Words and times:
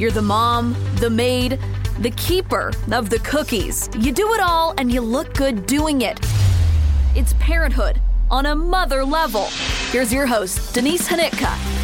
You're 0.00 0.10
the 0.10 0.22
mom, 0.22 0.74
the 0.94 1.10
maid, 1.10 1.60
the 1.98 2.10
keeper 2.12 2.72
of 2.90 3.10
the 3.10 3.18
cookies. 3.18 3.90
You 3.98 4.12
do 4.12 4.32
it 4.32 4.40
all 4.40 4.72
and 4.78 4.90
you 4.90 5.02
look 5.02 5.34
good 5.34 5.66
doing 5.66 6.00
it. 6.00 6.18
It's 7.14 7.34
parenthood 7.34 8.00
on 8.30 8.46
a 8.46 8.54
mother 8.54 9.04
level. 9.04 9.48
Here's 9.90 10.10
your 10.10 10.24
host, 10.24 10.74
Denise 10.74 11.06
Hnytka. 11.06 11.79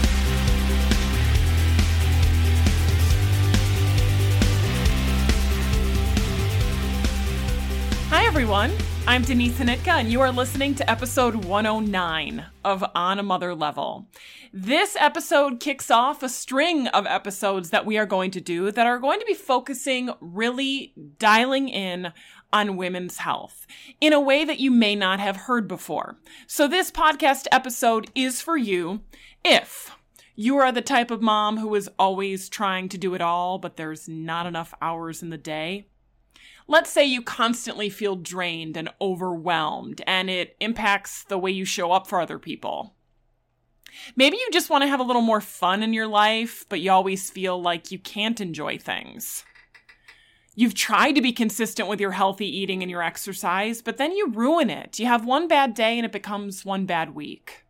Everyone. 8.37 8.77
I'm 9.07 9.23
Denise 9.23 9.59
Hnytka, 9.59 9.89
and 9.89 10.13
you 10.13 10.21
are 10.21 10.31
listening 10.31 10.75
to 10.75 10.91
episode 10.91 11.47
109 11.47 12.45
of 12.67 12.85
On 12.95 13.19
a 13.19 13.23
Mother 13.23 13.55
Level. 13.55 14.09
This 14.53 14.95
episode 15.01 15.59
kicks 15.59 15.91
off 15.91 16.23
a 16.23 16.29
string 16.29 16.87
of 16.89 17.07
episodes 17.07 17.71
that 17.71 17.87
we 17.87 17.97
are 17.97 18.05
going 18.05 18.31
to 18.33 18.41
do 18.43 18.71
that 18.71 18.87
are 18.87 18.99
going 18.99 19.21
to 19.21 19.25
be 19.25 19.33
focusing 19.33 20.11
really 20.21 20.93
dialing 21.19 21.71
in 21.71 22.13
on 22.53 22.77
women's 22.77 23.17
health 23.17 23.67
in 24.03 24.13
a 24.13 24.21
way 24.21 24.45
that 24.45 24.61
you 24.61 24.71
may 24.71 24.95
not 24.95 25.19
have 25.19 25.37
heard 25.37 25.67
before. 25.67 26.19
So, 26.47 26.69
this 26.69 26.91
podcast 26.91 27.47
episode 27.51 28.11
is 28.15 28.43
for 28.43 28.59
you 28.59 29.01
if 29.47 29.97
you 30.35 30.59
are 30.59 30.73
the 30.73 30.83
type 30.83 31.11
of 31.11 31.23
mom 31.23 31.57
who 31.57 31.75
is 31.75 31.89
always 31.99 32.51
trying 32.51 32.91
to 32.91 32.99
do 32.99 33.15
it 33.15 33.23
all, 33.23 33.57
but 33.57 33.79
there's 33.79 34.11
not 34.11 34.45
enough 34.45 34.75
hours 34.83 35.23
in 35.23 35.31
the 35.31 35.39
day. 35.39 35.87
Let's 36.69 36.91
say 36.91 37.05
you 37.05 37.23
constantly 37.23 37.89
feel 37.89 38.17
drained 38.17 38.77
and 38.77 38.91
overwhelmed, 39.01 40.03
and 40.07 40.29
it 40.29 40.57
impacts 40.61 41.25
the 41.25 41.39
way 41.39 41.51
you 41.53 41.65
show 41.65 41.93
up 41.93 42.07
for 42.07 42.21
other 42.21 42.39
people. 42.39 42.95
Maybe 44.17 44.37
you 44.37 44.49
just 44.53 44.69
want 44.69 44.83
to 44.83 44.89
have 44.89 45.01
a 45.01 45.05
little 45.05 45.23
more 45.23 45.41
fun 45.41 45.83
in 45.83 45.93
your 45.93 46.09
life, 46.09 46.67
but 46.69 46.81
you 46.81 46.91
always 46.91 47.31
feel 47.31 47.61
like 47.61 47.93
you 47.93 47.99
can't 47.99 48.41
enjoy 48.41 48.79
things. 48.79 49.45
You've 50.55 50.75
tried 50.75 51.13
to 51.13 51.23
be 51.23 51.33
consistent 51.33 51.89
with 51.89 52.01
your 52.01 52.13
healthy 52.13 52.47
eating 52.47 52.83
and 52.83 52.91
your 52.91 53.03
exercise, 53.03 53.83
but 53.83 53.99
then 53.99 54.13
you 54.13 54.31
ruin 54.31 54.71
it. 54.71 54.99
You 54.99 55.07
have 55.07 55.27
one 55.27 55.49
bad 55.49 55.75
day 55.75 55.99
and 55.99 56.07
it 56.07 56.13
becomes 56.13 56.65
one 56.65 56.87
bad 56.87 57.15
week. 57.15 57.65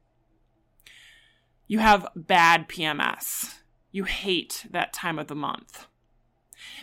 You 1.67 1.81
have 1.81 2.07
bad 2.15 2.69
PMS. 2.69 3.57
You 3.91 4.05
hate 4.05 4.67
that 4.71 4.93
time 4.93 5.19
of 5.19 5.27
the 5.27 5.35
month. 5.35 5.89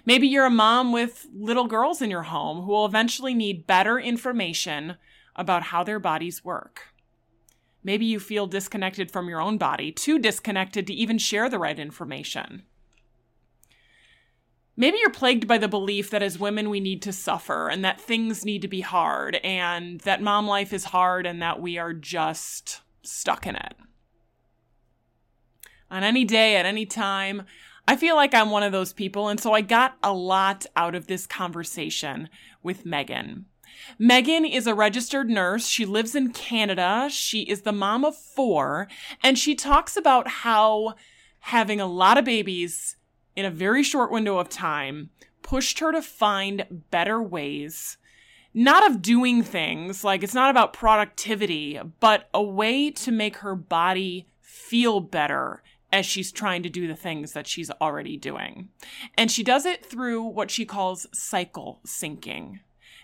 Maybe 0.06 0.28
you're 0.28 0.46
a 0.46 0.50
mom 0.50 0.92
with 0.92 1.28
little 1.34 1.68
girls 1.68 2.02
in 2.02 2.12
your 2.12 2.24
home 2.24 2.64
who 2.64 2.72
will 2.72 2.86
eventually 2.86 3.34
need 3.34 3.68
better 3.68 3.98
information 4.00 4.98
about 5.36 5.64
how 5.64 5.84
their 5.84 6.00
bodies 6.00 6.44
work. 6.44 6.94
Maybe 7.84 8.06
you 8.06 8.20
feel 8.20 8.48
disconnected 8.48 9.12
from 9.12 9.30
your 9.30 9.42
own 9.42 9.58
body, 9.58 9.92
too 9.92 10.20
disconnected 10.20 10.88
to 10.88 10.94
even 10.94 11.18
share 11.18 11.50
the 11.50 11.60
right 11.60 11.78
information. 11.78 12.64
Maybe 14.76 14.98
you're 14.98 15.12
plagued 15.12 15.48
by 15.48 15.58
the 15.58 15.68
belief 15.68 16.10
that 16.10 16.24
as 16.24 16.40
women 16.40 16.70
we 16.70 16.80
need 16.80 17.02
to 17.04 17.14
suffer 17.14 17.70
and 17.70 17.86
that 17.86 18.02
things 18.02 18.44
need 18.44 18.64
to 18.64 18.68
be 18.68 18.82
hard 18.82 19.36
and 19.44 20.00
that 20.02 20.22
mom 20.22 20.48
life 20.48 20.74
is 20.74 20.86
hard 20.86 21.26
and 21.26 21.42
that 21.42 21.62
we 21.62 21.78
are 21.78 21.94
just 21.94 22.82
stuck 23.04 23.46
in 23.46 23.56
it. 23.56 23.76
On 25.92 26.04
any 26.04 26.26
day, 26.26 26.56
at 26.56 26.66
any 26.66 26.88
time, 26.88 27.44
I 27.88 27.96
feel 27.98 28.16
like 28.16 28.34
I'm 28.34 28.50
one 28.50 28.64
of 28.64 28.72
those 28.72 28.94
people, 28.94 29.28
and 29.28 29.40
so 29.40 29.54
I 29.54 29.62
got 29.62 29.98
a 30.02 30.14
lot 30.14 30.66
out 30.76 30.96
of 30.96 31.08
this 31.08 31.28
conversation 31.28 32.30
with 32.62 32.86
Megan. 32.86 33.46
Megan 34.00 34.46
is 34.46 34.68
a 34.68 34.76
registered 34.76 35.30
nurse. 35.30 35.68
She 35.68 35.86
lives 35.86 36.16
in 36.16 36.32
Canada. 36.32 37.08
She 37.12 37.42
is 37.42 37.62
the 37.62 37.74
mom 37.74 38.06
of 38.06 38.16
four, 38.16 38.88
and 39.22 39.38
she 39.38 39.54
talks 39.56 39.98
about 39.98 40.28
how 40.28 40.94
having 41.40 41.82
a 41.82 41.88
lot 41.88 42.18
of 42.18 42.24
babies 42.24 42.96
in 43.36 43.46
a 43.46 43.52
very 43.52 43.84
short 43.84 44.12
window 44.12 44.38
of 44.38 44.48
time 44.48 45.10
pushed 45.42 45.80
her 45.80 45.92
to 45.92 46.02
find 46.02 46.66
better 46.90 47.22
ways 47.22 47.98
not 48.54 48.86
of 48.86 49.02
doing 49.02 49.42
things, 49.42 50.04
like 50.04 50.24
it's 50.24 50.34
not 50.34 50.52
about 50.52 50.74
productivity, 50.74 51.80
but 52.00 52.30
a 52.34 52.42
way 52.44 52.92
to 52.92 53.12
make 53.12 53.38
her 53.38 53.56
body 53.56 54.28
feel 54.42 55.00
better 55.00 55.64
as 55.94 56.08
she's 56.08 56.32
trying 56.32 56.64
to 56.64 56.70
do 56.70 56.88
the 56.88 56.96
things 56.96 57.34
that 57.34 57.46
she's 57.46 57.70
already 57.80 58.18
doing. 58.18 58.70
And 59.16 59.32
she 59.32 59.44
does 59.44 59.64
it 59.64 59.86
through 59.86 60.24
what 60.24 60.50
she 60.50 60.66
calls 60.66 61.06
cycle 61.14 61.82
syncing. 61.86 62.60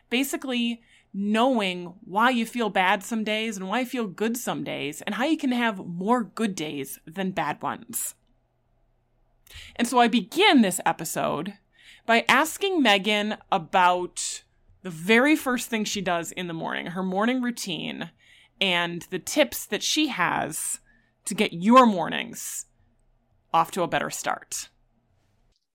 Basically, 0.09 0.81
knowing 1.13 1.93
why 2.03 2.31
you 2.31 2.47
feel 2.47 2.69
bad 2.71 3.03
some 3.03 3.23
days 3.23 3.57
and 3.57 3.67
why 3.67 3.81
you 3.81 3.85
feel 3.85 4.07
good 4.07 4.35
some 4.35 4.63
days, 4.63 5.01
and 5.03 5.15
how 5.15 5.25
you 5.25 5.37
can 5.37 5.51
have 5.51 5.85
more 5.85 6.23
good 6.23 6.55
days 6.55 6.99
than 7.05 7.31
bad 7.31 7.61
ones. 7.61 8.15
And 9.75 9.87
so 9.87 9.99
I 9.99 10.07
begin 10.07 10.61
this 10.61 10.81
episode 10.85 11.53
by 12.07 12.25
asking 12.27 12.81
Megan 12.81 13.37
about 13.51 14.43
the 14.81 14.89
very 14.89 15.35
first 15.35 15.69
thing 15.69 15.83
she 15.83 16.01
does 16.01 16.31
in 16.31 16.47
the 16.47 16.53
morning, 16.53 16.87
her 16.87 17.03
morning 17.03 17.41
routine, 17.41 18.09
and 18.59 19.03
the 19.11 19.19
tips 19.19 19.65
that 19.67 19.83
she 19.83 20.07
has 20.07 20.79
to 21.25 21.35
get 21.35 21.53
your 21.53 21.85
mornings 21.85 22.65
off 23.53 23.71
to 23.71 23.83
a 23.83 23.87
better 23.87 24.09
start? 24.09 24.69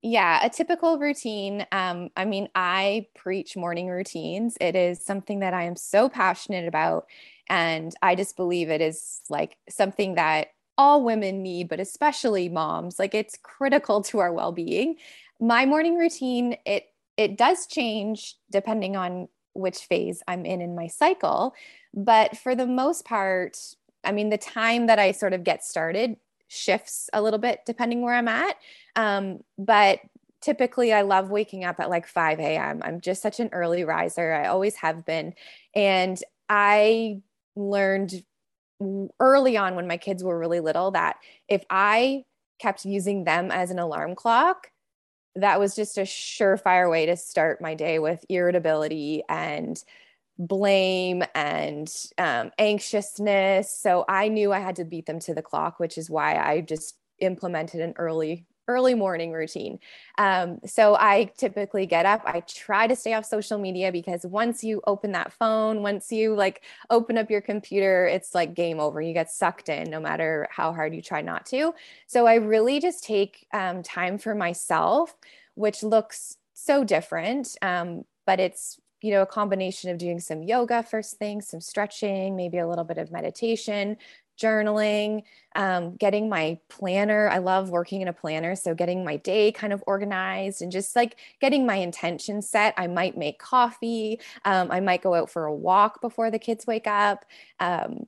Yeah, 0.02 0.44
a 0.44 0.50
typical 0.50 0.98
routine. 0.98 1.66
Um, 1.72 2.10
I 2.14 2.26
mean, 2.26 2.50
I 2.54 3.06
preach 3.14 3.56
morning 3.56 3.88
routines. 3.88 4.58
It 4.60 4.76
is 4.76 5.02
something 5.02 5.40
that 5.40 5.54
I 5.54 5.62
am 5.62 5.76
so 5.76 6.10
passionate 6.10 6.68
about. 6.68 7.06
And 7.48 7.94
I 8.02 8.14
just 8.14 8.36
believe 8.36 8.68
it 8.68 8.82
is 8.82 9.22
like 9.30 9.56
something 9.68 10.16
that 10.16 10.48
all 10.76 11.02
women 11.02 11.42
need, 11.42 11.68
but 11.68 11.80
especially 11.80 12.50
moms. 12.50 12.98
Like 12.98 13.14
it's 13.14 13.38
critical 13.42 14.02
to 14.02 14.18
our 14.18 14.32
well-being. 14.32 14.96
My 15.40 15.64
morning 15.64 15.96
routine, 15.96 16.56
it 16.66 16.90
it 17.16 17.38
does 17.38 17.66
change 17.66 18.36
depending 18.50 18.96
on 18.96 19.28
which 19.54 19.78
phase 19.78 20.22
I'm 20.26 20.44
in 20.44 20.60
in 20.60 20.74
my 20.74 20.88
cycle. 20.88 21.54
But 21.94 22.36
for 22.36 22.54
the 22.54 22.66
most 22.66 23.04
part, 23.04 23.56
I 24.02 24.12
mean, 24.12 24.28
the 24.28 24.38
time 24.38 24.86
that 24.88 24.98
I 24.98 25.12
sort 25.12 25.32
of 25.32 25.44
get 25.44 25.64
started 25.64 26.16
shifts 26.54 27.10
a 27.12 27.22
little 27.22 27.38
bit 27.38 27.60
depending 27.66 28.02
where 28.02 28.14
I'm 28.14 28.28
at. 28.28 28.56
Um, 28.96 29.40
but 29.58 30.00
typically 30.40 30.92
I 30.92 31.02
love 31.02 31.30
waking 31.30 31.64
up 31.64 31.80
at 31.80 31.90
like 31.90 32.06
5 32.06 32.38
a.m. 32.38 32.82
I'm 32.84 33.00
just 33.00 33.22
such 33.22 33.40
an 33.40 33.48
early 33.52 33.84
riser. 33.84 34.32
I 34.32 34.46
always 34.46 34.76
have 34.76 35.04
been. 35.04 35.34
And 35.74 36.22
I 36.48 37.22
learned 37.56 38.22
early 39.20 39.56
on 39.56 39.74
when 39.74 39.86
my 39.86 39.96
kids 39.96 40.22
were 40.22 40.38
really 40.38 40.60
little 40.60 40.90
that 40.90 41.16
if 41.48 41.64
I 41.70 42.24
kept 42.58 42.84
using 42.84 43.24
them 43.24 43.50
as 43.50 43.70
an 43.70 43.78
alarm 43.78 44.14
clock, 44.14 44.70
that 45.36 45.58
was 45.58 45.74
just 45.74 45.98
a 45.98 46.02
surefire 46.02 46.90
way 46.90 47.06
to 47.06 47.16
start 47.16 47.60
my 47.60 47.74
day 47.74 47.98
with 47.98 48.24
irritability 48.28 49.22
and 49.28 49.82
blame 50.38 51.22
and 51.34 51.92
um, 52.18 52.50
anxiousness. 52.58 53.70
So 53.76 54.04
I 54.08 54.28
knew 54.28 54.52
I 54.52 54.60
had 54.60 54.76
to 54.76 54.84
beat 54.84 55.06
them 55.06 55.20
to 55.20 55.34
the 55.34 55.42
clock, 55.42 55.78
which 55.78 55.98
is 55.98 56.10
why 56.10 56.36
I 56.36 56.60
just 56.60 56.96
implemented 57.18 57.80
an 57.80 57.94
early 57.96 58.46
early 58.66 58.94
morning 58.94 59.32
routine. 59.32 59.78
Um, 60.16 60.58
so 60.64 60.96
I 60.96 61.30
typically 61.36 61.86
get 61.86 62.06
up. 62.06 62.22
I 62.24 62.40
try 62.40 62.86
to 62.86 62.96
stay 62.96 63.12
off 63.12 63.26
social 63.26 63.58
media 63.58 63.92
because 63.92 64.24
once 64.24 64.64
you 64.64 64.80
open 64.86 65.12
that 65.12 65.32
phone, 65.32 65.82
once 65.82 66.10
you 66.10 66.34
like 66.34 66.62
open 66.88 67.18
up 67.18 67.30
your 67.30 67.42
computer, 67.42 68.06
it's 68.06 68.34
like 68.34 68.54
game 68.54 68.80
over. 68.80 69.02
You 69.02 69.12
get 69.12 69.30
sucked 69.30 69.68
in 69.68 69.90
no 69.90 70.00
matter 70.00 70.48
how 70.50 70.72
hard 70.72 70.94
you 70.94 71.02
try 71.02 71.20
not 71.20 71.44
to. 71.46 71.74
So 72.06 72.26
I 72.26 72.36
really 72.36 72.80
just 72.80 73.04
take 73.04 73.46
um, 73.52 73.82
time 73.82 74.16
for 74.16 74.34
myself, 74.34 75.14
which 75.54 75.82
looks 75.82 76.38
so 76.54 76.84
different. 76.84 77.56
Um, 77.60 78.04
but 78.26 78.40
it's 78.40 78.80
you 79.04 79.10
know, 79.10 79.20
a 79.20 79.26
combination 79.26 79.90
of 79.90 79.98
doing 79.98 80.18
some 80.18 80.42
yoga 80.42 80.82
first 80.82 81.18
thing, 81.18 81.42
some 81.42 81.60
stretching, 81.60 82.36
maybe 82.36 82.56
a 82.56 82.66
little 82.66 82.84
bit 82.84 82.96
of 82.96 83.12
meditation, 83.12 83.98
journaling, 84.40 85.24
um, 85.56 85.94
getting 85.96 86.30
my 86.30 86.58
planner. 86.70 87.28
I 87.28 87.36
love 87.36 87.68
working 87.68 88.00
in 88.00 88.08
a 88.08 88.14
planner. 88.14 88.56
So, 88.56 88.74
getting 88.74 89.04
my 89.04 89.18
day 89.18 89.52
kind 89.52 89.74
of 89.74 89.84
organized 89.86 90.62
and 90.62 90.72
just 90.72 90.96
like 90.96 91.18
getting 91.38 91.66
my 91.66 91.74
intention 91.76 92.40
set. 92.40 92.72
I 92.78 92.86
might 92.86 93.14
make 93.14 93.38
coffee. 93.38 94.20
Um, 94.46 94.70
I 94.70 94.80
might 94.80 95.02
go 95.02 95.12
out 95.12 95.28
for 95.28 95.44
a 95.44 95.54
walk 95.54 96.00
before 96.00 96.30
the 96.30 96.38
kids 96.38 96.66
wake 96.66 96.86
up. 96.86 97.26
Um, 97.60 98.06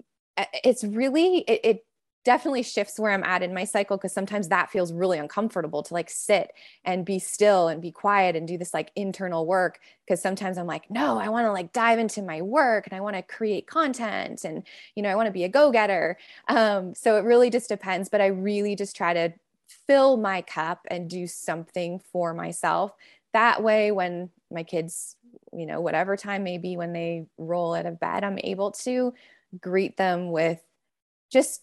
it's 0.65 0.83
really, 0.83 1.41
it, 1.41 1.61
it 1.63 1.87
definitely 2.27 2.65
shifts 2.65 2.99
where 2.99 3.13
I'm 3.13 3.23
at 3.23 3.45
in 3.45 3.55
my 3.55 3.63
cycle 3.63 3.97
because 3.97 4.13
sometimes 4.13 4.49
that 4.49 4.69
feels 4.69 4.93
really 4.93 5.17
uncomfortable 5.17 5.85
to 5.85 5.95
like 5.95 6.11
sit 6.11 6.53
and 6.85 7.05
be 7.05 7.21
still 7.21 7.69
and 7.69 7.81
be 7.81 7.93
quiet 7.93 8.35
and 8.35 8.49
do 8.49 8.59
this 8.59 8.75
like 8.75 8.91
internal 8.97 9.47
work. 9.47 9.79
Because 10.05 10.21
sometimes 10.21 10.59
I'm 10.59 10.67
like, 10.67 10.91
no, 10.91 11.21
I 11.21 11.29
want 11.29 11.47
to 11.47 11.53
like 11.53 11.73
dive 11.73 12.01
into 12.01 12.23
my 12.23 12.43
work 12.43 12.89
and 12.89 12.97
I 12.97 13.01
want 13.01 13.15
to 13.15 13.23
create 13.23 13.69
content 13.69 14.45
and, 14.45 14.65
you 14.97 15.05
know, 15.05 15.09
I 15.09 15.15
want 15.15 15.29
to 15.29 15.33
be 15.33 15.45
a 15.45 15.49
go 15.49 15.71
getter. 15.71 16.19
Um, 16.49 16.97
so 16.97 17.17
it 17.17 17.21
really 17.21 17.49
just 17.49 17.69
depends. 17.69 18.09
But 18.09 18.21
I 18.21 18.27
really 18.27 18.75
just 18.75 18.97
try 18.97 19.15
to 19.15 19.33
fill 19.87 20.17
my 20.17 20.43
cup 20.43 20.81
and 20.91 21.09
do 21.09 21.29
something 21.29 22.01
for 22.11 22.35
myself. 22.35 22.91
That 23.35 23.63
way, 23.63 23.93
when 23.93 24.31
my 24.51 24.65
kids, 24.65 25.15
you 25.53 25.67
know, 25.67 25.81
whatever 25.81 26.17
time 26.17 26.43
maybe 26.43 26.77
when 26.77 26.93
they 26.93 27.27
roll 27.39 27.73
out 27.73 27.87
of 27.87 28.01
bed, 28.01 28.25
I'm 28.25 28.41
able 28.43 28.73
to 28.73 29.15
greet 29.61 29.97
them 29.97 30.33
with 30.33 30.61
just 31.31 31.63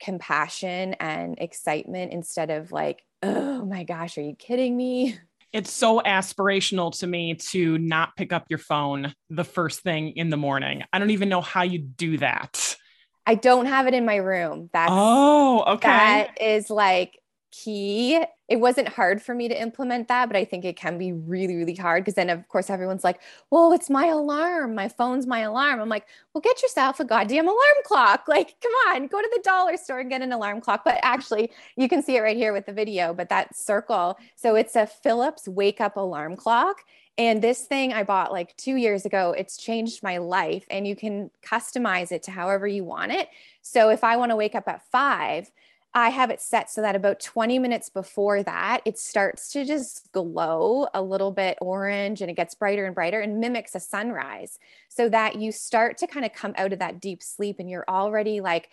compassion 0.00 0.94
and 0.94 1.38
excitement 1.38 2.12
instead 2.12 2.50
of 2.50 2.72
like, 2.72 3.02
oh 3.22 3.64
my 3.64 3.84
gosh, 3.84 4.18
are 4.18 4.22
you 4.22 4.34
kidding 4.34 4.76
me? 4.76 5.18
It's 5.50 5.72
so 5.72 6.02
aspirational 6.04 6.96
to 6.98 7.06
me 7.06 7.34
to 7.52 7.78
not 7.78 8.14
pick 8.16 8.34
up 8.34 8.44
your 8.50 8.58
phone 8.58 9.14
the 9.30 9.44
first 9.44 9.80
thing 9.80 10.10
in 10.10 10.28
the 10.28 10.36
morning. 10.36 10.82
I 10.92 10.98
don't 10.98 11.08
even 11.08 11.30
know 11.30 11.40
how 11.40 11.62
you 11.62 11.78
do 11.78 12.18
that. 12.18 12.76
I 13.26 13.34
don't 13.34 13.64
have 13.64 13.86
it 13.86 13.94
in 13.94 14.04
my 14.04 14.16
room. 14.16 14.68
That's 14.74 14.90
oh, 14.92 15.64
okay. 15.74 15.88
That 15.88 16.40
is 16.40 16.68
like 16.68 17.17
key. 17.50 18.22
It 18.48 18.60
wasn't 18.60 18.88
hard 18.88 19.20
for 19.20 19.34
me 19.34 19.48
to 19.48 19.60
implement 19.60 20.08
that, 20.08 20.26
but 20.26 20.36
I 20.36 20.44
think 20.44 20.64
it 20.64 20.76
can 20.76 20.98
be 20.98 21.12
really, 21.12 21.56
really 21.56 21.74
hard 21.74 22.04
because 22.04 22.14
then, 22.14 22.30
of 22.30 22.46
course, 22.48 22.70
everyone's 22.70 23.04
like, 23.04 23.20
well, 23.50 23.72
it's 23.72 23.90
my 23.90 24.06
alarm. 24.06 24.74
My 24.74 24.88
phone's 24.88 25.26
my 25.26 25.40
alarm. 25.40 25.80
I'm 25.80 25.88
like, 25.88 26.06
well, 26.32 26.40
get 26.40 26.62
yourself 26.62 27.00
a 27.00 27.04
goddamn 27.04 27.46
alarm 27.46 27.58
clock. 27.84 28.24
Like, 28.38 28.54
come 28.60 28.72
on, 28.88 29.06
go 29.08 29.20
to 29.20 29.30
the 29.34 29.42
dollar 29.42 29.76
store 29.76 29.98
and 30.00 30.10
get 30.10 30.22
an 30.22 30.32
alarm 30.32 30.60
clock. 30.60 30.82
But 30.84 31.00
actually, 31.02 31.50
you 31.76 31.88
can 31.88 32.02
see 32.02 32.16
it 32.16 32.20
right 32.20 32.36
here 32.36 32.52
with 32.52 32.66
the 32.66 32.72
video, 32.72 33.12
but 33.12 33.30
that 33.30 33.56
circle. 33.56 34.16
So 34.36 34.54
it's 34.54 34.76
a 34.76 34.86
Philips 34.86 35.48
wake 35.48 35.80
up 35.80 35.96
alarm 35.96 36.36
clock. 36.36 36.82
And 37.18 37.42
this 37.42 37.62
thing 37.62 37.92
I 37.92 38.04
bought 38.04 38.30
like 38.30 38.56
two 38.56 38.76
years 38.76 39.04
ago, 39.04 39.34
it's 39.36 39.56
changed 39.56 40.04
my 40.04 40.18
life 40.18 40.64
and 40.70 40.86
you 40.86 40.94
can 40.94 41.30
customize 41.42 42.12
it 42.12 42.22
to 42.24 42.30
however 42.30 42.66
you 42.68 42.84
want 42.84 43.10
it. 43.10 43.28
So 43.60 43.90
if 43.90 44.04
I 44.04 44.16
want 44.16 44.30
to 44.30 44.36
wake 44.36 44.54
up 44.54 44.68
at 44.68 44.88
five, 44.92 45.50
I 45.94 46.10
have 46.10 46.30
it 46.30 46.40
set 46.40 46.70
so 46.70 46.82
that 46.82 46.94
about 46.94 47.18
20 47.18 47.58
minutes 47.58 47.88
before 47.88 48.42
that, 48.42 48.82
it 48.84 48.98
starts 48.98 49.50
to 49.52 49.64
just 49.64 50.10
glow 50.12 50.86
a 50.92 51.00
little 51.00 51.30
bit 51.30 51.56
orange 51.60 52.20
and 52.20 52.30
it 52.30 52.34
gets 52.34 52.54
brighter 52.54 52.84
and 52.84 52.94
brighter 52.94 53.20
and 53.20 53.40
mimics 53.40 53.74
a 53.74 53.80
sunrise 53.80 54.58
so 54.88 55.08
that 55.08 55.36
you 55.36 55.50
start 55.50 55.98
to 55.98 56.06
kind 56.06 56.26
of 56.26 56.32
come 56.34 56.54
out 56.58 56.72
of 56.72 56.78
that 56.80 57.00
deep 57.00 57.22
sleep 57.22 57.56
and 57.58 57.70
you're 57.70 57.86
already 57.88 58.40
like, 58.42 58.68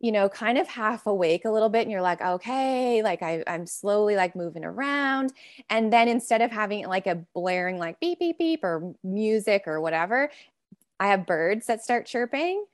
you 0.00 0.10
know, 0.10 0.28
kind 0.28 0.58
of 0.58 0.66
half 0.66 1.06
awake 1.06 1.44
a 1.44 1.50
little 1.50 1.68
bit 1.68 1.82
and 1.82 1.90
you're 1.90 2.02
like, 2.02 2.20
okay, 2.20 3.00
like 3.00 3.22
I, 3.22 3.44
I'm 3.46 3.66
slowly 3.66 4.16
like 4.16 4.34
moving 4.34 4.64
around. 4.64 5.32
And 5.70 5.92
then 5.92 6.08
instead 6.08 6.42
of 6.42 6.50
having 6.50 6.86
like 6.86 7.06
a 7.06 7.24
blaring 7.32 7.78
like 7.78 8.00
beep, 8.00 8.18
beep, 8.18 8.38
beep 8.38 8.64
or 8.64 8.92
music 9.04 9.64
or 9.66 9.80
whatever, 9.80 10.30
I 10.98 11.08
have 11.08 11.26
birds 11.26 11.66
that 11.66 11.84
start 11.84 12.06
chirping 12.06 12.64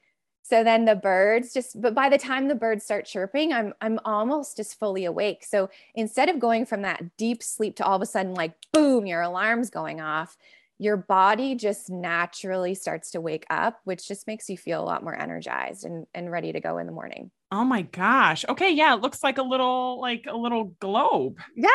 so 0.43 0.65
then 0.65 0.85
the 0.85 0.97
birds 0.97 1.53
just 1.53 1.81
but 1.81 1.95
by 1.95 2.09
the 2.09 2.19
time 2.19 2.49
the 2.49 2.55
birds 2.55 2.85
start 2.85 3.05
chirping 3.07 3.53
i'm 3.53 3.73
i'm 3.81 3.99
almost 4.05 4.57
just 4.57 4.79
fully 4.79 5.05
awake. 5.05 5.45
So 5.45 5.71
instead 5.95 6.29
of 6.29 6.39
going 6.39 6.67
from 6.67 6.83
that 6.83 7.17
deep 7.17 7.43
sleep 7.43 7.77
to 7.77 7.85
all 7.85 7.97
of 7.97 8.03
a 8.03 8.07
sudden 8.07 8.35
like 8.35 8.55
boom 8.73 9.07
your 9.07 9.23
alarm's 9.23 9.71
going 9.71 10.01
off 10.01 10.37
your 10.79 10.97
body 10.97 11.55
just 11.55 11.91
naturally 11.91 12.75
starts 12.75 13.13
to 13.13 13.21
wake 13.21 13.47
up 13.51 13.81
which 13.85 14.09
just 14.09 14.27
makes 14.27 14.51
you 14.51 14.59
feel 14.59 14.83
a 14.83 14.85
lot 14.85 15.05
more 15.05 15.15
energized 15.15 15.85
and, 15.85 16.07
and 16.13 16.31
ready 16.31 16.53
to 16.53 16.61
go 16.61 16.79
in 16.79 16.87
the 16.87 16.93
morning. 16.93 17.31
Oh 17.51 17.65
my 17.65 17.83
gosh. 17.83 18.45
Okay 18.49 18.73
yeah 18.73 18.95
it 18.95 19.01
looks 19.01 19.23
like 19.23 19.39
a 19.39 19.43
little 19.43 20.01
like 20.01 20.27
a 20.29 20.37
little 20.37 20.65
globe. 20.81 21.39
Yeah. 21.57 21.69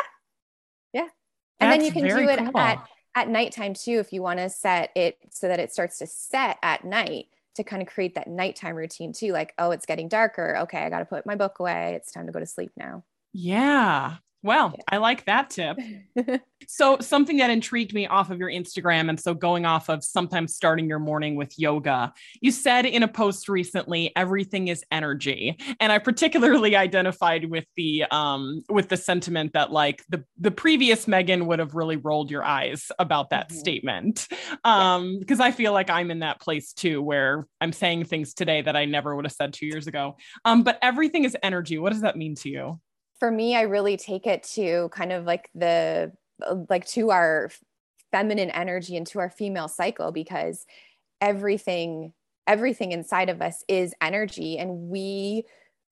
Yeah. 0.94 1.08
And 1.60 1.72
then 1.72 1.84
you 1.84 1.92
can 1.92 2.04
do 2.04 2.30
it 2.30 2.38
cool. 2.38 2.58
at 2.58 2.86
at 3.16 3.30
nighttime 3.30 3.74
too 3.74 4.00
if 4.00 4.14
you 4.14 4.22
want 4.22 4.40
to 4.40 4.50
set 4.50 4.92
it 4.96 5.18
so 5.32 5.48
that 5.48 5.60
it 5.60 5.72
starts 5.72 6.00
to 6.00 6.08
set 6.08 6.58
at 6.62 6.84
night 6.84 7.28
to 7.58 7.64
kind 7.64 7.82
of 7.82 7.88
create 7.88 8.16
that 8.16 8.28
nighttime 8.28 8.76
routine 8.76 9.14
too. 9.14 9.34
Like, 9.34 9.54
oh, 9.58 9.72
it's 9.72 9.86
getting 9.86 10.08
darker. 10.08 10.58
Okay, 10.62 10.80
I 10.80 10.90
got 10.90 11.00
to 11.00 11.06
put 11.06 11.26
my 11.26 11.36
book 11.36 11.60
away. 11.60 11.94
It's 11.96 12.12
time 12.12 12.26
to 12.26 12.32
go 12.32 12.40
to 12.40 12.46
sleep 12.46 12.72
now. 12.78 13.04
Yeah. 13.34 14.18
Well, 14.48 14.74
yeah. 14.78 14.84
I 14.94 14.98
like 14.98 15.26
that 15.26 15.50
tip. 15.50 15.78
so, 16.70 17.00
something 17.02 17.36
that 17.38 17.50
intrigued 17.50 17.94
me 17.94 18.08
off 18.08 18.32
of 18.32 18.40
your 18.40 18.50
Instagram, 18.50 19.10
and 19.10 19.20
so 19.20 19.34
going 19.34 19.66
off 19.66 19.90
of 19.90 20.06
sometimes 20.06 20.56
starting 20.56 20.88
your 20.88 21.00
morning 21.00 21.36
with 21.36 21.60
yoga, 21.60 22.14
you 22.40 22.52
said 22.52 22.86
in 22.86 23.04
a 23.04 23.10
post 23.10 23.50
recently, 23.50 24.14
everything 24.16 24.70
is 24.70 24.86
energy, 24.90 25.58
and 25.82 25.92
I 25.92 26.00
particularly 26.00 26.78
identified 26.78 27.50
with 27.50 27.66
the 27.76 28.06
um 28.10 28.64
with 28.70 28.88
the 28.88 28.96
sentiment 28.96 29.52
that 29.52 29.74
like 29.74 30.06
the 30.08 30.24
the 30.38 30.52
previous 30.52 31.10
Megan 31.10 31.46
would 31.48 31.60
have 31.60 31.76
really 31.76 31.98
rolled 31.98 32.32
your 32.32 32.46
eyes 32.46 32.90
about 33.00 33.32
that 33.32 33.50
mm-hmm. 33.50 33.58
statement, 33.58 34.30
um 34.64 35.20
because 35.20 35.42
I 35.42 35.52
feel 35.52 35.74
like 35.74 35.90
I'm 35.90 36.10
in 36.10 36.20
that 36.20 36.40
place 36.40 36.72
too, 36.72 37.02
where 37.02 37.46
I'm 37.60 37.74
saying 37.74 38.06
things 38.06 38.34
today 38.34 38.62
that 38.62 38.78
I 38.78 38.86
never 38.86 39.14
would 39.14 39.26
have 39.26 39.34
said 39.34 39.52
two 39.52 39.66
years 39.66 39.88
ago. 39.88 40.16
Um, 40.46 40.64
but 40.64 40.80
everything 40.82 41.26
is 41.26 41.36
energy. 41.44 41.78
What 41.78 41.92
does 41.92 42.02
that 42.02 42.16
mean 42.16 42.36
to 42.36 42.50
you? 42.50 42.80
For 43.20 43.32
me, 43.32 43.56
I 43.56 43.62
really 43.62 43.98
take 43.98 44.28
it 44.28 44.44
to 44.56 44.90
kind 44.90 45.12
of 45.12 45.26
like 45.26 45.50
the 45.56 46.12
like 46.70 46.86
to 46.88 47.10
our 47.12 47.50
feminine 48.12 48.52
energy 48.52 48.96
and 48.96 49.08
to 49.08 49.20
our 49.20 49.30
female 49.30 49.68
cycle 49.68 50.12
because 50.12 50.66
everything 51.20 52.14
everything 52.46 52.92
inside 52.92 53.30
of 53.30 53.42
us 53.42 53.64
is 53.68 53.94
energy 54.02 54.58
and 54.58 54.90
we 54.90 55.44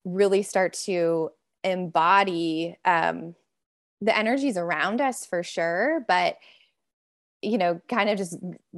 really 0.05 0.41
start 0.41 0.71
to 0.73 1.29
embody 1.63 2.77
um, 2.85 3.35
the 3.99 4.15
energies 4.15 4.55
around 4.55 5.01
us 5.01 5.25
for 5.25 5.43
sure 5.43 6.05
but 6.07 6.37
you 7.45 7.57
know, 7.57 7.79
kind 7.87 8.09
of 8.09 8.17
just, 8.17 8.37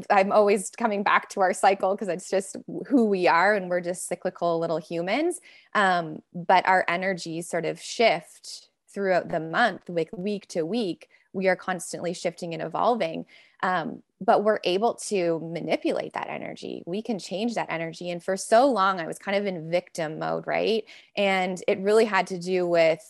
I'm 0.09 0.31
always 0.31 0.69
coming 0.71 1.01
back 1.03 1.29
to 1.29 1.41
our 1.41 1.53
cycle 1.53 1.95
because 1.95 2.09
it's 2.09 2.29
just 2.29 2.55
who 2.87 3.05
we 3.05 3.27
are 3.27 3.53
and 3.53 3.69
we're 3.69 3.81
just 3.81 4.07
cyclical 4.07 4.59
little 4.59 4.77
humans. 4.77 5.39
Um, 5.73 6.21
but 6.33 6.67
our 6.67 6.85
energies 6.87 7.49
sort 7.49 7.65
of 7.65 7.81
shift 7.81 8.69
throughout 8.93 9.29
the 9.29 9.39
month, 9.39 9.83
like 9.87 10.09
week 10.11 10.47
to 10.49 10.65
week. 10.65 11.09
We 11.33 11.47
are 11.47 11.55
constantly 11.55 12.13
shifting 12.13 12.53
and 12.53 12.63
evolving. 12.63 13.25
Um, 13.63 14.03
but 14.21 14.43
we're 14.43 14.59
able 14.63 14.95
to 14.95 15.39
manipulate 15.39 16.13
that 16.13 16.29
energy. 16.29 16.83
We 16.85 17.01
can 17.01 17.19
change 17.19 17.55
that 17.55 17.67
energy. 17.69 18.09
And 18.09 18.23
for 18.23 18.37
so 18.37 18.67
long, 18.67 18.99
I 18.99 19.07
was 19.07 19.19
kind 19.19 19.37
of 19.37 19.45
in 19.45 19.69
victim 19.69 20.19
mode, 20.19 20.45
right? 20.47 20.83
And 21.15 21.61
it 21.67 21.79
really 21.79 22.05
had 22.05 22.27
to 22.27 22.39
do 22.39 22.67
with 22.67 23.03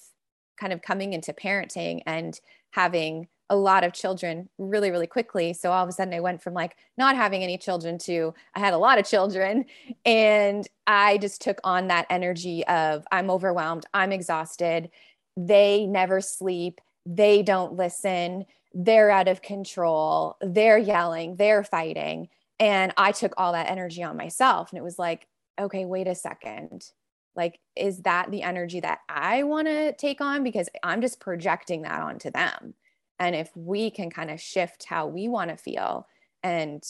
kind 0.57 0.73
of 0.73 0.81
coming 0.81 1.13
into 1.13 1.33
parenting 1.33 2.01
and 2.05 2.39
having 2.71 3.27
a 3.49 3.55
lot 3.55 3.83
of 3.83 3.93
children 3.93 4.49
really 4.57 4.91
really 4.91 5.07
quickly. 5.07 5.53
So 5.53 5.71
all 5.71 5.83
of 5.83 5.89
a 5.89 5.91
sudden 5.91 6.13
i 6.13 6.19
went 6.19 6.41
from 6.41 6.53
like 6.53 6.75
not 6.97 7.15
having 7.15 7.43
any 7.43 7.57
children 7.57 7.97
to 7.99 8.33
i 8.55 8.59
had 8.59 8.73
a 8.73 8.77
lot 8.77 8.99
of 8.99 9.05
children. 9.05 9.65
And 10.05 10.67
i 10.85 11.17
just 11.17 11.41
took 11.41 11.59
on 11.63 11.87
that 11.87 12.07
energy 12.09 12.65
of 12.67 13.05
i'm 13.11 13.29
overwhelmed 13.29 13.85
i'm 13.93 14.11
exhausted. 14.11 14.89
They 15.35 15.85
never 15.85 16.21
sleep 16.21 16.81
they 17.05 17.41
don't 17.41 17.73
listen 17.73 18.45
they're 18.73 19.09
out 19.09 19.29
of 19.29 19.41
control 19.41 20.35
they're 20.41 20.77
yelling 20.77 21.35
they're 21.37 21.63
fighting. 21.63 22.29
And 22.59 22.93
i 22.97 23.11
took 23.11 23.33
all 23.37 23.53
that 23.53 23.69
energy 23.69 24.03
on 24.03 24.17
myself 24.17 24.71
and 24.71 24.77
it 24.77 24.83
was 24.83 24.99
like 24.99 25.27
okay 25.59 25.85
wait 25.85 26.07
a 26.07 26.15
second. 26.15 26.91
Like 27.35 27.59
is 27.75 28.01
that 28.01 28.29
the 28.31 28.41
energy 28.41 28.81
that 28.81 28.99
i 29.07 29.43
want 29.43 29.67
to 29.67 29.93
take 29.93 30.19
on? 30.19 30.43
Because 30.43 30.67
i'm 30.83 30.99
just 31.01 31.21
projecting 31.21 31.83
that 31.83 32.01
onto 32.01 32.29
them 32.29 32.73
and 33.19 33.35
if 33.35 33.55
we 33.55 33.89
can 33.89 34.09
kind 34.09 34.29
of 34.29 34.39
shift 34.39 34.85
how 34.85 35.07
we 35.07 35.27
want 35.27 35.49
to 35.49 35.57
feel 35.57 36.07
and 36.43 36.83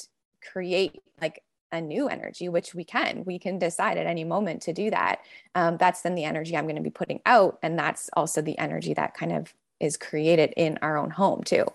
create 0.52 1.02
like 1.22 1.44
a 1.72 1.82
new 1.82 2.08
energy, 2.08 2.50
which 2.50 2.74
we 2.74 2.84
can, 2.84 3.24
we 3.26 3.40
can 3.40 3.60
decide 3.60 3.98
at 3.98 4.06
any 4.06 4.24
moment 4.24 4.62
to 4.64 4.74
do 4.74 4.90
that. 4.90 5.20
Um, 5.56 5.78
that's 5.78 6.02
then 6.02 6.16
the 6.16 6.24
energy 6.24 6.56
I'm 6.56 6.66
going 6.66 6.78
to 6.78 6.82
be 6.82 6.90
putting 6.90 7.22
out. 7.26 7.60
And 7.62 7.78
that's 7.78 8.10
also 8.14 8.42
the 8.42 8.58
energy 8.58 8.94
that 8.94 9.14
kind 9.14 9.34
of 9.34 9.54
is 9.80 9.98
created 9.98 10.54
in 10.56 10.80
our 10.82 10.98
own 10.98 11.10
home, 11.10 11.44
too. 11.44 11.66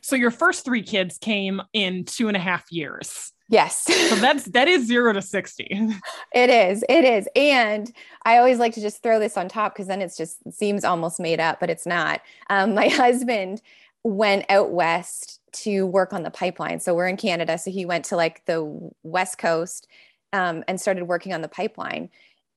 So 0.00 0.16
your 0.16 0.30
first 0.30 0.64
three 0.64 0.82
kids 0.82 1.18
came 1.18 1.60
in 1.72 2.04
two 2.04 2.28
and 2.28 2.36
a 2.36 2.40
half 2.40 2.72
years. 2.72 3.32
Yes. 3.48 3.84
so 3.84 4.14
that's 4.16 4.44
that 4.46 4.68
is 4.68 4.86
0 4.86 5.14
to 5.14 5.22
60. 5.22 5.90
It 6.34 6.50
is. 6.50 6.84
It 6.88 7.04
is. 7.04 7.28
And 7.34 7.90
I 8.24 8.36
always 8.36 8.58
like 8.58 8.74
to 8.74 8.80
just 8.80 9.02
throw 9.02 9.18
this 9.18 9.36
on 9.36 9.48
top 9.48 9.74
because 9.74 9.86
then 9.86 10.02
it's 10.02 10.16
just 10.16 10.38
it 10.46 10.54
seems 10.54 10.84
almost 10.84 11.18
made 11.18 11.40
up, 11.40 11.58
but 11.58 11.70
it's 11.70 11.86
not. 11.86 12.20
Um, 12.50 12.74
my 12.74 12.88
husband 12.88 13.62
went 14.04 14.44
out 14.48 14.70
west 14.70 15.40
to 15.50 15.86
work 15.86 16.12
on 16.12 16.22
the 16.22 16.30
pipeline. 16.30 16.78
So 16.78 16.94
we're 16.94 17.08
in 17.08 17.16
Canada, 17.16 17.58
so 17.58 17.70
he 17.70 17.84
went 17.84 18.04
to 18.06 18.16
like 18.16 18.44
the 18.44 18.90
west 19.02 19.38
coast 19.38 19.88
um, 20.32 20.62
and 20.68 20.80
started 20.80 21.04
working 21.04 21.32
on 21.32 21.40
the 21.40 21.48
pipeline. 21.48 22.10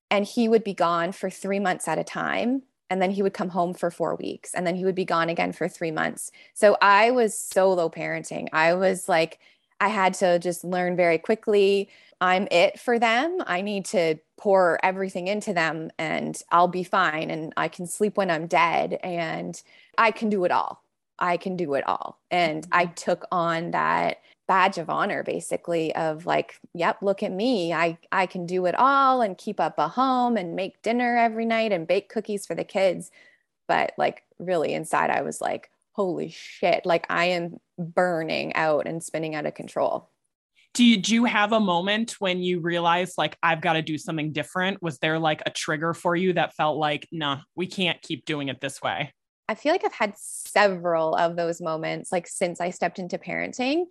And 0.09 0.25
he 0.25 0.49
would 0.49 0.63
be 0.63 0.73
gone 0.73 1.13
for 1.13 1.29
3 1.29 1.59
months 1.59 1.87
at 1.87 1.97
a 1.97 2.03
time 2.03 2.63
and 2.89 3.01
then 3.01 3.11
he 3.11 3.23
would 3.23 3.33
come 3.33 3.47
home 3.47 3.73
for 3.73 3.89
four 3.89 4.15
weeks 4.17 4.53
and 4.53 4.67
then 4.67 4.75
he 4.75 4.83
would 4.83 4.95
be 4.95 5.05
gone 5.05 5.29
again 5.29 5.53
for 5.53 5.69
three 5.69 5.91
months 5.91 6.29
so 6.53 6.77
i 6.81 7.09
was 7.09 7.39
solo 7.39 7.87
parenting 7.87 8.49
i 8.51 8.73
was 8.73 9.07
like 9.07 9.39
I 9.81 9.87
had 9.87 10.13
to 10.15 10.37
just 10.37 10.63
learn 10.63 10.95
very 10.95 11.17
quickly. 11.17 11.89
I'm 12.21 12.47
it 12.51 12.79
for 12.79 12.99
them. 12.99 13.39
I 13.47 13.61
need 13.61 13.85
to 13.85 14.19
pour 14.37 14.79
everything 14.83 15.27
into 15.27 15.53
them 15.53 15.89
and 15.97 16.39
I'll 16.51 16.67
be 16.67 16.83
fine 16.83 17.31
and 17.31 17.51
I 17.57 17.67
can 17.67 17.87
sleep 17.87 18.15
when 18.15 18.29
I'm 18.29 18.45
dead 18.45 18.99
and 19.03 19.59
I 19.97 20.11
can 20.11 20.29
do 20.29 20.45
it 20.45 20.51
all. 20.51 20.83
I 21.17 21.37
can 21.37 21.57
do 21.57 21.73
it 21.73 21.83
all. 21.87 22.19
And 22.29 22.67
I 22.71 22.85
mm-hmm. 22.85 22.93
took 22.93 23.25
on 23.31 23.71
that 23.71 24.21
badge 24.47 24.77
of 24.77 24.89
honor 24.89 25.23
basically 25.23 25.95
of 25.95 26.27
like, 26.27 26.59
yep, 26.75 26.97
look 27.01 27.23
at 27.23 27.31
me. 27.31 27.73
I 27.73 27.97
I 28.11 28.27
can 28.27 28.45
do 28.45 28.67
it 28.67 28.75
all 28.77 29.21
and 29.21 29.37
keep 29.37 29.59
up 29.59 29.79
a 29.79 29.87
home 29.87 30.37
and 30.37 30.55
make 30.55 30.81
dinner 30.83 31.17
every 31.17 31.45
night 31.45 31.71
and 31.71 31.87
bake 31.87 32.09
cookies 32.09 32.45
for 32.45 32.53
the 32.53 32.63
kids. 32.63 33.09
But 33.67 33.93
like 33.97 34.23
really 34.37 34.73
inside 34.73 35.09
I 35.09 35.21
was 35.21 35.41
like, 35.41 35.71
holy 35.93 36.29
shit, 36.29 36.85
like 36.85 37.05
I 37.09 37.25
am 37.25 37.59
burning 37.81 38.55
out 38.55 38.87
and 38.87 39.03
spinning 39.03 39.35
out 39.35 39.45
of 39.45 39.53
control. 39.53 40.09
Do 40.73 40.85
you, 40.85 40.97
do 41.01 41.13
you 41.13 41.25
have 41.25 41.51
a 41.51 41.59
moment 41.59 42.15
when 42.19 42.41
you 42.41 42.61
realized 42.61 43.15
like 43.17 43.37
I've 43.43 43.59
got 43.59 43.73
to 43.73 43.81
do 43.81 43.97
something 43.97 44.31
different? 44.31 44.81
Was 44.81 44.99
there 44.99 45.19
like 45.19 45.41
a 45.45 45.49
trigger 45.49 45.93
for 45.93 46.15
you 46.15 46.33
that 46.33 46.55
felt 46.55 46.77
like, 46.77 47.07
nah, 47.11 47.39
we 47.55 47.67
can't 47.67 48.01
keep 48.01 48.25
doing 48.25 48.47
it 48.47 48.61
this 48.61 48.81
way? 48.81 49.13
I 49.49 49.55
feel 49.55 49.73
like 49.73 49.83
I've 49.83 49.91
had 49.91 50.13
several 50.15 51.13
of 51.13 51.35
those 51.35 51.59
moments 51.59 52.09
like 52.09 52.25
since 52.25 52.61
I 52.61 52.69
stepped 52.69 52.99
into 52.99 53.17
parenting. 53.17 53.83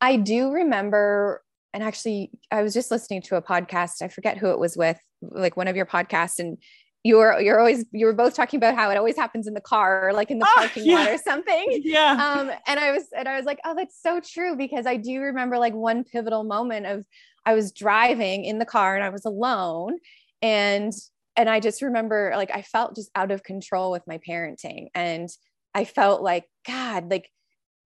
I 0.00 0.16
do 0.16 0.52
remember 0.52 1.42
and 1.74 1.82
actually 1.82 2.30
I 2.50 2.62
was 2.62 2.74
just 2.74 2.90
listening 2.90 3.22
to 3.22 3.36
a 3.36 3.42
podcast. 3.42 4.02
I 4.02 4.08
forget 4.08 4.38
who 4.38 4.50
it 4.50 4.58
was 4.58 4.76
with, 4.76 4.98
like 5.22 5.56
one 5.56 5.68
of 5.68 5.76
your 5.76 5.86
podcasts 5.86 6.38
and 6.38 6.58
you 7.04 7.16
were 7.16 7.40
you're 7.40 7.58
always 7.58 7.84
you 7.92 8.06
were 8.06 8.12
both 8.12 8.34
talking 8.34 8.58
about 8.58 8.76
how 8.76 8.90
it 8.90 8.96
always 8.96 9.16
happens 9.16 9.46
in 9.46 9.54
the 9.54 9.60
car 9.60 10.08
or 10.08 10.12
like 10.12 10.30
in 10.30 10.38
the 10.38 10.46
oh, 10.48 10.54
parking 10.56 10.84
yeah. 10.84 10.94
lot 10.94 11.08
or 11.08 11.18
something. 11.18 11.66
Yeah. 11.84 12.12
Um, 12.12 12.50
and 12.66 12.78
I 12.78 12.92
was 12.92 13.04
and 13.16 13.28
I 13.28 13.36
was 13.36 13.44
like, 13.44 13.58
oh, 13.64 13.74
that's 13.74 14.00
so 14.00 14.20
true 14.20 14.56
because 14.56 14.86
I 14.86 14.96
do 14.96 15.20
remember 15.20 15.58
like 15.58 15.74
one 15.74 16.04
pivotal 16.04 16.44
moment 16.44 16.86
of 16.86 17.04
I 17.44 17.54
was 17.54 17.72
driving 17.72 18.44
in 18.44 18.58
the 18.58 18.64
car 18.64 18.94
and 18.94 19.04
I 19.04 19.08
was 19.08 19.24
alone 19.24 19.98
and 20.40 20.92
and 21.36 21.48
I 21.48 21.60
just 21.60 21.82
remember 21.82 22.32
like 22.36 22.50
I 22.54 22.62
felt 22.62 22.94
just 22.94 23.10
out 23.14 23.32
of 23.32 23.42
control 23.42 23.90
with 23.90 24.06
my 24.06 24.18
parenting 24.18 24.88
and 24.94 25.28
I 25.74 25.84
felt 25.84 26.22
like 26.22 26.44
God, 26.66 27.10
like 27.10 27.30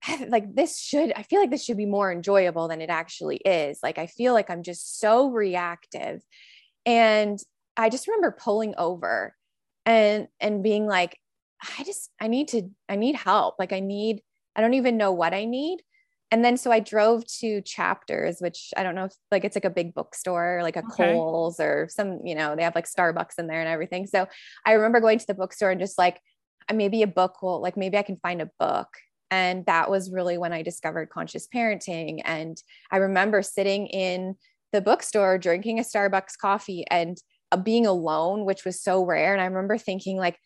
like 0.28 0.54
this 0.54 0.78
should 0.78 1.12
I 1.14 1.22
feel 1.22 1.40
like 1.40 1.50
this 1.50 1.64
should 1.64 1.78
be 1.78 1.86
more 1.86 2.12
enjoyable 2.12 2.68
than 2.68 2.82
it 2.82 2.90
actually 2.90 3.36
is. 3.36 3.78
Like 3.82 3.98
I 3.98 4.06
feel 4.06 4.34
like 4.34 4.50
I'm 4.50 4.62
just 4.62 5.00
so 5.00 5.30
reactive. 5.30 6.22
And 6.84 7.38
I 7.76 7.88
just 7.90 8.08
remember 8.08 8.36
pulling 8.38 8.74
over 8.76 9.34
and 9.84 10.28
and 10.40 10.62
being 10.62 10.86
like 10.86 11.18
I 11.78 11.84
just 11.84 12.10
I 12.20 12.28
need 12.28 12.48
to 12.48 12.70
I 12.88 12.96
need 12.96 13.14
help. 13.14 13.56
Like 13.58 13.72
I 13.72 13.80
need 13.80 14.22
I 14.54 14.60
don't 14.60 14.74
even 14.74 14.96
know 14.96 15.12
what 15.12 15.34
I 15.34 15.44
need. 15.44 15.82
And 16.32 16.44
then 16.44 16.56
so 16.56 16.72
I 16.72 16.80
drove 16.80 17.24
to 17.38 17.60
Chapters, 17.62 18.38
which 18.40 18.72
I 18.76 18.82
don't 18.82 18.96
know 18.96 19.04
if 19.04 19.12
like 19.30 19.44
it's 19.44 19.56
like 19.56 19.64
a 19.64 19.70
big 19.70 19.94
bookstore, 19.94 20.60
like 20.62 20.76
a 20.76 20.80
okay. 20.80 21.12
Kohl's 21.12 21.60
or 21.60 21.88
some, 21.88 22.20
you 22.24 22.34
know, 22.34 22.56
they 22.56 22.64
have 22.64 22.74
like 22.74 22.88
Starbucks 22.88 23.38
in 23.38 23.46
there 23.46 23.60
and 23.60 23.68
everything. 23.68 24.06
So 24.06 24.26
I 24.64 24.72
remember 24.72 25.00
going 25.00 25.18
to 25.20 25.26
the 25.26 25.34
bookstore 25.34 25.70
and 25.70 25.80
just 25.80 25.98
like 25.98 26.20
maybe 26.72 27.02
a 27.02 27.06
book 27.06 27.42
will 27.42 27.60
like 27.60 27.76
maybe 27.76 27.96
I 27.96 28.02
can 28.02 28.16
find 28.16 28.42
a 28.42 28.50
book. 28.58 28.88
And 29.30 29.66
that 29.66 29.90
was 29.90 30.10
really 30.10 30.36
when 30.36 30.52
I 30.52 30.62
discovered 30.62 31.10
conscious 31.10 31.46
parenting. 31.46 32.20
And 32.24 32.60
I 32.90 32.98
remember 32.98 33.42
sitting 33.42 33.86
in 33.86 34.34
the 34.72 34.80
bookstore 34.80 35.38
drinking 35.38 35.78
a 35.78 35.82
Starbucks 35.82 36.38
coffee 36.40 36.84
and 36.90 37.16
uh, 37.16 37.35
Uh, 37.52 37.56
being 37.56 37.86
alone, 37.86 38.44
which 38.44 38.64
was 38.64 38.82
so 38.82 39.04
rare. 39.04 39.32
And 39.32 39.40
I 39.40 39.46
remember 39.46 39.78
thinking, 39.78 40.16
like, 40.16 40.38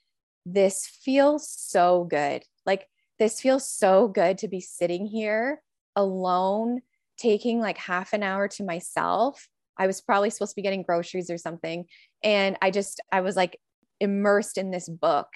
this 0.45 0.87
feels 0.87 1.49
so 1.49 2.05
good. 2.05 2.43
Like, 2.67 2.87
this 3.19 3.41
feels 3.41 3.69
so 3.71 4.09
good 4.09 4.39
to 4.39 4.49
be 4.49 4.61
sitting 4.61 5.07
here 5.07 5.63
alone, 5.97 6.81
taking 7.19 7.61
like 7.61 7.79
half 7.79 8.13
an 8.13 8.23
hour 8.23 8.49
to 8.49 8.65
myself. 8.65 9.49
I 9.79 9.87
was 9.87 10.01
probably 10.01 10.31
supposed 10.31 10.53
to 10.53 10.57
be 10.57 10.63
getting 10.63 10.83
groceries 10.83 11.31
or 11.31 11.39
something. 11.39 11.87
And 12.23 12.57
I 12.61 12.71
just, 12.71 13.01
I 13.13 13.21
was 13.21 13.37
like 13.37 13.59
immersed 14.01 14.59
in 14.59 14.71
this 14.71 14.89
book. 14.89 15.29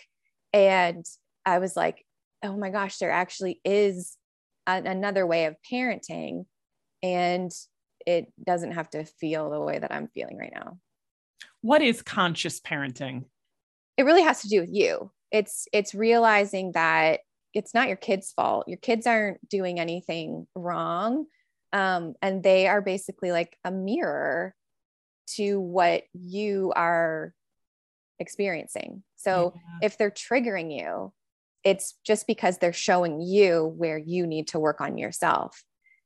And 0.53 1.05
I 1.47 1.59
was 1.59 1.77
like, 1.77 2.05
oh 2.43 2.57
my 2.57 2.71
gosh, 2.71 2.99
there 2.99 3.11
actually 3.11 3.61
is 3.65 4.17
a- 4.67 4.83
another 4.85 5.27
way 5.27 5.47
of 5.47 5.57
parenting. 5.71 6.45
And 7.03 7.51
it 8.07 8.33
doesn't 8.43 8.73
have 8.73 8.91
to 8.91 9.05
feel 9.05 9.51
the 9.51 9.61
way 9.61 9.79
that 9.79 9.93
I'm 9.93 10.09
feeling 10.09 10.37
right 10.39 10.53
now 10.55 10.79
what 11.61 11.83
is 11.83 12.03
conscious 12.03 12.61
parenting? 12.61 13.25
It 13.97 14.05
really 14.05 14.23
has 14.23 14.43
to 14.43 14.49
do 14.49 14.61
with 14.61 14.71
you. 14.73 15.11
It's 15.31 15.67
it's 15.73 15.95
realizing 15.95 16.73
that 16.73 17.21
it's 17.55 17.73
not 17.73 17.89
your 17.89 17.97
kids' 17.97 18.33
fault. 18.33 18.69
Your 18.69 18.79
kids 18.79 19.07
aren't 19.07 19.49
doing 19.49 19.79
anything 19.79 20.47
wrong. 20.55 21.27
Um, 21.73 22.15
and 22.21 22.43
they 22.43 22.69
are 22.69 22.81
basically 22.81 23.33
like 23.33 23.57
a 23.65 23.71
mirror 23.71 24.55
to 25.37 25.61
what 25.61 26.03
you 26.13 26.73
are 26.77 27.35
experiencing. 28.19 29.03
So 29.17 29.55
yeah. 29.55 29.87
if 29.87 29.99
they're 29.99 30.11
triggering 30.11 30.77
you, 30.77 31.13
it's 31.65 31.95
just 32.05 32.27
because 32.27 32.59
they're 32.59 32.73
showing 32.73 33.21
you 33.21 33.75
where 33.77 33.99
you 33.99 34.27
need 34.27 34.49
to 34.49 34.59
work 34.59 34.81
on 34.81 34.99
yourself. 34.99 35.65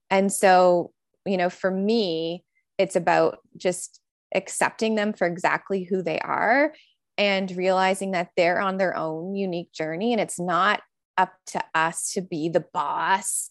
And 0.09 0.33
so, 0.33 0.93
you 1.27 1.37
know, 1.37 1.51
for 1.51 1.71
me, 1.71 2.45
it's 2.79 2.97
about 2.97 3.39
just 3.57 4.01
accepting 4.35 4.95
them 4.95 5.13
for 5.13 5.27
exactly 5.27 5.85
who 5.85 6.03
they 6.03 6.19
are 6.21 6.75
and 7.17 7.51
realizing 7.57 8.13
that 8.13 8.31
they're 8.37 8.61
on 8.61 8.77
their 8.77 8.97
own 8.97 9.35
unique 9.35 9.73
journey. 9.73 10.13
And 10.13 10.21
it's 10.21 10.39
not 10.39 10.83
up 11.17 11.33
to 11.49 11.63
us 11.75 12.13
to 12.13 12.23
be 12.23 12.49
the 12.49 12.65
boss 12.73 13.51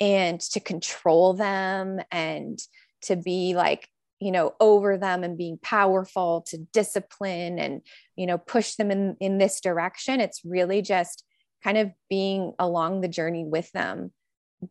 and 0.00 0.40
to 0.40 0.60
control 0.60 1.34
them 1.34 2.00
and 2.12 2.58
to 3.02 3.16
be 3.16 3.54
like 3.54 3.88
you 4.20 4.32
know 4.32 4.54
over 4.60 4.96
them 4.96 5.22
and 5.22 5.38
being 5.38 5.58
powerful 5.62 6.42
to 6.42 6.58
discipline 6.72 7.58
and 7.58 7.82
you 8.16 8.26
know 8.26 8.38
push 8.38 8.74
them 8.74 8.90
in 8.90 9.16
in 9.20 9.38
this 9.38 9.60
direction. 9.60 10.20
It's 10.20 10.44
really 10.44 10.82
just 10.82 11.24
kind 11.62 11.78
of 11.78 11.90
being 12.08 12.52
along 12.58 13.00
the 13.00 13.08
journey 13.08 13.44
with 13.44 13.70
them. 13.72 14.12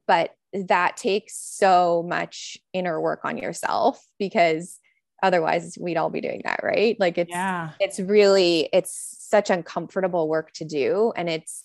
But 0.05 0.31
that 0.53 0.97
takes 0.97 1.37
so 1.37 2.05
much 2.07 2.57
inner 2.73 2.99
work 2.99 3.21
on 3.23 3.37
yourself 3.37 4.03
because 4.17 4.79
otherwise 5.23 5.77
we'd 5.79 5.97
all 5.97 6.09
be 6.09 6.21
doing 6.21 6.41
that 6.43 6.61
right? 6.63 6.97
Like 6.99 7.17
it's 7.17 7.31
yeah. 7.31 7.71
it's 7.79 7.99
really 7.99 8.69
it's 8.71 9.17
such 9.19 9.49
uncomfortable 9.49 10.27
work 10.27 10.51
to 10.53 10.65
do 10.65 11.13
and 11.15 11.29
it's 11.29 11.63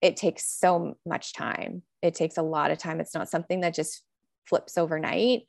it 0.00 0.16
takes 0.16 0.48
so 0.48 0.96
much 1.06 1.32
time. 1.32 1.82
It 2.02 2.14
takes 2.14 2.36
a 2.36 2.42
lot 2.42 2.72
of 2.72 2.78
time. 2.78 3.00
It's 3.00 3.14
not 3.14 3.28
something 3.28 3.60
that 3.60 3.74
just 3.74 4.02
flips 4.46 4.76
overnight. 4.76 5.42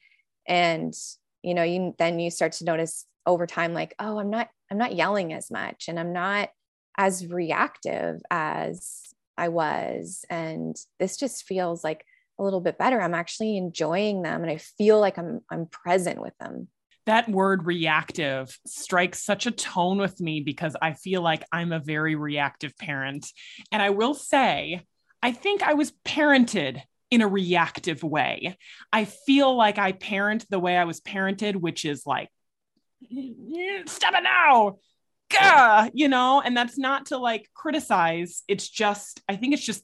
And 0.47 0.93
you 1.41 1.53
know 1.53 1.63
you 1.63 1.93
then 1.99 2.19
you 2.19 2.31
start 2.31 2.53
to 2.53 2.65
notice 2.65 3.05
over 3.25 3.45
time 3.45 3.73
like 3.73 3.93
oh 3.99 4.17
i'm 4.17 4.29
not 4.29 4.49
i'm 4.71 4.77
not 4.77 4.95
yelling 4.95 5.31
as 5.33 5.51
much 5.51 5.85
and 5.87 5.99
i'm 5.99 6.13
not 6.13 6.49
as 6.97 7.27
reactive 7.27 8.21
as 8.31 9.13
i 9.37 9.49
was. 9.49 10.25
And 10.29 10.75
this 10.99 11.17
just 11.17 11.45
feels 11.45 11.83
like 11.83 12.05
a 12.39 12.43
little 12.43 12.61
bit 12.61 12.77
better. 12.77 12.99
I'm 12.99 13.13
actually 13.13 13.57
enjoying 13.57 14.21
them 14.23 14.41
and 14.41 14.51
i 14.51 14.57
feel 14.57 14.99
like 14.99 15.17
i'm 15.17 15.41
i'm 15.51 15.67
present 15.67 16.21
with 16.21 16.37
them 16.39 16.67
that 17.05 17.29
word 17.29 17.65
reactive 17.65 18.57
strikes 18.65 19.23
such 19.23 19.45
a 19.45 19.51
tone 19.51 19.97
with 19.97 20.19
me 20.21 20.41
because 20.41 20.75
I 20.81 20.93
feel 20.93 21.21
like 21.21 21.43
I'm 21.51 21.71
a 21.71 21.79
very 21.79 22.15
reactive 22.15 22.77
parent. 22.77 23.27
And 23.71 23.81
I 23.81 23.89
will 23.89 24.13
say, 24.13 24.85
I 25.21 25.31
think 25.31 25.63
I 25.63 25.73
was 25.73 25.91
parented 26.05 26.81
in 27.11 27.21
a 27.21 27.27
reactive 27.27 28.03
way. 28.03 28.57
I 28.91 29.05
feel 29.05 29.55
like 29.55 29.77
I 29.77 29.91
parent 29.91 30.45
the 30.49 30.59
way 30.59 30.77
I 30.77 30.85
was 30.85 31.01
parented, 31.01 31.55
which 31.55 31.85
is 31.85 32.05
like, 32.05 32.29
stop 33.85 34.13
it 34.15 34.23
now. 34.23 34.77
Gah! 35.29 35.89
You 35.93 36.07
know, 36.07 36.41
and 36.41 36.55
that's 36.55 36.77
not 36.77 37.07
to 37.07 37.17
like 37.17 37.49
criticize. 37.53 38.43
It's 38.47 38.67
just, 38.67 39.21
I 39.27 39.35
think 39.35 39.53
it's 39.53 39.65
just 39.65 39.83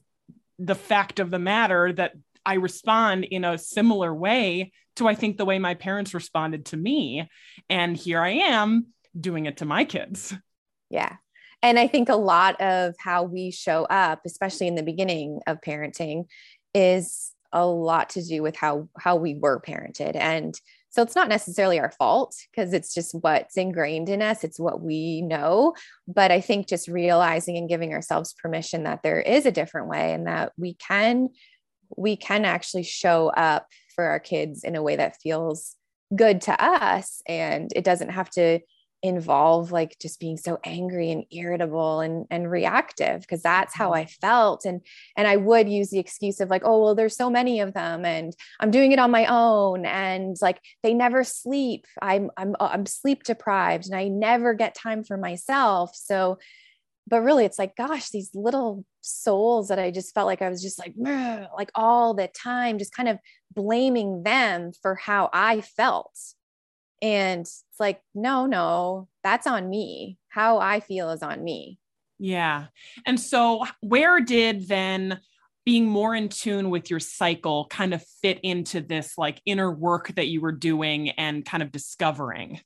the 0.58 0.74
fact 0.74 1.20
of 1.20 1.30
the 1.30 1.38
matter 1.38 1.92
that 1.92 2.12
I 2.44 2.54
respond 2.54 3.24
in 3.24 3.44
a 3.44 3.58
similar 3.58 4.14
way 4.14 4.72
to 4.96 5.08
I 5.08 5.14
think 5.14 5.36
the 5.36 5.44
way 5.44 5.58
my 5.58 5.74
parents 5.74 6.14
responded 6.14 6.66
to 6.66 6.76
me. 6.76 7.28
And 7.68 7.96
here 7.96 8.20
I 8.20 8.30
am 8.30 8.86
doing 9.18 9.46
it 9.46 9.58
to 9.58 9.64
my 9.64 9.84
kids. 9.84 10.34
Yeah. 10.90 11.16
And 11.62 11.78
I 11.78 11.86
think 11.86 12.08
a 12.08 12.16
lot 12.16 12.60
of 12.60 12.94
how 12.98 13.24
we 13.24 13.50
show 13.50 13.84
up, 13.84 14.22
especially 14.24 14.66
in 14.66 14.74
the 14.74 14.82
beginning 14.82 15.40
of 15.46 15.60
parenting, 15.60 16.24
is 16.74 17.32
a 17.52 17.66
lot 17.66 18.10
to 18.10 18.22
do 18.22 18.42
with 18.42 18.56
how 18.56 18.88
how 18.98 19.16
we 19.16 19.34
were 19.34 19.60
parented. 19.60 20.14
And 20.14 20.58
so 20.90 21.02
it's 21.02 21.14
not 21.14 21.28
necessarily 21.28 21.78
our 21.78 21.92
fault 21.92 22.34
because 22.50 22.72
it's 22.72 22.92
just 22.92 23.14
what's 23.20 23.56
ingrained 23.56 24.08
in 24.08 24.22
us. 24.22 24.42
It's 24.42 24.58
what 24.58 24.80
we 24.80 25.22
know. 25.22 25.74
But 26.08 26.32
I 26.32 26.40
think 26.40 26.66
just 26.66 26.88
realizing 26.88 27.56
and 27.56 27.68
giving 27.68 27.92
ourselves 27.92 28.34
permission 28.34 28.84
that 28.84 29.02
there 29.02 29.20
is 29.20 29.46
a 29.46 29.52
different 29.52 29.88
way 29.88 30.12
and 30.12 30.26
that 30.26 30.52
we 30.56 30.74
can 30.74 31.30
we 31.96 32.16
can 32.16 32.44
actually 32.44 32.84
show 32.84 33.28
up 33.28 33.66
for 33.94 34.04
our 34.04 34.20
kids 34.20 34.64
in 34.64 34.76
a 34.76 34.82
way 34.82 34.96
that 34.96 35.20
feels 35.22 35.76
good 36.14 36.40
to 36.42 36.62
us. 36.62 37.22
And 37.26 37.70
it 37.74 37.84
doesn't 37.84 38.10
have 38.10 38.30
to 38.30 38.60
involve 39.02 39.72
like 39.72 39.98
just 39.98 40.20
being 40.20 40.36
so 40.36 40.58
angry 40.62 41.10
and 41.10 41.24
irritable 41.30 42.00
and 42.00 42.26
and 42.30 42.50
reactive 42.50 43.22
because 43.22 43.40
that's 43.40 43.74
how 43.74 43.90
mm-hmm. 43.92 44.02
I 44.02 44.06
felt. 44.06 44.64
And 44.64 44.82
and 45.16 45.26
I 45.26 45.36
would 45.36 45.68
use 45.70 45.90
the 45.90 45.98
excuse 45.98 46.40
of 46.40 46.50
like 46.50 46.62
oh 46.64 46.82
well 46.82 46.94
there's 46.94 47.16
so 47.16 47.30
many 47.30 47.60
of 47.60 47.72
them 47.72 48.04
and 48.04 48.34
I'm 48.58 48.70
doing 48.70 48.92
it 48.92 48.98
on 48.98 49.10
my 49.10 49.26
own. 49.26 49.86
And 49.86 50.36
like 50.42 50.60
they 50.82 50.92
never 50.92 51.24
sleep. 51.24 51.86
I'm 52.02 52.30
I'm 52.36 52.54
uh, 52.60 52.70
I'm 52.72 52.86
sleep 52.86 53.22
deprived 53.24 53.86
and 53.86 53.94
I 53.94 54.08
never 54.08 54.52
get 54.54 54.74
time 54.74 55.02
for 55.02 55.16
myself. 55.16 55.92
So 55.94 56.38
but 57.10 57.20
really 57.20 57.44
it's 57.44 57.58
like 57.58 57.76
gosh 57.76 58.08
these 58.10 58.30
little 58.34 58.84
souls 59.02 59.68
that 59.68 59.78
I 59.78 59.90
just 59.90 60.14
felt 60.14 60.26
like 60.26 60.40
I 60.40 60.48
was 60.48 60.62
just 60.62 60.78
like 60.78 60.94
like 61.56 61.70
all 61.74 62.14
the 62.14 62.28
time 62.28 62.78
just 62.78 62.94
kind 62.94 63.08
of 63.08 63.18
blaming 63.52 64.22
them 64.22 64.72
for 64.80 64.94
how 64.94 65.28
I 65.32 65.60
felt 65.60 66.16
and 67.02 67.40
it's 67.42 67.64
like, 67.78 68.00
no, 68.14 68.46
no, 68.46 69.08
that's 69.24 69.46
on 69.46 69.68
me. 69.68 70.18
How 70.28 70.58
I 70.58 70.80
feel 70.80 71.10
is 71.10 71.22
on 71.22 71.42
me. 71.42 71.78
Yeah. 72.18 72.66
And 73.06 73.18
so, 73.18 73.64
where 73.80 74.20
did 74.20 74.68
then 74.68 75.20
being 75.64 75.86
more 75.86 76.14
in 76.14 76.28
tune 76.28 76.70
with 76.70 76.90
your 76.90 77.00
cycle 77.00 77.66
kind 77.70 77.94
of 77.94 78.04
fit 78.22 78.40
into 78.42 78.80
this 78.80 79.16
like 79.16 79.40
inner 79.46 79.72
work 79.72 80.08
that 80.16 80.28
you 80.28 80.40
were 80.40 80.52
doing 80.52 81.10
and 81.10 81.44
kind 81.44 81.62
of 81.62 81.72
discovering? 81.72 82.60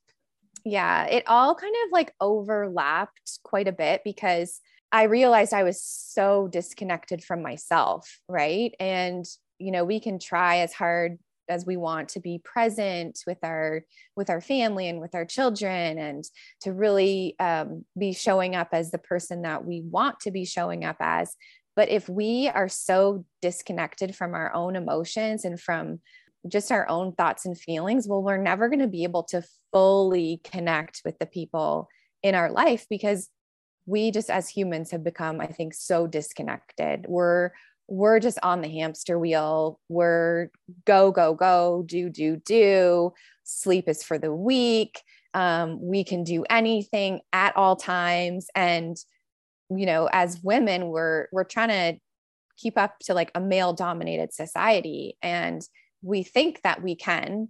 Yeah, 0.65 1.07
it 1.07 1.25
all 1.27 1.55
kind 1.55 1.75
of 1.85 1.93
like 1.93 2.15
overlapped 2.21 3.39
quite 3.43 3.69
a 3.69 3.73
bit 3.73 4.03
because 4.05 4.61
I 4.91 5.05
realized 5.05 5.53
I 5.53 5.63
was 5.65 5.83
so 5.83 6.49
disconnected 6.49 7.23
from 7.23 7.43
myself. 7.43 8.21
Right. 8.29 8.75
And, 8.81 9.27
you 9.59 9.73
know, 9.73 9.85
we 9.85 10.01
can 10.01 10.19
try 10.19 10.59
as 10.59 10.73
hard 10.73 11.19
as 11.49 11.67
we 11.67 11.77
want 11.77 12.09
to 12.11 12.21
be 12.21 12.41
present 12.43 13.21
with 13.27 13.39
our 13.43 13.85
with 14.17 14.31
our 14.31 14.41
family 14.41 14.89
and 14.89 15.01
with 15.01 15.15
our 15.15 15.25
children 15.25 15.99
and 15.99 16.25
to 16.63 16.73
really 16.73 17.37
um, 17.39 17.85
be 17.99 18.13
showing 18.13 18.57
up 18.57 18.69
as 18.73 18.91
the 18.91 18.99
person 18.99 19.43
that 19.43 19.65
we 19.65 19.83
want 19.83 20.21
to 20.21 20.31
be 20.31 20.45
showing 20.45 20.85
up 20.85 20.97
as 21.01 21.37
but 21.77 21.89
if 21.89 22.09
we 22.09 22.49
are 22.49 22.69
so 22.69 23.25
disconnected 23.43 24.15
from 24.15 24.35
our 24.35 24.55
own 24.55 24.77
emotions 24.77 25.45
and 25.45 25.61
from 25.61 26.01
just 26.49 26.71
our 26.71 26.89
own 26.89 27.13
thoughts 27.13 27.47
and 27.47 27.59
feelings 27.59 28.07
well 28.07 28.23
we're 28.23 28.37
never 28.37 28.69
going 28.69 28.81
to 28.81 28.87
be 28.87 29.05
able 29.05 29.23
to 29.23 29.43
fully 29.73 30.41
connect 30.45 31.01
with 31.05 31.19
the 31.19 31.27
people 31.27 31.89
in 32.23 32.35
our 32.35 32.51
life 32.51 32.87
because 32.91 33.29
we 33.87 34.11
just 34.11 34.31
as 34.31 34.49
humans 34.49 34.91
have 34.91 35.05
become 35.05 35.41
i 35.41 35.47
think 35.47 35.75
so 35.75 36.07
disconnected 36.07 37.07
we're 37.09 37.51
we're 37.89 38.21
just 38.21 38.39
on 38.43 38.61
the 38.61 38.69
hamster 38.69 39.19
wheel. 39.19 39.79
We're 39.89 40.51
go, 40.87 41.11
go, 41.11 41.35
go, 41.35 41.85
do, 41.87 42.09
do, 42.09 42.37
do. 42.37 43.13
Sleep 43.45 43.89
is 43.89 44.03
for 44.03 44.19
the 44.19 44.35
weak. 44.35 45.03
Um, 45.35 45.81
we 45.81 46.05
can 46.05 46.25
do 46.25 46.45
anything 46.49 47.21
at 47.33 47.57
all 47.57 47.77
times. 47.77 48.47
And, 48.55 48.97
you 49.71 49.87
know, 49.87 50.09
as 50.13 50.41
women, 50.43 50.89
we're 50.89 51.27
we're 51.33 51.45
trying 51.45 51.69
to 51.69 52.01
keep 52.57 52.79
up 52.79 52.99
to 53.01 53.15
like 53.15 53.33
a 53.35 53.41
male 53.41 53.73
dominated 53.73 54.33
society. 54.33 55.19
And 55.23 55.61
we 56.05 56.23
think 56.23 56.61
that 56.63 56.83
we 56.83 56.95
can 56.95 57.49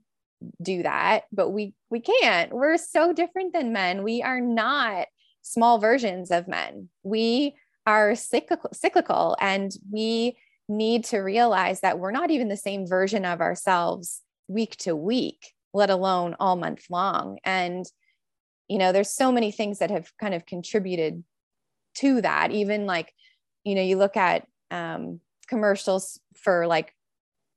do 0.62 0.82
that, 0.82 1.25
but 1.32 1.50
we 1.50 1.75
we 1.90 2.00
can't. 2.00 2.52
We're 2.52 2.76
so 2.76 3.12
different 3.12 3.52
than 3.52 3.73
men. 3.73 4.02
We 4.02 4.23
are 4.23 4.40
not 4.40 5.06
small 5.42 5.78
versions 5.78 6.30
of 6.30 6.49
men. 6.49 6.88
We 7.02 7.54
are 7.87 8.14
cyclical, 8.14 8.70
cyclical 8.73 9.37
and 9.40 9.73
we 9.90 10.37
need 10.68 11.04
to 11.04 11.18
realize 11.18 11.80
that 11.80 11.99
we're 11.99 12.11
not 12.11 12.30
even 12.30 12.49
the 12.49 12.56
same 12.56 12.87
version 12.87 13.25
of 13.25 13.40
ourselves 13.40 14.23
week 14.49 14.76
to 14.76 14.96
week 14.96 15.52
let 15.75 15.90
alone 15.90 16.34
all 16.40 16.56
month 16.56 16.84
long 16.88 17.38
and 17.44 17.84
you 18.68 18.78
know 18.78 18.92
there's 18.92 19.11
so 19.11 19.30
many 19.30 19.50
things 19.50 19.80
that 19.80 19.90
have 19.90 20.11
kind 20.18 20.32
of 20.32 20.46
contributed 20.46 21.23
to 21.94 22.23
that 22.23 22.50
even 22.50 22.87
like 22.87 23.12
you 23.64 23.75
know 23.75 23.82
you 23.82 23.99
look 23.99 24.16
at 24.16 24.46
um, 24.70 25.20
commercials 25.49 26.18
for 26.34 26.66
like 26.66 26.94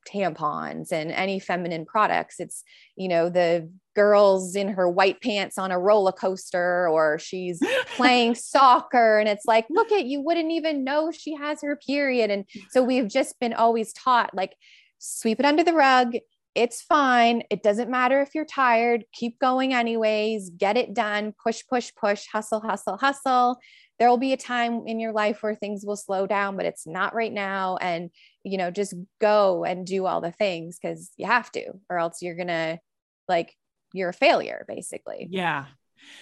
tampons 0.08 0.92
and 0.92 1.12
any 1.12 1.40
feminine 1.40 1.86
products. 1.86 2.40
It's 2.40 2.64
you 2.96 3.08
know 3.08 3.30
the 3.30 3.70
girls 3.96 4.56
in 4.56 4.70
her 4.70 4.88
white 4.88 5.22
pants 5.22 5.58
on 5.58 5.72
a 5.72 5.80
roller 5.80 6.12
coaster 6.12 6.88
or 6.88 7.18
she's 7.18 7.60
playing 7.96 8.36
soccer 8.36 9.18
and 9.18 9.28
it's 9.28 9.46
like 9.46 9.66
look 9.70 9.92
at 9.92 10.06
you 10.06 10.22
wouldn't 10.22 10.52
even 10.52 10.84
know 10.84 11.12
she 11.12 11.36
has 11.36 11.62
her 11.62 11.76
period. 11.76 12.30
And 12.30 12.46
so 12.70 12.84
we've 12.84 13.08
just 13.08 13.40
been 13.40 13.54
always 13.54 13.94
taught 13.94 14.34
like 14.34 14.56
sweep 15.00 15.40
it 15.40 15.46
under 15.46 15.64
the 15.64 15.74
rug. 15.74 16.14
It's 16.56 16.82
fine. 16.82 17.44
It 17.52 17.62
doesn't 17.62 17.90
matter 17.90 18.20
if 18.22 18.34
you're 18.34 18.46
tired. 18.46 19.06
Keep 19.14 19.38
going 19.38 19.76
anyways. 19.76 20.50
Get 20.50 20.76
it 20.76 20.94
done. 20.94 21.34
Push 21.44 21.64
push 21.70 21.92
push. 21.96 22.26
Hustle 22.32 22.62
hustle 22.62 22.98
hustle 22.98 23.60
there 24.00 24.10
will 24.10 24.18
be 24.18 24.34
a 24.34 24.38
time 24.38 24.84
in 24.86 25.00
your 25.00 25.12
life 25.12 25.42
where 25.42 25.56
things 25.56 25.86
will 25.86 25.96
slow 25.96 26.28
down 26.28 26.56
but 26.56 26.66
it's 26.66 26.86
not 26.86 27.16
right 27.16 27.34
now 27.34 27.78
and 27.78 28.10
you 28.44 28.58
know 28.58 28.72
just 28.72 28.94
go 29.20 29.64
and 29.64 29.86
do 29.86 30.06
all 30.06 30.22
the 30.22 30.32
things 30.32 30.78
because 30.82 31.12
you 31.18 31.26
have 31.26 31.52
to 31.52 31.66
or 31.90 31.98
else 31.98 32.22
you're 32.22 32.36
gonna 32.36 32.80
like 33.28 33.56
you're 33.94 34.10
a 34.10 34.14
failure 34.14 34.66
basically. 34.68 35.28
Yeah 35.30 35.66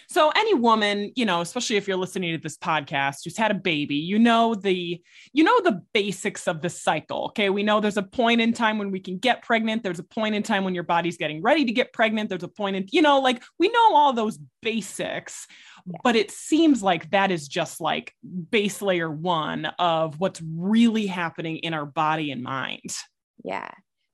so 0.07 0.31
any 0.35 0.53
woman, 0.53 1.11
you 1.15 1.25
know, 1.25 1.41
especially 1.41 1.77
if 1.77 1.87
you're 1.87 1.97
listening 1.97 2.33
to 2.33 2.41
this 2.41 2.57
podcast 2.57 3.17
who's 3.23 3.37
had 3.37 3.51
a 3.51 3.55
baby, 3.55 3.95
you 3.95 4.19
know 4.19 4.55
the 4.55 5.01
you 5.33 5.43
know 5.43 5.59
the 5.61 5.81
basics 5.93 6.47
of 6.47 6.61
the 6.61 6.69
cycle. 6.69 7.25
Okay? 7.25 7.49
We 7.49 7.63
know 7.63 7.79
there's 7.79 7.97
a 7.97 8.03
point 8.03 8.41
in 8.41 8.53
time 8.53 8.77
when 8.77 8.91
we 8.91 8.99
can 8.99 9.17
get 9.17 9.41
pregnant, 9.41 9.83
there's 9.83 9.99
a 9.99 10.03
point 10.03 10.35
in 10.35 10.43
time 10.43 10.63
when 10.63 10.75
your 10.75 10.83
body's 10.83 11.17
getting 11.17 11.41
ready 11.41 11.65
to 11.65 11.71
get 11.71 11.93
pregnant, 11.93 12.29
there's 12.29 12.43
a 12.43 12.47
point 12.47 12.75
in, 12.75 12.85
you 12.91 13.01
know, 13.01 13.19
like 13.19 13.43
we 13.59 13.69
know 13.69 13.95
all 13.95 14.13
those 14.13 14.39
basics. 14.61 15.47
Yeah. 15.85 15.97
But 16.03 16.15
it 16.15 16.31
seems 16.31 16.81
like 16.81 17.11
that 17.11 17.31
is 17.31 17.47
just 17.47 17.81
like 17.81 18.13
base 18.49 18.81
layer 18.81 19.11
1 19.11 19.65
of 19.79 20.19
what's 20.19 20.41
really 20.41 21.05
happening 21.05 21.57
in 21.57 21.73
our 21.73 21.85
body 21.85 22.31
and 22.31 22.43
mind. 22.43 22.95
Yeah. 23.43 23.69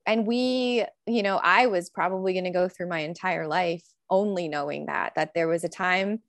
And 0.05 0.25
we, 0.25 0.85
you 1.05 1.23
know, 1.23 1.39
I 1.41 1.67
was 1.67 1.89
probably 1.89 2.33
going 2.33 2.45
to 2.45 2.51
go 2.51 2.67
through 2.67 2.87
my 2.87 2.99
entire 2.99 3.47
life 3.47 3.83
only 4.11 4.47
knowing 4.47 4.85
that 4.85 5.13
that 5.15 5.33
there 5.33 5.47
was 5.47 5.63
a 5.63 5.69
time 5.69 6.19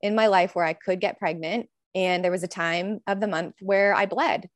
in 0.00 0.14
my 0.14 0.28
life 0.28 0.54
where 0.54 0.64
I 0.64 0.72
could 0.72 1.00
get 1.00 1.18
pregnant 1.18 1.68
and 1.94 2.24
there 2.24 2.30
was 2.30 2.42
a 2.42 2.48
time 2.48 3.00
of 3.06 3.20
the 3.20 3.28
month 3.28 3.56
where 3.60 3.94
I 3.94 4.06
bled. 4.06 4.48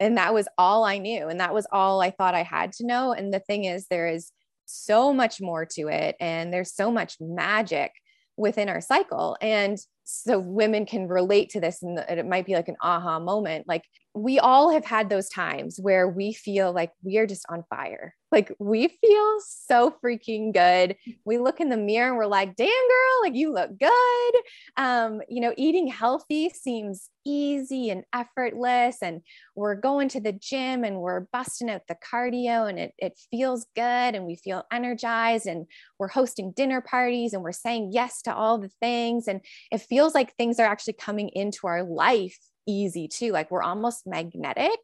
And 0.00 0.16
that 0.16 0.34
was 0.34 0.48
all 0.58 0.84
I 0.84 0.98
knew 0.98 1.28
and 1.28 1.38
that 1.40 1.54
was 1.54 1.66
all 1.70 2.00
I 2.00 2.10
thought 2.10 2.34
I 2.34 2.42
had 2.42 2.72
to 2.74 2.86
know. 2.86 3.12
And 3.12 3.32
the 3.32 3.38
thing 3.38 3.64
is 3.64 3.86
there 3.86 4.08
is 4.08 4.32
so 4.66 5.12
much 5.12 5.40
more 5.40 5.66
to 5.66 5.88
it 5.88 6.16
and 6.18 6.52
there's 6.52 6.74
so 6.74 6.90
much 6.90 7.16
magic 7.20 7.92
within 8.36 8.68
our 8.68 8.80
cycle. 8.80 9.36
And 9.40 9.78
so 10.04 10.38
women 10.38 10.86
can 10.86 11.06
relate 11.06 11.50
to 11.50 11.60
this 11.60 11.82
and 11.82 11.98
it 11.98 12.26
might 12.26 12.46
be 12.46 12.54
like 12.54 12.68
an 12.68 12.76
aha 12.82 13.20
moment. 13.20 13.68
Like 13.68 13.84
we 14.14 14.38
all 14.38 14.70
have 14.70 14.84
had 14.84 15.08
those 15.08 15.28
times 15.28 15.78
where 15.80 16.08
we 16.08 16.32
feel 16.32 16.72
like 16.72 16.90
we 17.04 17.18
are 17.18 17.26
just 17.26 17.46
on 17.48 17.64
fire 17.70 18.14
like 18.32 18.52
we 18.58 18.88
feel 18.88 19.38
so 19.40 19.94
freaking 20.02 20.52
good. 20.52 20.96
We 21.24 21.38
look 21.38 21.60
in 21.60 21.68
the 21.68 21.76
mirror 21.76 22.08
and 22.08 22.16
we're 22.16 22.26
like, 22.26 22.56
damn 22.56 22.66
girl, 22.66 23.20
like 23.22 23.34
you 23.34 23.52
look 23.52 23.78
good. 23.78 24.34
Um, 24.76 25.20
you 25.28 25.40
know, 25.40 25.52
eating 25.56 25.86
healthy 25.86 26.48
seems 26.48 27.10
easy 27.24 27.90
and 27.90 28.04
effortless. 28.12 29.02
And 29.02 29.20
we're 29.54 29.74
going 29.74 30.08
to 30.10 30.20
the 30.20 30.32
gym 30.32 30.82
and 30.82 31.00
we're 31.00 31.26
busting 31.32 31.70
out 31.70 31.82
the 31.86 31.96
cardio 31.96 32.68
and 32.68 32.78
it, 32.78 32.94
it 32.98 33.20
feels 33.30 33.66
good 33.76 33.82
and 34.14 34.24
we 34.24 34.36
feel 34.36 34.64
energized 34.72 35.46
and 35.46 35.66
we're 35.98 36.08
hosting 36.08 36.52
dinner 36.52 36.80
parties 36.80 37.34
and 37.34 37.42
we're 37.42 37.52
saying 37.52 37.90
yes 37.92 38.22
to 38.22 38.34
all 38.34 38.58
the 38.58 38.70
things. 38.80 39.28
And 39.28 39.42
it 39.70 39.82
feels 39.82 40.14
like 40.14 40.34
things 40.34 40.58
are 40.58 40.66
actually 40.66 40.94
coming 40.94 41.28
into 41.28 41.66
our 41.66 41.84
life 41.84 42.38
easy 42.66 43.08
too. 43.08 43.32
Like 43.32 43.50
we're 43.50 43.62
almost 43.62 44.06
magnetic. 44.06 44.78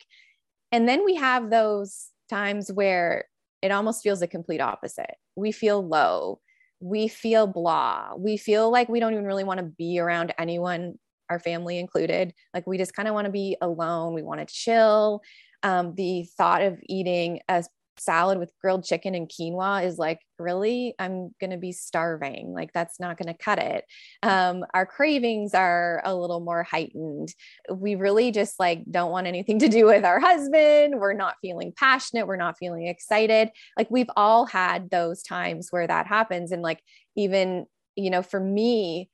And 0.71 0.89
then 0.89 1.05
we 1.05 1.15
have 1.15 1.49
those 1.49 2.09
times 2.29 2.71
where 2.71 3.25
it 3.63 3.71
almost 3.71 4.03
feels 4.03 4.21
the 4.21 4.29
complete 4.29 4.61
opposite. 4.61 5.17
We 5.37 5.53
feel 5.53 5.87
low. 5.87 6.41
We 6.81 7.09
feel 7.09 7.47
blah. 7.47 8.15
We 8.17 8.37
feel 8.37 8.71
like 8.71 8.89
we 8.89 9.01
don't 9.01 9.13
even 9.13 9.25
really 9.25 9.45
want 9.45 9.59
to 9.59 9.67
be 9.67 9.99
around 9.99 10.33
anyone, 10.39 10.99
our 11.29 11.41
family 11.41 11.79
included. 11.79 12.33
Like 12.55 12.67
we 12.67 12.79
just 12.79 12.95
kind 12.95 13.09
of 13.09 13.15
want 13.15 13.27
to 13.27 13.33
be 13.33 13.57
alone. 13.61 14.15
We 14.15 14.23
want 14.23 14.41
to 14.41 14.55
chill. 14.55 15.23
Um, 15.65 15.95
the 15.97 16.25
thought 16.37 16.63
of 16.63 16.79
eating 16.89 17.41
a 17.49 17.65
salad 18.01 18.39
with 18.39 18.53
grilled 18.61 18.85
chicken 18.85 19.15
and 19.15 19.29
quinoa 19.29 19.85
is 19.85 19.99
like 19.99 20.21
really? 20.39 20.95
I'm 20.99 21.35
going 21.41 21.51
to 21.51 21.57
be 21.57 21.73
starving. 21.73 22.53
Like 22.53 22.73
that's 22.73 23.01
not 23.01 23.19
going 23.19 23.33
to 23.33 23.43
cut 23.43 23.59
it. 23.59 23.85
Um, 24.23 24.65
our 24.73 24.87
cravings 24.87 25.53
are 25.55 26.01
a 26.05 26.15
little 26.15 26.41
more 26.41 26.63
heightened. 26.63 27.35
We 27.73 27.97
really 27.97 28.31
just 28.31 28.59
like 28.61 28.85
don't 28.91 29.11
want 29.11 29.27
anything 29.27 29.59
to 29.61 29.69
do 29.69 29.87
with 29.87 30.05
our 30.05 30.21
husband. 30.21 31.01
We're 31.01 31.13
not 31.13 31.37
feeling 31.43 31.73
passionate. 31.77 32.27
We're 32.27 32.37
not 32.37 32.57
feeling 32.59 32.87
excited. 32.87 33.51
Like 33.77 33.91
we've 33.91 34.11
all 34.17 34.47
had 34.47 34.91
those 34.91 35.23
times 35.23 35.69
where 35.71 35.87
that 35.87 36.07
happens. 36.07 36.53
And 36.53 36.63
like 36.63 36.81
even 37.17 37.67
you 37.97 38.11
know 38.11 38.23
for 38.23 38.39
me 38.39 39.11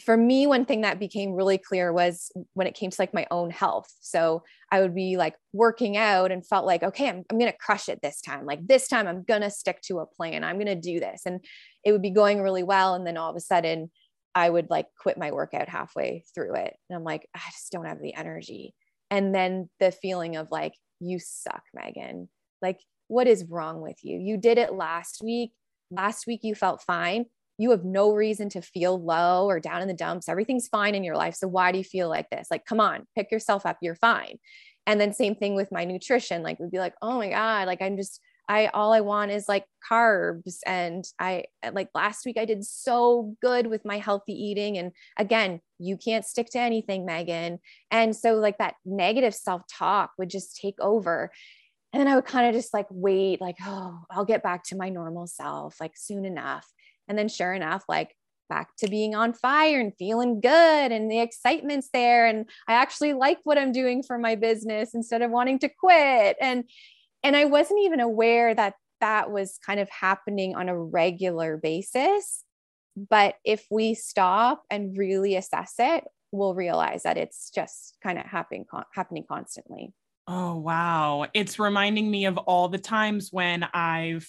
for 0.00 0.16
me 0.16 0.46
one 0.46 0.64
thing 0.64 0.80
that 0.80 0.98
became 0.98 1.32
really 1.32 1.58
clear 1.58 1.92
was 1.92 2.32
when 2.54 2.66
it 2.66 2.74
came 2.74 2.90
to 2.90 2.96
like 2.98 3.12
my 3.12 3.26
own 3.30 3.50
health 3.50 3.92
so 4.00 4.42
i 4.70 4.80
would 4.80 4.94
be 4.94 5.18
like 5.18 5.34
working 5.52 5.98
out 5.98 6.32
and 6.32 6.46
felt 6.46 6.64
like 6.64 6.82
okay 6.82 7.08
i'm, 7.08 7.22
I'm 7.30 7.38
gonna 7.38 7.52
crush 7.52 7.90
it 7.90 8.00
this 8.02 8.22
time 8.22 8.46
like 8.46 8.66
this 8.66 8.88
time 8.88 9.06
i'm 9.06 9.22
gonna 9.22 9.50
stick 9.50 9.82
to 9.82 9.98
a 9.98 10.06
plan 10.06 10.44
i'm 10.44 10.58
gonna 10.58 10.74
do 10.74 10.98
this 10.98 11.22
and 11.26 11.44
it 11.84 11.92
would 11.92 12.00
be 12.00 12.10
going 12.10 12.40
really 12.40 12.62
well 12.62 12.94
and 12.94 13.06
then 13.06 13.18
all 13.18 13.30
of 13.30 13.36
a 13.36 13.40
sudden 13.40 13.90
I 14.34 14.48
would 14.48 14.70
like 14.70 14.86
quit 14.98 15.18
my 15.18 15.30
workout 15.30 15.68
halfway 15.68 16.24
through 16.34 16.54
it. 16.54 16.76
And 16.88 16.96
I'm 16.96 17.04
like, 17.04 17.28
I 17.34 17.40
just 17.50 17.72
don't 17.72 17.86
have 17.86 18.00
the 18.00 18.14
energy. 18.14 18.74
And 19.10 19.34
then 19.34 19.68
the 19.78 19.92
feeling 19.92 20.36
of 20.36 20.48
like, 20.50 20.74
you 21.00 21.18
suck, 21.18 21.62
Megan. 21.74 22.28
Like, 22.62 22.80
what 23.08 23.26
is 23.26 23.44
wrong 23.48 23.80
with 23.80 23.98
you? 24.02 24.18
You 24.18 24.38
did 24.38 24.56
it 24.58 24.72
last 24.72 25.20
week. 25.22 25.52
Last 25.90 26.26
week 26.26 26.40
you 26.42 26.54
felt 26.54 26.82
fine. 26.82 27.26
You 27.58 27.70
have 27.70 27.84
no 27.84 28.12
reason 28.12 28.48
to 28.50 28.62
feel 28.62 29.02
low 29.02 29.46
or 29.46 29.60
down 29.60 29.82
in 29.82 29.88
the 29.88 29.94
dumps. 29.94 30.28
Everything's 30.28 30.68
fine 30.68 30.94
in 30.94 31.04
your 31.04 31.16
life. 31.16 31.34
So 31.34 31.48
why 31.48 31.72
do 31.72 31.78
you 31.78 31.84
feel 31.84 32.08
like 32.08 32.30
this? 32.30 32.48
Like, 32.50 32.64
come 32.64 32.80
on, 32.80 33.06
pick 33.14 33.30
yourself 33.30 33.66
up. 33.66 33.78
You're 33.82 33.94
fine. 33.94 34.38
And 34.86 35.00
then 35.00 35.12
same 35.12 35.36
thing 35.36 35.54
with 35.54 35.70
my 35.70 35.84
nutrition. 35.84 36.42
Like, 36.42 36.58
we'd 36.58 36.70
be 36.70 36.78
like, 36.78 36.94
oh 37.02 37.18
my 37.18 37.30
God, 37.30 37.66
like 37.66 37.82
I'm 37.82 37.96
just, 37.96 38.20
I 38.48 38.66
all 38.66 38.92
I 38.92 39.00
want 39.00 39.30
is 39.30 39.48
like 39.48 39.64
carbs. 39.88 40.58
And 40.66 41.04
I 41.18 41.44
like 41.72 41.88
last 41.94 42.26
week 42.26 42.36
I 42.36 42.44
did 42.44 42.64
so 42.64 43.36
good 43.40 43.68
with 43.68 43.84
my 43.84 43.98
healthy 43.98 44.32
eating. 44.32 44.78
And 44.78 44.92
again, 45.16 45.60
you 45.78 45.96
can't 45.96 46.24
stick 46.24 46.48
to 46.50 46.58
anything, 46.58 47.06
Megan. 47.06 47.60
And 47.90 48.16
so 48.16 48.34
like 48.34 48.58
that 48.58 48.74
negative 48.84 49.34
self-talk 49.34 50.12
would 50.18 50.30
just 50.30 50.56
take 50.56 50.80
over. 50.80 51.30
And 51.92 52.00
then 52.00 52.08
I 52.08 52.16
would 52.16 52.24
kind 52.24 52.48
of 52.48 52.54
just 52.54 52.74
like 52.74 52.86
wait, 52.90 53.40
like, 53.40 53.56
oh, 53.64 54.00
I'll 54.10 54.24
get 54.24 54.42
back 54.42 54.64
to 54.64 54.76
my 54.76 54.88
normal 54.88 55.26
self 55.26 55.76
like 55.80 55.92
soon 55.94 56.24
enough. 56.24 56.66
And 57.12 57.18
then 57.18 57.28
sure 57.28 57.52
enough, 57.52 57.84
like 57.90 58.16
back 58.48 58.74
to 58.78 58.88
being 58.88 59.14
on 59.14 59.34
fire 59.34 59.78
and 59.78 59.92
feeling 59.98 60.40
good 60.40 60.92
and 60.92 61.10
the 61.10 61.20
excitement's 61.20 61.90
there. 61.92 62.24
And 62.24 62.48
I 62.66 62.72
actually 62.72 63.12
like 63.12 63.36
what 63.44 63.58
I'm 63.58 63.70
doing 63.70 64.02
for 64.02 64.16
my 64.16 64.34
business 64.34 64.94
instead 64.94 65.20
of 65.20 65.30
wanting 65.30 65.58
to 65.58 65.68
quit. 65.68 66.38
And 66.40 66.64
and 67.22 67.36
I 67.36 67.44
wasn't 67.44 67.80
even 67.82 68.00
aware 68.00 68.54
that 68.54 68.76
that 69.02 69.30
was 69.30 69.58
kind 69.58 69.78
of 69.78 69.90
happening 69.90 70.54
on 70.54 70.70
a 70.70 70.78
regular 70.78 71.58
basis. 71.58 72.44
But 72.96 73.34
if 73.44 73.66
we 73.70 73.92
stop 73.92 74.62
and 74.70 74.96
really 74.96 75.36
assess 75.36 75.74
it 75.78 76.04
we'll 76.30 76.54
realize 76.54 77.02
that 77.02 77.18
it's 77.18 77.50
just 77.50 77.98
kind 78.02 78.18
of 78.18 78.24
happening 78.24 78.64
happening 78.94 79.26
constantly. 79.28 79.92
Oh 80.26 80.56
wow. 80.56 81.26
It's 81.34 81.58
reminding 81.58 82.10
me 82.10 82.24
of 82.24 82.38
all 82.38 82.70
the 82.70 82.78
times 82.78 83.28
when 83.30 83.64
i've 83.74 84.26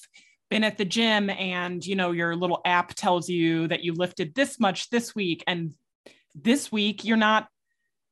been 0.53 0.63
at 0.63 0.77
the 0.77 0.85
gym 0.85 1.31
and 1.31 1.83
you 1.83 1.95
know 1.95 2.11
your 2.11 2.35
little 2.35 2.61
app 2.63 2.93
tells 2.93 3.27
you 3.27 3.67
that 3.67 3.83
you 3.83 3.91
lifted 3.91 4.35
this 4.35 4.59
much 4.59 4.87
this 4.91 5.15
week 5.15 5.43
and 5.47 5.73
this 6.35 6.71
week 6.71 7.03
you're 7.03 7.17
not 7.17 7.47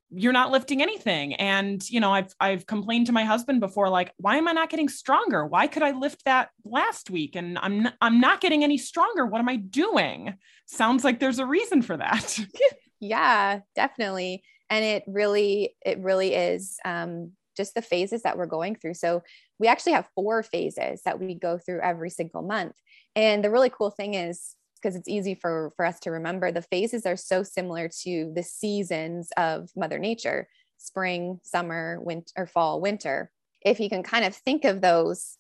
you're 0.09 0.33
not 0.33 0.49
lifting 0.49 0.81
anything. 0.81 1.35
And 1.35 1.87
you 1.87 1.99
know 1.99 2.11
i've 2.11 2.33
i've 2.39 2.65
complained 2.65 3.05
to 3.05 3.11
my 3.11 3.25
husband 3.25 3.59
before 3.59 3.89
like 3.89 4.11
why 4.17 4.37
am 4.37 4.47
i 4.47 4.53
not 4.53 4.71
getting 4.71 4.89
stronger? 4.89 5.45
Why 5.45 5.67
could 5.67 5.83
i 5.83 5.91
lift 5.91 6.25
that 6.25 6.49
last 6.65 7.11
week 7.11 7.35
and 7.35 7.59
i'm 7.59 7.83
not, 7.83 7.93
i'm 8.01 8.19
not 8.19 8.41
getting 8.41 8.63
any 8.63 8.79
stronger? 8.79 9.23
What 9.23 9.37
am 9.39 9.47
i 9.47 9.57
doing? 9.57 10.33
Sounds 10.65 11.03
like 11.03 11.19
there's 11.19 11.37
a 11.37 11.45
reason 11.45 11.83
for 11.83 11.97
that. 11.97 12.39
Yeah 13.03 13.59
definitely. 13.75 14.43
And 14.71 14.83
it 14.83 15.03
really 15.05 15.75
it 15.85 15.99
really 15.99 16.33
is 16.33 16.77
um 16.85 17.33
just 17.55 17.73
the 17.75 17.81
phases 17.81 18.23
that 18.23 18.37
we're 18.37 18.45
going 18.45 18.75
through. 18.75 18.93
So 18.93 19.23
we 19.61 19.67
actually 19.67 19.91
have 19.93 20.09
four 20.15 20.41
phases 20.41 21.03
that 21.05 21.19
we 21.19 21.35
go 21.35 21.59
through 21.59 21.79
every 21.81 22.09
single 22.09 22.41
month. 22.41 22.73
And 23.15 23.43
the 23.43 23.51
really 23.51 23.69
cool 23.69 23.91
thing 23.91 24.15
is 24.15 24.55
because 24.81 24.95
it's 24.95 25.07
easy 25.07 25.35
for 25.35 25.71
for 25.77 25.85
us 25.85 25.99
to 26.01 26.09
remember 26.09 26.51
the 26.51 26.63
phases 26.63 27.05
are 27.05 27.15
so 27.15 27.43
similar 27.43 27.87
to 28.01 28.31
the 28.35 28.41
seasons 28.41 29.29
of 29.37 29.69
mother 29.75 29.99
nature 29.99 30.47
spring 30.79 31.39
summer 31.43 31.99
winter 32.01 32.33
or 32.35 32.47
fall 32.47 32.81
winter. 32.81 33.29
If 33.63 33.79
you 33.79 33.87
can 33.87 34.01
kind 34.01 34.25
of 34.25 34.35
think 34.35 34.65
of 34.65 34.81
those 34.81 35.37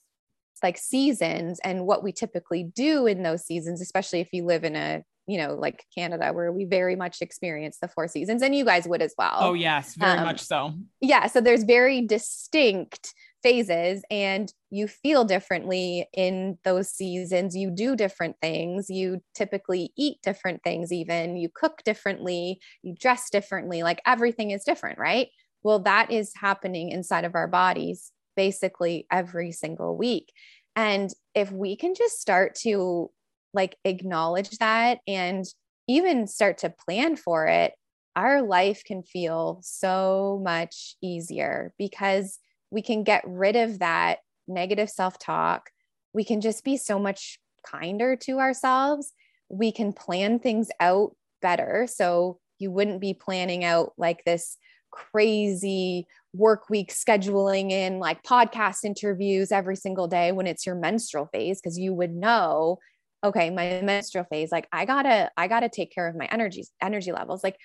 like 0.61 0.77
seasons 0.77 1.59
and 1.63 1.87
what 1.87 2.03
we 2.03 2.11
typically 2.11 2.63
do 2.63 3.07
in 3.07 3.23
those 3.23 3.43
seasons 3.43 3.81
especially 3.81 4.19
if 4.19 4.29
you 4.31 4.45
live 4.45 4.63
in 4.63 4.75
a 4.75 5.03
you 5.25 5.39
know 5.39 5.55
like 5.55 5.85
canada 5.97 6.31
where 6.33 6.51
we 6.51 6.65
very 6.65 6.95
much 6.95 7.19
experience 7.19 7.79
the 7.81 7.87
four 7.87 8.07
seasons 8.07 8.43
and 8.43 8.53
you 8.53 8.63
guys 8.63 8.87
would 8.87 9.01
as 9.01 9.15
well. 9.17 9.37
Oh 9.39 9.53
yes 9.53 9.95
very 9.95 10.19
um, 10.19 10.25
much 10.25 10.41
so. 10.41 10.73
yeah 10.99 11.25
so 11.25 11.41
there's 11.41 11.63
very 11.63 12.01
distinct 12.05 13.15
phases 13.43 14.03
and 14.09 14.53
you 14.69 14.87
feel 14.87 15.23
differently 15.23 16.07
in 16.13 16.57
those 16.63 16.89
seasons. 16.89 17.55
You 17.55 17.71
do 17.71 17.95
different 17.95 18.35
things. 18.41 18.89
You 18.89 19.21
typically 19.35 19.91
eat 19.97 20.17
different 20.23 20.63
things, 20.63 20.91
even 20.91 21.37
you 21.37 21.49
cook 21.53 21.81
differently, 21.83 22.59
you 22.83 22.95
dress 22.99 23.29
differently. 23.29 23.83
Like 23.83 24.01
everything 24.05 24.51
is 24.51 24.63
different, 24.63 24.99
right? 24.99 25.29
Well, 25.63 25.79
that 25.79 26.11
is 26.11 26.33
happening 26.35 26.89
inside 26.89 27.25
of 27.25 27.35
our 27.35 27.47
bodies 27.47 28.11
basically 28.35 29.05
every 29.11 29.51
single 29.51 29.97
week. 29.97 30.31
And 30.75 31.09
if 31.35 31.51
we 31.51 31.75
can 31.75 31.93
just 31.95 32.19
start 32.19 32.55
to 32.61 33.11
like 33.53 33.77
acknowledge 33.83 34.51
that 34.59 34.99
and 35.07 35.45
even 35.87 36.27
start 36.27 36.59
to 36.59 36.69
plan 36.69 37.15
for 37.17 37.47
it, 37.47 37.73
our 38.15 38.41
life 38.41 38.83
can 38.85 39.03
feel 39.03 39.59
so 39.63 40.41
much 40.43 40.95
easier 41.01 41.73
because 41.77 42.39
we 42.71 42.81
can 42.81 43.03
get 43.03 43.23
rid 43.27 43.55
of 43.55 43.79
that 43.79 44.19
negative 44.47 44.89
self 44.89 45.19
talk. 45.19 45.69
We 46.13 46.23
can 46.23 46.41
just 46.41 46.63
be 46.63 46.77
so 46.77 46.97
much 46.97 47.39
kinder 47.65 48.15
to 48.15 48.39
ourselves. 48.39 49.13
We 49.49 49.71
can 49.71 49.93
plan 49.93 50.39
things 50.39 50.69
out 50.79 51.15
better. 51.41 51.87
So 51.87 52.39
you 52.59 52.71
wouldn't 52.71 53.01
be 53.01 53.13
planning 53.13 53.63
out 53.63 53.93
like 53.97 54.23
this 54.23 54.57
crazy 54.91 56.05
work 56.33 56.69
week 56.69 56.91
scheduling 56.91 57.71
in 57.71 57.99
like 57.99 58.23
podcast 58.23 58.83
interviews 58.83 59.51
every 59.51 59.75
single 59.75 60.07
day 60.07 60.31
when 60.31 60.47
it's 60.47 60.65
your 60.65 60.75
menstrual 60.75 61.27
phase 61.31 61.59
because 61.61 61.79
you 61.79 61.93
would 61.93 62.13
know 62.13 62.77
okay 63.23 63.49
my 63.49 63.81
menstrual 63.83 64.25
phase 64.25 64.51
like 64.51 64.67
i 64.71 64.85
gotta 64.85 65.29
i 65.37 65.47
gotta 65.47 65.69
take 65.69 65.93
care 65.93 66.07
of 66.07 66.15
my 66.15 66.25
energy 66.25 66.65
energy 66.81 67.11
levels 67.11 67.43
like 67.43 67.57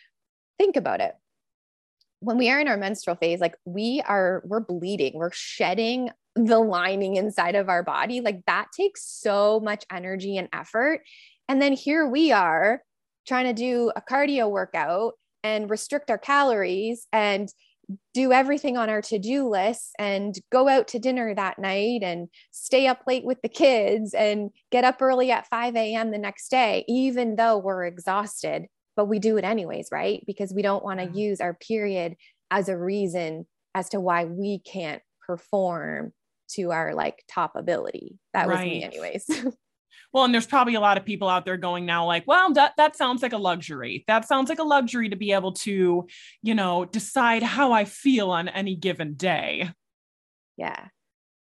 think 0.59 0.77
about 0.77 1.01
it 1.01 1.15
when 2.21 2.39
we 2.39 2.51
are 2.51 2.61
in 2.61 2.69
our 2.69 2.77
menstrual 2.77 3.17
phase, 3.17 3.41
like 3.41 3.57
we 3.65 4.03
are, 4.07 4.43
we're 4.47 4.61
bleeding, 4.61 5.13
we're 5.15 5.33
shedding 5.33 6.11
the 6.35 6.59
lining 6.59 7.17
inside 7.17 7.55
of 7.55 7.69
our 7.69 7.83
body. 7.83 8.21
Like 8.21 8.45
that 8.47 8.69
takes 8.77 9.03
so 9.03 9.61
much 9.61 9.85
energy 9.91 10.37
and 10.37 10.49
effort. 10.53 11.03
And 11.49 11.61
then 11.61 11.73
here 11.73 12.07
we 12.07 12.33
are 12.33 12.83
trying 13.27 13.47
to 13.47 13.53
do 13.53 13.91
a 13.97 14.03
cardio 14.03 14.51
workout 14.51 15.15
and 15.43 15.71
restrict 15.71 16.11
our 16.11 16.19
calories 16.19 17.07
and 17.13 17.49
do 18.15 18.33
everything 18.33 18.77
on 18.77 18.91
our 18.91 19.01
to-do 19.01 19.49
list 19.49 19.93
and 19.99 20.37
go 20.51 20.69
out 20.69 20.89
to 20.89 20.99
dinner 20.99 21.35
that 21.35 21.59
night 21.59 22.03
and 22.03 22.29
stay 22.51 22.89
up 22.89 23.03
late 23.07 23.25
with 23.25 23.41
the 23.43 23.49
kids 23.49 24.13
and 24.13 24.51
get 24.73 24.85
up 24.85 25.01
early 25.01 25.31
at 25.31 25.47
5 25.47 25.77
a.m. 25.77 26.11
the 26.11 26.19
next 26.19 26.49
day, 26.49 26.85
even 26.89 27.37
though 27.37 27.59
we're 27.59 27.85
exhausted 27.85 28.67
but 28.97 29.07
we 29.07 29.19
do 29.19 29.37
it 29.37 29.45
anyways, 29.45 29.89
right? 29.93 30.25
Because 30.27 30.53
we 30.53 30.63
don't 30.63 30.85
want 30.85 31.01
to 31.01 31.07
mm-hmm. 31.07 31.19
use 31.19 31.41
our 31.41 31.55
period 31.55 32.17
as 32.51 32.69
a 32.69 32.77
reason 32.77 33.47
as 33.75 33.91
to 33.91 34.01
why 34.01 34.25
we 34.25 34.59
can't 34.59 35.03
perform 35.27 36.13
to 36.49 36.73
our 36.73 36.95
like 36.95 37.23
top 37.29 37.53
ability. 37.55 38.19
That 38.33 38.49
right. 38.49 38.59
was 38.59 38.65
me, 38.65 38.85
anyways. 38.85 39.27
well, 40.13 40.25
and 40.25 40.33
there's 40.33 40.47
probably 40.47 40.75
a 40.75 40.81
lot 40.81 40.97
of 40.97 41.05
people 41.05 41.29
out 41.29 41.45
there 41.45 41.57
going 41.57 41.85
now, 41.85 42.07
like, 42.07 42.25
well, 42.27 42.53
that 42.55 42.73
that 42.79 42.97
sounds 42.97 43.23
like 43.23 43.33
a 43.33 43.39
luxury. 43.39 44.05
That 44.07 44.27
sounds 44.27 44.49
like 44.49 44.59
a 44.59 44.65
luxury 44.65 45.09
to 45.11 45.17
be 45.17 45.33
able 45.33 45.53
to, 45.53 46.07
you 46.43 46.55
know, 46.55 46.85
decide 46.87 47.43
how 47.43 47.73
I 47.73 47.85
feel 47.85 48.31
on 48.31 48.49
any 48.49 48.77
given 48.77 49.15
day. 49.15 49.71
Yeah. 50.57 50.87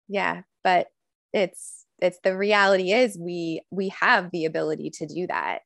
Yeah. 0.08 0.42
But 0.64 0.88
it's 1.32 1.84
it's 2.00 2.18
the 2.24 2.36
reality 2.36 2.92
is 2.92 3.18
we 3.18 3.62
we 3.70 3.90
have 3.90 4.30
the 4.30 4.44
ability 4.44 4.90
to 4.90 5.06
do 5.06 5.26
that 5.26 5.60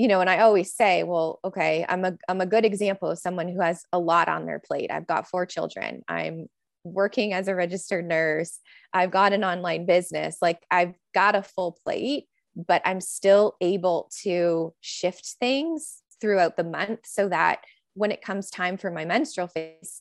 you 0.00 0.08
know, 0.08 0.22
and 0.22 0.30
I 0.30 0.38
always 0.38 0.72
say, 0.72 1.02
well, 1.02 1.40
okay, 1.44 1.84
I'm 1.86 2.06
a 2.06 2.16
I'm 2.26 2.40
a 2.40 2.46
good 2.46 2.64
example 2.64 3.10
of 3.10 3.18
someone 3.18 3.48
who 3.48 3.60
has 3.60 3.84
a 3.92 3.98
lot 3.98 4.30
on 4.30 4.46
their 4.46 4.58
plate. 4.58 4.90
I've 4.90 5.06
got 5.06 5.28
four 5.28 5.44
children. 5.44 6.00
I'm 6.08 6.46
working 6.84 7.34
as 7.34 7.48
a 7.48 7.54
registered 7.54 8.06
nurse. 8.06 8.60
I've 8.94 9.10
got 9.10 9.34
an 9.34 9.44
online 9.44 9.84
business. 9.84 10.38
Like 10.40 10.60
I've 10.70 10.94
got 11.14 11.34
a 11.34 11.42
full 11.42 11.76
plate, 11.84 12.28
but 12.56 12.80
I'm 12.86 13.02
still 13.02 13.56
able 13.60 14.10
to 14.22 14.72
shift 14.80 15.36
things 15.38 16.00
throughout 16.18 16.56
the 16.56 16.64
month 16.64 17.00
so 17.04 17.28
that 17.28 17.60
when 17.92 18.10
it 18.10 18.22
comes 18.22 18.48
time 18.48 18.78
for 18.78 18.90
my 18.90 19.04
menstrual 19.04 19.48
phase, 19.48 20.00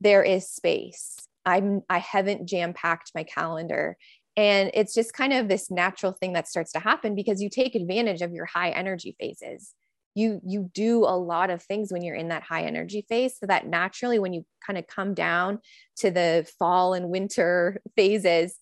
there 0.00 0.22
is 0.22 0.48
space. 0.48 1.16
I'm 1.44 1.82
I 1.90 1.98
haven't 1.98 2.46
jam 2.46 2.74
packed 2.74 3.10
my 3.12 3.24
calendar 3.24 3.96
and 4.36 4.70
it's 4.74 4.92
just 4.92 5.14
kind 5.14 5.32
of 5.32 5.48
this 5.48 5.70
natural 5.70 6.12
thing 6.12 6.34
that 6.34 6.46
starts 6.46 6.72
to 6.72 6.78
happen 6.78 7.14
because 7.14 7.40
you 7.40 7.48
take 7.48 7.74
advantage 7.74 8.20
of 8.20 8.32
your 8.32 8.44
high 8.44 8.70
energy 8.70 9.16
phases. 9.18 9.72
You 10.14 10.40
you 10.46 10.70
do 10.72 11.04
a 11.04 11.16
lot 11.16 11.50
of 11.50 11.62
things 11.62 11.92
when 11.92 12.02
you're 12.02 12.16
in 12.16 12.28
that 12.28 12.42
high 12.42 12.62
energy 12.62 13.04
phase 13.08 13.38
so 13.38 13.46
that 13.46 13.66
naturally 13.66 14.18
when 14.18 14.32
you 14.32 14.44
kind 14.66 14.78
of 14.78 14.86
come 14.86 15.14
down 15.14 15.60
to 15.98 16.10
the 16.10 16.48
fall 16.58 16.94
and 16.94 17.08
winter 17.08 17.80
phases 17.96 18.58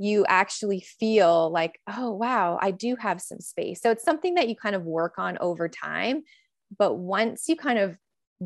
you 0.00 0.24
actually 0.28 0.80
feel 0.80 1.50
like 1.50 1.80
oh 1.88 2.12
wow 2.12 2.56
i 2.62 2.70
do 2.70 2.96
have 2.96 3.20
some 3.20 3.40
space. 3.40 3.80
So 3.80 3.90
it's 3.90 4.04
something 4.04 4.34
that 4.34 4.48
you 4.48 4.56
kind 4.56 4.76
of 4.76 4.84
work 4.84 5.14
on 5.18 5.38
over 5.38 5.68
time 5.68 6.22
but 6.76 6.94
once 6.94 7.48
you 7.48 7.56
kind 7.56 7.78
of 7.78 7.96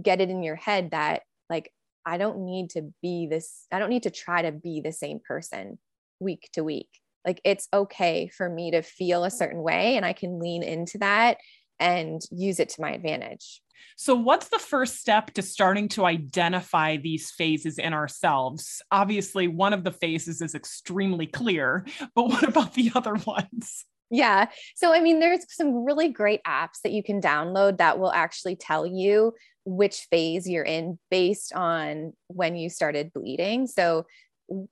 get 0.00 0.20
it 0.20 0.30
in 0.30 0.42
your 0.42 0.56
head 0.56 0.90
that 0.92 1.22
like 1.50 1.70
i 2.06 2.16
don't 2.18 2.44
need 2.44 2.70
to 2.70 2.92
be 3.02 3.26
this 3.26 3.66
i 3.72 3.78
don't 3.78 3.90
need 3.90 4.04
to 4.04 4.10
try 4.10 4.42
to 4.42 4.52
be 4.52 4.80
the 4.80 4.92
same 4.92 5.20
person 5.26 5.78
week 6.22 6.48
to 6.54 6.64
week. 6.64 6.88
Like 7.26 7.40
it's 7.44 7.68
okay 7.72 8.30
for 8.36 8.48
me 8.48 8.72
to 8.72 8.82
feel 8.82 9.24
a 9.24 9.30
certain 9.30 9.62
way 9.62 9.96
and 9.96 10.04
I 10.04 10.12
can 10.12 10.40
lean 10.40 10.62
into 10.62 10.98
that 10.98 11.38
and 11.78 12.20
use 12.30 12.60
it 12.60 12.70
to 12.70 12.80
my 12.80 12.92
advantage. 12.92 13.60
So, 13.96 14.14
what's 14.14 14.48
the 14.48 14.58
first 14.58 15.00
step 15.00 15.32
to 15.34 15.42
starting 15.42 15.88
to 15.90 16.06
identify 16.06 16.96
these 16.96 17.30
phases 17.30 17.78
in 17.78 17.92
ourselves? 17.92 18.82
Obviously, 18.90 19.48
one 19.48 19.72
of 19.72 19.84
the 19.84 19.92
phases 19.92 20.40
is 20.40 20.54
extremely 20.54 21.26
clear, 21.26 21.84
but 22.14 22.28
what 22.28 22.44
about 22.44 22.74
the 22.74 22.92
other 22.94 23.14
ones? 23.26 23.84
Yeah. 24.10 24.46
So, 24.76 24.92
I 24.92 25.00
mean, 25.00 25.20
there's 25.20 25.40
some 25.48 25.84
really 25.84 26.08
great 26.08 26.42
apps 26.44 26.80
that 26.84 26.92
you 26.92 27.02
can 27.02 27.20
download 27.20 27.78
that 27.78 27.98
will 27.98 28.12
actually 28.12 28.56
tell 28.56 28.86
you 28.86 29.32
which 29.64 30.06
phase 30.10 30.48
you're 30.48 30.64
in 30.64 30.98
based 31.10 31.54
on 31.54 32.12
when 32.26 32.56
you 32.56 32.68
started 32.68 33.12
bleeding. 33.12 33.66
So, 33.66 34.06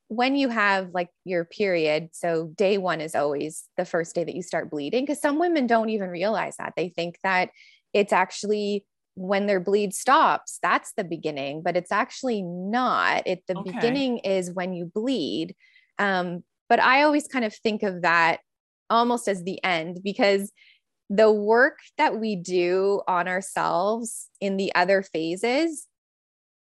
when 0.09 0.37
you 0.37 0.49
have 0.49 0.91
like 0.93 1.09
your 1.25 1.45
period, 1.45 2.11
so 2.13 2.53
day 2.57 2.79
one 2.79 3.01
is 3.01 3.15
always 3.15 3.65
the 3.77 3.85
first 3.85 4.15
day 4.15 4.25
that 4.25 4.35
you 4.35 4.43
start 4.43 4.71
bleeding, 4.71 5.05
because 5.05 5.21
some 5.21 5.39
women 5.39 5.67
don't 5.67 5.91
even 5.91 6.11
realize 6.11 6.57
that. 6.59 6.75
They 6.77 6.89
think 6.89 7.19
that 7.23 7.51
it's 7.93 8.13
actually 8.13 8.85
when 9.15 9.47
their 9.47 9.61
bleed 9.61 9.93
stops, 9.93 10.59
that's 10.63 10.93
the 10.97 11.05
beginning, 11.05 11.63
but 11.63 11.77
it's 11.77 11.93
actually 11.93 12.43
not. 12.43 13.27
It 13.27 13.43
the 13.47 13.59
okay. 13.59 13.73
beginning 13.73 14.19
is 14.19 14.53
when 14.53 14.73
you 14.73 14.87
bleed. 14.87 15.55
Um, 15.99 16.45
but 16.69 16.81
I 16.81 17.03
always 17.03 17.27
kind 17.27 17.45
of 17.45 17.55
think 17.55 17.83
of 17.83 18.03
that 18.03 18.41
almost 18.89 19.29
as 19.29 19.43
the 19.45 19.63
end 19.65 20.01
because 20.03 20.53
the 21.09 21.31
work 21.31 21.79
that 21.99 22.19
we 22.19 22.37
do 22.37 23.03
on 23.09 23.29
ourselves 23.29 24.29
in 24.41 24.57
the 24.57 24.75
other 24.75 25.03
phases 25.03 25.87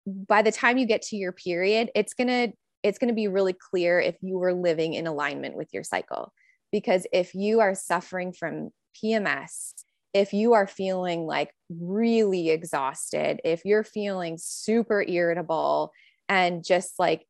by 0.05 0.41
the 0.41 0.51
time 0.51 0.77
you 0.77 0.85
get 0.85 1.01
to 1.01 1.15
your 1.15 1.31
period 1.31 1.89
it's 1.95 2.13
going 2.13 2.27
to 2.27 2.53
it's 2.85 2.99
going 2.99 3.09
to 3.09 3.15
be 3.15 3.27
really 3.27 3.53
clear 3.53 3.99
if 3.99 4.15
you 4.21 4.37
were 4.37 4.53
living 4.53 4.93
in 4.93 5.07
alignment 5.07 5.55
with 5.55 5.69
your 5.73 5.83
cycle 5.83 6.31
because 6.71 7.07
if 7.11 7.33
you 7.33 7.59
are 7.59 7.75
suffering 7.75 8.31
from 8.31 8.69
PMS 9.03 9.73
if 10.13 10.31
you 10.31 10.53
are 10.53 10.67
feeling 10.67 11.25
like 11.25 11.51
really 11.69 12.49
exhausted 12.49 13.41
if 13.43 13.65
you're 13.65 13.83
feeling 13.83 14.37
super 14.39 15.03
irritable 15.07 15.91
and 16.29 16.63
just 16.63 16.93
like 16.97 17.25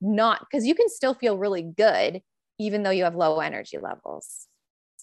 not 0.00 0.40
because 0.40 0.66
you 0.66 0.74
can 0.74 0.88
still 0.88 1.14
feel 1.14 1.36
really 1.36 1.62
good 1.62 2.22
even 2.60 2.82
though 2.82 2.90
you 2.90 3.04
have 3.04 3.14
low 3.14 3.40
energy 3.40 3.78
levels, 3.78 4.46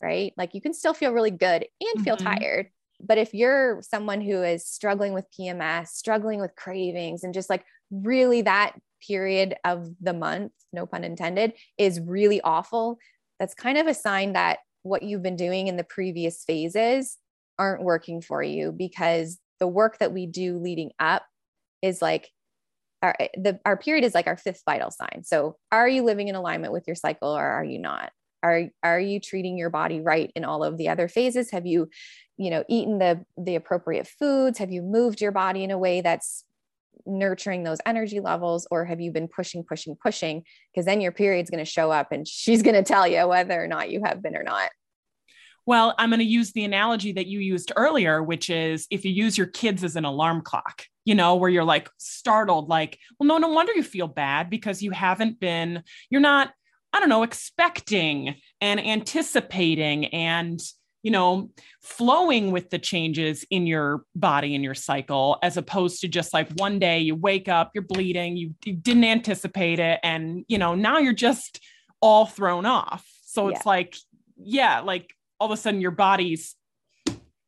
right? 0.01 0.31
Like 0.37 0.53
you 0.53 0.61
can 0.61 0.75
still 0.75 0.93
feel 0.93 1.11
really 1.11 1.31
good 1.31 1.65
and 1.81 2.03
feel 2.03 2.15
mm-hmm. 2.15 2.39
tired. 2.39 2.69
But 3.01 3.17
if 3.17 3.33
you're 3.33 3.81
someone 3.81 4.21
who 4.21 4.43
is 4.43 4.67
struggling 4.67 5.13
with 5.13 5.25
PMS, 5.37 5.87
struggling 5.87 6.39
with 6.39 6.55
cravings, 6.55 7.23
and 7.23 7.33
just 7.33 7.49
like 7.49 7.65
really 7.89 8.43
that 8.43 8.73
period 9.05 9.55
of 9.63 9.89
the 10.01 10.13
month, 10.13 10.51
no 10.73 10.85
pun 10.85 11.03
intended, 11.03 11.53
is 11.77 11.99
really 11.99 12.41
awful, 12.41 12.97
that's 13.39 13.53
kind 13.53 13.77
of 13.77 13.87
a 13.87 13.93
sign 13.93 14.33
that 14.33 14.59
what 14.83 15.03
you've 15.03 15.23
been 15.23 15.35
doing 15.35 15.67
in 15.67 15.77
the 15.77 15.83
previous 15.83 16.43
phases 16.43 17.17
aren't 17.59 17.83
working 17.83 18.21
for 18.21 18.41
you 18.41 18.71
because 18.71 19.39
the 19.59 19.67
work 19.67 19.97
that 19.99 20.13
we 20.13 20.25
do 20.25 20.57
leading 20.57 20.91
up 20.99 21.23
is 21.81 22.01
like 22.01 22.29
our 23.01 23.15
the 23.35 23.59
our 23.65 23.77
period 23.77 24.03
is 24.03 24.15
like 24.15 24.27
our 24.27 24.37
fifth 24.37 24.63
vital 24.65 24.91
sign. 24.91 25.23
So 25.23 25.57
are 25.71 25.87
you 25.87 26.03
living 26.03 26.27
in 26.27 26.35
alignment 26.35 26.73
with 26.73 26.87
your 26.87 26.95
cycle 26.95 27.35
or 27.35 27.45
are 27.45 27.63
you 27.63 27.79
not? 27.79 28.11
Are 28.43 28.65
are 28.83 28.99
you 28.99 29.19
treating 29.19 29.57
your 29.57 29.69
body 29.69 30.01
right 30.01 30.31
in 30.35 30.45
all 30.45 30.63
of 30.63 30.77
the 30.77 30.89
other 30.89 31.07
phases? 31.07 31.51
Have 31.51 31.65
you, 31.65 31.89
you 32.37 32.49
know, 32.49 32.63
eaten 32.67 32.97
the 32.97 33.23
the 33.37 33.55
appropriate 33.55 34.07
foods? 34.07 34.57
Have 34.59 34.71
you 34.71 34.81
moved 34.81 35.21
your 35.21 35.31
body 35.31 35.63
in 35.63 35.71
a 35.71 35.77
way 35.77 36.01
that's 36.01 36.43
nurturing 37.05 37.63
those 37.63 37.79
energy 37.85 38.19
levels 38.19 38.67
or 38.71 38.85
have 38.85 38.99
you 38.99 39.11
been 39.11 39.27
pushing 39.27 39.63
pushing 39.63 39.95
pushing? 39.95 40.43
Because 40.73 40.85
then 40.85 41.01
your 41.01 41.11
period's 41.11 41.49
going 41.49 41.63
to 41.63 41.69
show 41.69 41.91
up 41.91 42.11
and 42.11 42.27
she's 42.27 42.63
going 42.63 42.75
to 42.75 42.83
tell 42.83 43.07
you 43.07 43.27
whether 43.27 43.61
or 43.61 43.67
not 43.67 43.89
you 43.89 44.01
have 44.03 44.21
been 44.21 44.35
or 44.35 44.43
not. 44.43 44.69
Well, 45.65 45.93
I'm 45.97 46.09
going 46.09 46.19
to 46.19 46.25
use 46.25 46.53
the 46.53 46.63
analogy 46.63 47.11
that 47.13 47.27
you 47.27 47.39
used 47.39 47.73
earlier, 47.75 48.23
which 48.23 48.49
is 48.49 48.87
if 48.89 49.03
you 49.03 49.11
use 49.11 49.37
your 49.37 49.47
kids 49.47 49.83
as 49.83 49.97
an 49.97 50.05
alarm 50.05 50.41
clock, 50.41 50.85
you 51.03 51.13
know, 51.13 51.35
where 51.35 51.49
you're 51.49 51.65
like 51.65 51.89
startled, 51.97 52.69
like, 52.69 52.97
well, 53.19 53.27
no, 53.27 53.37
no 53.37 53.49
wonder 53.49 53.73
you 53.73 53.83
feel 53.83 54.07
bad 54.07 54.49
because 54.49 54.81
you 54.81 54.91
haven't 54.91 55.41
been, 55.41 55.83
you're 56.09 56.21
not, 56.21 56.53
I 56.93 57.01
don't 57.01 57.09
know, 57.09 57.23
expecting 57.23 58.35
and 58.61 58.79
anticipating 58.79 60.05
and, 60.07 60.59
you 61.03 61.11
know, 61.11 61.49
flowing 61.81 62.51
with 62.51 62.69
the 62.69 62.79
changes 62.79 63.45
in 63.49 63.67
your 63.67 64.03
body 64.15 64.55
and 64.55 64.63
your 64.63 64.75
cycle, 64.75 65.37
as 65.41 65.55
opposed 65.57 66.01
to 66.01 66.07
just 66.07 66.33
like 66.33 66.51
one 66.53 66.79
day 66.79 66.99
you 66.99 67.15
wake 67.15 67.47
up, 67.47 67.71
you're 67.73 67.83
bleeding, 67.83 68.35
you, 68.35 68.53
you 68.65 68.73
didn't 68.73 69.03
anticipate 69.03 69.79
it. 69.79 69.99
And, 70.03 70.43
you 70.47 70.57
know, 70.57 70.75
now 70.75 70.97
you're 70.97 71.13
just 71.13 71.61
all 72.01 72.25
thrown 72.25 72.65
off. 72.65 73.05
So 73.23 73.47
it's 73.49 73.59
yeah. 73.59 73.69
like, 73.69 73.95
yeah, 74.37 74.79
like 74.81 75.13
all 75.39 75.51
of 75.51 75.57
a 75.57 75.61
sudden 75.61 75.81
your 75.81 75.91
body's 75.91 76.55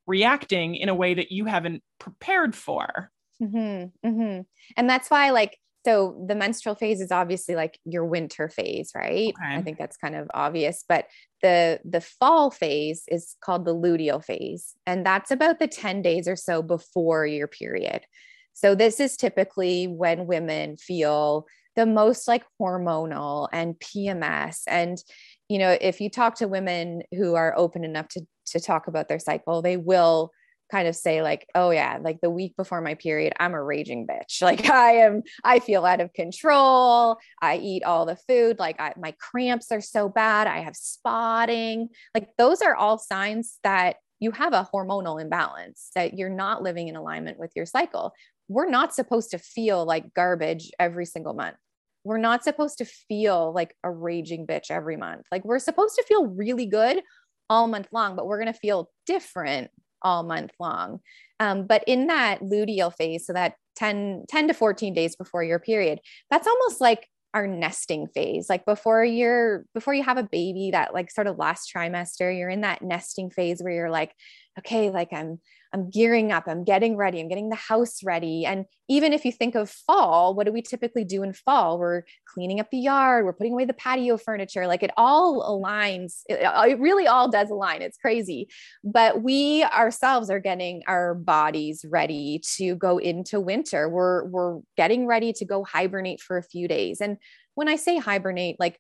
reacting 0.08 0.76
in 0.76 0.90
a 0.90 0.96
way 0.96 1.14
that 1.14 1.32
you 1.32 1.46
haven't 1.46 1.84
prepared 2.00 2.56
for. 2.56 3.12
Mm-hmm, 3.42 4.08
mm-hmm. 4.08 4.42
And 4.78 4.90
that's 4.90 5.10
why, 5.10 5.32
like, 5.32 5.58
so 5.86 6.24
the 6.28 6.36
menstrual 6.36 6.76
phase 6.76 7.00
is 7.00 7.12
obviously 7.12 7.56
like 7.56 7.80
your 7.86 8.06
winter 8.06 8.50
phase, 8.50 8.92
right? 8.94 9.34
Okay. 9.42 9.56
I 9.56 9.62
think 9.62 9.78
that's 9.78 9.98
kind 9.98 10.16
of 10.16 10.30
obvious, 10.34 10.84
but 10.88 11.08
the 11.42 11.80
the 11.86 12.02
fall 12.02 12.52
phase 12.52 13.04
is 13.08 13.36
called 13.42 13.66
the 13.66 13.76
luteal 13.76 14.24
phase, 14.24 14.76
and 14.86 15.06
that's 15.06 15.32
about 15.32 15.60
the 15.60 15.68
10 15.68 16.02
days 16.02 16.28
or 16.28 16.36
so 16.36 16.62
before 16.62 17.26
your 17.26 17.48
period. 17.48 18.06
So 18.54 18.76
this 18.76 19.00
is 19.00 19.16
typically 19.16 19.88
when 19.88 20.28
women 20.28 20.76
feel 20.76 21.46
the 21.76 21.86
most 21.86 22.28
like 22.28 22.44
hormonal 22.60 23.48
and 23.54 23.76
PMS 23.76 24.64
and 24.68 25.02
you 25.48 25.58
know, 25.58 25.76
if 25.82 26.00
you 26.00 26.12
talk 26.12 26.36
to 26.36 26.48
women 26.48 27.02
who 27.12 27.34
are 27.36 27.58
open 27.58 27.84
enough 27.84 28.08
to 28.10 28.22
to 28.48 28.60
talk 28.60 28.88
about 28.88 29.08
their 29.08 29.20
cycle, 29.20 29.62
they 29.62 29.78
will 29.78 30.32
kind 30.72 30.88
of 30.88 30.96
say 30.96 31.22
like, 31.22 31.48
"Oh 31.56 31.72
yeah, 31.72 32.00
like 32.02 32.22
the 32.22 32.30
week 32.30 32.56
before 32.56 32.82
my 32.82 32.96
period, 32.96 33.34
I'm 33.40 33.54
a 33.54 33.64
raging 33.64 34.08
bitch. 34.08 34.42
Like 34.50 34.70
I 34.70 34.94
am 34.94 35.24
I 35.44 35.60
feel 35.60 35.86
out 35.86 36.02
of 36.02 36.14
control. 36.14 37.18
I 37.42 37.58
eat 37.58 37.84
all 37.84 38.06
the 38.06 38.16
food, 38.16 38.58
like 38.58 38.80
I, 38.80 38.94
my 38.98 39.14
cramps 39.20 39.72
are 39.72 39.82
so 39.82 40.10
bad. 40.10 40.48
I 40.48 40.60
have 40.60 40.76
spotting." 40.76 41.90
Like 42.16 42.30
those 42.38 42.62
are 42.62 42.76
all 42.76 42.98
signs 42.98 43.60
that 43.64 43.98
you 44.20 44.32
have 44.32 44.54
a 44.54 44.68
hormonal 44.74 45.22
imbalance, 45.22 45.92
that 45.96 46.18
you're 46.18 46.30
not 46.30 46.64
living 46.64 46.88
in 46.88 46.96
alignment 46.96 47.40
with 47.40 47.52
your 47.56 47.66
cycle. 47.66 48.14
We're 48.48 48.70
not 48.70 48.94
supposed 48.94 49.32
to 49.32 49.38
feel 49.38 49.86
like 49.86 50.14
garbage 50.14 50.72
every 50.80 51.06
single 51.06 51.34
month 51.34 51.58
we're 52.04 52.18
not 52.18 52.44
supposed 52.44 52.78
to 52.78 52.86
feel 52.86 53.54
like 53.54 53.76
a 53.84 53.92
raging 53.92 54.48
bitch 54.48 54.72
every 54.72 54.98
month. 54.98 55.26
Like 55.32 55.44
we're 55.44 55.60
supposed 55.60 55.96
to 55.96 56.04
feel 56.04 56.26
really 56.26 56.66
good 56.66 57.02
all 57.50 57.68
month 57.68 57.88
long, 57.92 58.16
but 58.16 58.26
we're 58.26 58.40
going 58.42 58.52
to 58.52 58.60
feel 58.60 58.90
different 59.06 59.70
all 60.02 60.24
month 60.24 60.52
long. 60.60 61.00
Um, 61.40 61.68
but 61.68 61.84
in 61.88 62.08
that 62.08 62.42
luteal 62.42 62.94
phase, 62.94 63.26
so 63.26 63.34
that 63.34 63.56
10, 63.76 64.26
10 64.28 64.48
to 64.50 64.54
14 64.54 64.94
days 64.94 65.16
before 65.16 65.44
your 65.44 65.60
period, 65.60 66.00
that's 66.30 66.48
almost 66.48 66.82
like 66.82 67.08
our 67.34 67.46
nesting 67.46 68.08
phase 68.08 68.50
like 68.50 68.66
before 68.66 69.06
you're 69.06 69.64
before 69.76 69.94
you 69.94 70.02
have 70.02 70.18
a 70.18 70.24
baby 70.24 70.72
that 70.72 70.96
like 70.96 71.12
sort 71.12 71.28
of 71.28 71.38
last 71.38 71.72
trimester 71.72 72.36
you're 72.36 72.50
in 72.50 72.62
that 72.62 72.82
nesting 72.82 73.30
phase 73.30 73.62
where 73.62 73.72
you're 73.72 73.90
like 73.92 74.14
okay 74.60 74.90
like 74.90 75.10
i'm 75.12 75.40
I'm 75.72 75.90
gearing 75.90 76.32
up, 76.32 76.46
I'm 76.48 76.64
getting 76.64 76.98
ready, 76.98 77.20
I'm 77.20 77.28
getting 77.28 77.50
the 77.50 77.56
house 77.56 78.04
ready. 78.04 78.46
And 78.46 78.66
even 78.88 79.14
if 79.14 79.24
you 79.24 79.32
think 79.32 79.54
of 79.54 79.70
fall, 79.70 80.34
what 80.34 80.48
do 80.48 80.52
we 80.52 80.64
typically 80.64 81.04
do 81.04 81.22
in 81.22 81.34
fall? 81.34 81.78
We're 81.78 82.04
cleaning 82.26 82.60
up 82.60 82.72
the 82.72 82.80
yard, 82.80 83.26
we're 83.26 83.34
putting 83.34 83.54
away 83.54 83.66
the 83.66 83.74
patio 83.74 84.18
furniture. 84.18 84.66
Like 84.66 84.82
it 84.82 84.92
all 84.98 85.44
aligns. 85.44 86.22
It, 86.28 86.40
it 86.42 86.80
really 86.80 87.06
all 87.06 87.30
does 87.30 87.52
align. 87.52 87.82
It's 87.82 87.98
crazy. 87.98 88.48
But 88.84 89.22
we 89.22 89.64
ourselves 89.64 90.30
are 90.30 90.40
getting 90.40 90.82
our 90.88 91.14
bodies 91.14 91.86
ready 91.88 92.42
to 92.56 92.76
go 92.76 92.98
into 92.98 93.40
winter. 93.40 93.88
We're 93.90 94.26
we're 94.26 94.60
getting 94.76 95.06
ready 95.06 95.34
to 95.34 95.46
go 95.46 95.64
hibernate 95.64 96.22
for 96.22 96.38
a 96.38 96.44
few 96.44 96.68
days. 96.68 97.00
And 97.00 97.18
when 97.54 97.68
I 97.68 97.76
say 97.76 97.98
hibernate, 97.98 98.56
like 98.60 98.80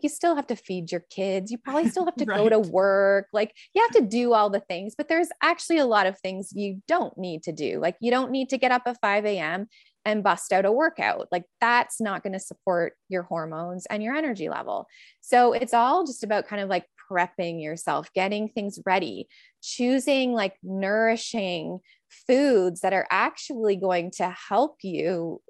you 0.00 0.08
still 0.08 0.34
have 0.36 0.46
to 0.48 0.56
feed 0.56 0.90
your 0.90 1.04
kids. 1.10 1.50
You 1.50 1.58
probably 1.58 1.88
still 1.88 2.04
have 2.04 2.14
to 2.16 2.24
right. 2.24 2.36
go 2.36 2.48
to 2.48 2.58
work. 2.58 3.26
Like 3.32 3.54
you 3.74 3.82
have 3.82 4.02
to 4.02 4.08
do 4.08 4.32
all 4.32 4.50
the 4.50 4.60
things, 4.60 4.94
but 4.96 5.08
there's 5.08 5.28
actually 5.42 5.78
a 5.78 5.86
lot 5.86 6.06
of 6.06 6.18
things 6.18 6.52
you 6.54 6.82
don't 6.88 7.16
need 7.18 7.42
to 7.44 7.52
do. 7.52 7.78
Like 7.80 7.96
you 8.00 8.10
don't 8.10 8.30
need 8.30 8.48
to 8.50 8.58
get 8.58 8.72
up 8.72 8.82
at 8.86 9.00
5 9.00 9.24
a.m. 9.26 9.68
and 10.04 10.24
bust 10.24 10.52
out 10.52 10.64
a 10.64 10.72
workout. 10.72 11.28
Like 11.30 11.44
that's 11.60 12.00
not 12.00 12.22
going 12.22 12.32
to 12.32 12.40
support 12.40 12.94
your 13.08 13.22
hormones 13.22 13.86
and 13.86 14.02
your 14.02 14.14
energy 14.14 14.48
level. 14.48 14.86
So 15.20 15.52
it's 15.52 15.74
all 15.74 16.06
just 16.06 16.24
about 16.24 16.46
kind 16.46 16.62
of 16.62 16.68
like 16.68 16.86
prepping 17.10 17.62
yourself, 17.62 18.12
getting 18.14 18.48
things 18.48 18.78
ready, 18.84 19.28
choosing 19.62 20.32
like 20.32 20.54
nourishing 20.62 21.80
foods 22.08 22.80
that 22.80 22.92
are 22.92 23.06
actually 23.10 23.76
going 23.76 24.10
to 24.10 24.34
help 24.48 24.76
you 24.82 25.40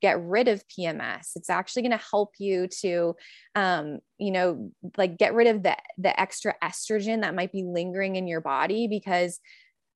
get 0.00 0.20
rid 0.20 0.48
of 0.48 0.66
PMS. 0.68 1.30
It's 1.36 1.50
actually 1.50 1.82
going 1.82 1.98
to 1.98 2.04
help 2.10 2.34
you 2.38 2.68
to, 2.80 3.16
um, 3.54 3.98
you 4.18 4.30
know, 4.30 4.70
like 4.96 5.18
get 5.18 5.34
rid 5.34 5.46
of 5.46 5.62
the 5.62 5.76
the 5.98 6.18
extra 6.18 6.54
estrogen 6.62 7.22
that 7.22 7.34
might 7.34 7.52
be 7.52 7.62
lingering 7.62 8.16
in 8.16 8.26
your 8.26 8.40
body 8.40 8.88
because 8.88 9.40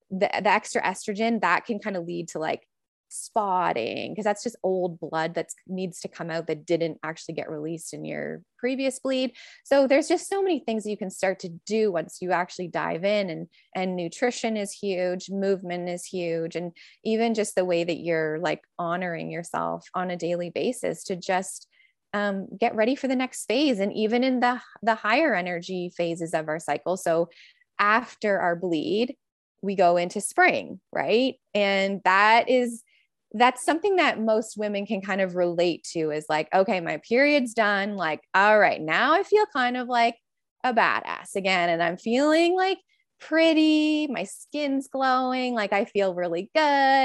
the 0.09 0.29
the 0.41 0.49
extra 0.49 0.81
estrogen 0.81 1.41
that 1.41 1.65
can 1.65 1.79
kind 1.79 1.95
of 1.95 2.05
lead 2.05 2.29
to 2.29 2.39
like 2.39 2.67
spotting 3.09 4.11
because 4.11 4.23
that's 4.23 4.43
just 4.43 4.55
old 4.63 4.99
blood 4.99 5.33
that 5.33 5.47
needs 5.67 5.99
to 6.01 6.07
come 6.07 6.29
out 6.29 6.47
that 6.47 6.65
didn't 6.65 6.99
actually 7.03 7.33
get 7.33 7.49
released 7.49 7.93
in 7.93 8.05
your 8.05 8.41
previous 8.57 8.99
bleed. 8.99 9.33
So 9.65 9.87
there's 9.87 10.07
just 10.07 10.29
so 10.29 10.41
many 10.41 10.59
things 10.59 10.85
you 10.85 10.97
can 10.97 11.09
start 11.09 11.39
to 11.39 11.49
do 11.65 11.91
once 11.91 12.19
you 12.21 12.31
actually 12.31 12.67
dive 12.67 13.03
in 13.03 13.29
and 13.29 13.47
and 13.75 13.95
nutrition 13.95 14.55
is 14.55 14.71
huge 14.71 15.29
movement 15.29 15.89
is 15.89 16.05
huge 16.05 16.55
and 16.55 16.71
even 17.03 17.33
just 17.33 17.55
the 17.55 17.65
way 17.65 17.83
that 17.83 17.99
you're 17.99 18.39
like 18.39 18.61
honoring 18.77 19.31
yourself 19.31 19.87
on 19.93 20.11
a 20.11 20.17
daily 20.17 20.49
basis 20.49 21.03
to 21.05 21.15
just 21.15 21.67
um, 22.13 22.47
get 22.57 22.75
ready 22.75 22.95
for 22.95 23.07
the 23.07 23.15
next 23.15 23.45
phase 23.45 23.79
and 23.79 23.93
even 23.93 24.23
in 24.23 24.39
the 24.39 24.61
the 24.81 24.95
higher 24.95 25.35
energy 25.35 25.91
phases 25.95 26.33
of 26.33 26.47
our 26.47 26.59
cycle. 26.59 26.97
So 26.97 27.29
after 27.79 28.39
our 28.39 28.55
bleed 28.55 29.15
we 29.61 29.75
go 29.75 29.97
into 29.97 30.21
spring 30.21 30.79
right? 30.93 31.35
And 31.53 32.01
that 32.05 32.49
is 32.49 32.83
that's 33.33 33.63
something 33.63 33.97
that 33.97 34.19
most 34.19 34.57
women 34.57 34.85
can 34.85 35.01
kind 35.01 35.21
of 35.21 35.35
relate 35.35 35.83
to 35.83 36.11
is 36.11 36.25
like 36.29 36.47
okay 36.53 36.79
my 36.79 36.99
period's 37.07 37.53
done 37.53 37.95
like 37.95 38.21
all 38.33 38.57
right 38.59 38.81
now 38.81 39.13
i 39.13 39.23
feel 39.23 39.45
kind 39.53 39.77
of 39.77 39.87
like 39.87 40.15
a 40.63 40.73
badass 40.73 41.35
again 41.35 41.69
and 41.69 41.81
i'm 41.81 41.97
feeling 41.97 42.55
like 42.55 42.79
pretty 43.19 44.07
my 44.07 44.23
skin's 44.23 44.87
glowing 44.87 45.53
like 45.53 45.73
i 45.73 45.85
feel 45.85 46.15
really 46.15 46.49
good 46.55 46.61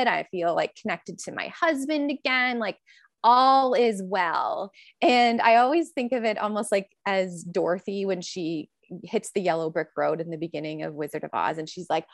i 0.06 0.26
feel 0.30 0.54
like 0.54 0.74
connected 0.80 1.18
to 1.18 1.32
my 1.32 1.48
husband 1.48 2.10
again 2.10 2.58
like 2.58 2.78
all 3.24 3.72
is 3.72 4.02
well. 4.04 4.70
And 5.00 5.40
I 5.40 5.56
always 5.56 5.90
think 5.90 6.12
of 6.12 6.24
it 6.24 6.38
almost 6.38 6.70
like 6.70 6.90
as 7.06 7.42
Dorothy 7.42 8.04
when 8.04 8.20
she 8.20 8.68
hits 9.04 9.30
the 9.34 9.40
yellow 9.40 9.70
brick 9.70 9.88
road 9.96 10.20
in 10.20 10.30
the 10.30 10.36
beginning 10.36 10.82
of 10.82 10.94
Wizard 10.94 11.24
of 11.24 11.30
Oz. 11.32 11.58
And 11.58 11.68
she's 11.68 11.88
like, 11.88 12.06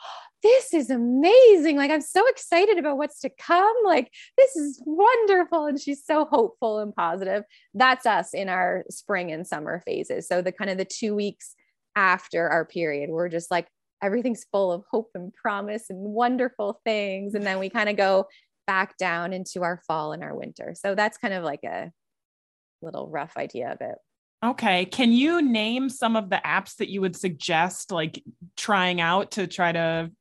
This 0.43 0.73
is 0.73 0.89
amazing. 0.89 1.77
Like, 1.77 1.91
I'm 1.91 2.01
so 2.01 2.27
excited 2.27 2.77
about 2.77 2.97
what's 2.97 3.19
to 3.21 3.29
come. 3.29 3.75
Like, 3.85 4.11
this 4.37 4.55
is 4.55 4.81
wonderful. 4.85 5.65
And 5.65 5.79
she's 5.79 6.05
so 6.05 6.25
hopeful 6.25 6.79
and 6.79 6.95
positive. 6.95 7.43
That's 7.73 8.05
us 8.05 8.33
in 8.33 8.49
our 8.49 8.83
spring 8.89 9.31
and 9.31 9.45
summer 9.45 9.81
phases. 9.85 10.27
So, 10.27 10.41
the 10.41 10.51
kind 10.51 10.69
of 10.69 10.77
the 10.77 10.85
two 10.85 11.15
weeks 11.15 11.55
after 11.95 12.49
our 12.49 12.65
period, 12.65 13.09
we're 13.09 13.29
just 13.29 13.51
like, 13.51 13.67
everything's 14.01 14.45
full 14.51 14.71
of 14.71 14.83
hope 14.89 15.11
and 15.13 15.33
promise 15.33 15.89
and 15.89 15.99
wonderful 15.99 16.81
things. 16.83 17.35
And 17.35 17.45
then 17.45 17.59
we 17.59 17.69
kind 17.69 17.89
of 17.89 17.97
go 17.97 18.27
back 18.67 18.97
down 18.97 19.33
into 19.33 19.63
our 19.63 19.81
fall 19.87 20.11
and 20.13 20.23
our 20.23 20.35
winter. 20.35 20.73
So 20.75 20.95
that's 20.95 21.17
kind 21.17 21.33
of 21.33 21.43
like 21.43 21.63
a 21.63 21.91
little 22.81 23.09
rough 23.09 23.33
idea 23.37 23.71
of 23.71 23.81
it. 23.81 23.97
Okay. 24.43 24.85
Can 24.85 25.11
you 25.11 25.41
name 25.41 25.89
some 25.89 26.15
of 26.15 26.29
the 26.29 26.41
apps 26.43 26.77
that 26.77 26.89
you 26.89 27.01
would 27.01 27.15
suggest 27.15 27.91
like 27.91 28.23
trying 28.57 28.99
out 28.99 29.31
to 29.31 29.45
try 29.45 29.71
to 29.71 30.11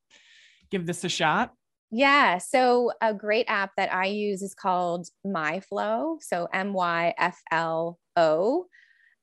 give 0.70 0.87
this 0.87 1.04
a 1.04 1.09
shot? 1.09 1.52
Yeah. 1.90 2.38
So 2.38 2.92
a 3.00 3.14
great 3.14 3.46
app 3.48 3.70
that 3.76 3.92
I 3.92 4.06
use 4.06 4.42
is 4.42 4.54
called 4.54 5.09
MyFlo. 5.26 6.22
So 6.22 6.48
M 6.52 6.72
Y 6.72 7.14
F 7.18 7.40
L 7.50 7.98
O. 8.14 8.66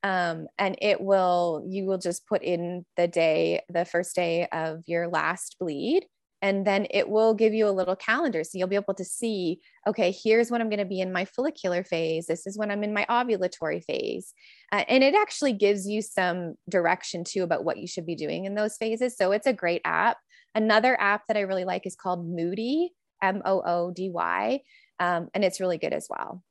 Um, 0.04 0.48
and 0.58 0.78
it 0.82 1.00
will, 1.02 1.64
you 1.68 1.86
will 1.86 1.98
just 1.98 2.28
put 2.28 2.44
in 2.44 2.86
the 2.96 3.08
day, 3.08 3.62
the 3.70 3.86
first 3.86 4.16
day 4.16 4.48
of 4.52 4.84
your 4.86 5.08
last 5.08 5.58
bleed 5.60 6.06
and 6.42 6.68
then 6.68 6.86
it 6.92 7.10
will 7.10 7.34
give 7.34 7.54
you 7.54 7.68
a 7.68 7.72
little 7.72 7.96
calendar 7.96 8.44
so 8.44 8.58
you'll 8.58 8.68
be 8.68 8.76
able 8.76 8.94
to 8.94 9.04
see 9.04 9.60
okay 9.88 10.12
here's 10.12 10.52
when 10.52 10.62
i'm 10.62 10.70
going 10.70 10.80
to 10.80 10.86
be 10.86 11.00
in 11.00 11.12
my 11.12 11.26
follicular 11.26 11.84
phase 11.84 12.28
this 12.28 12.46
is 12.46 12.58
when 12.58 12.72
i'm 12.72 12.84
in 12.84 12.94
my 12.94 13.06
ovulatory 13.10 13.84
phase 13.84 14.34
uh, 14.72 14.84
and 14.88 15.04
it 15.04 15.16
actually 15.16 15.54
gives 15.54 15.88
you 15.88 16.02
some 16.02 16.56
direction 16.70 17.24
too 17.24 17.44
about 17.44 17.64
what 17.64 17.78
you 17.78 17.88
should 17.88 18.06
be 18.06 18.16
doing 18.16 18.46
in 18.46 18.56
those 18.56 18.78
phases 18.78 19.16
so 19.18 19.32
it's 19.32 19.48
a 19.48 19.54
great 19.54 19.82
app 19.86 20.18
another 20.56 21.00
app 21.00 21.24
that 21.28 21.38
i 21.38 21.42
really 21.42 21.66
like 21.66 21.86
is 21.86 21.96
called 21.96 22.28
moody 22.28 22.92
m-o-o-d-y 23.22 24.60
um, 25.00 25.28
and 25.34 25.44
it's 25.44 25.60
really 25.60 25.78
good 25.78 25.94
as 25.94 26.08
well 26.10 26.44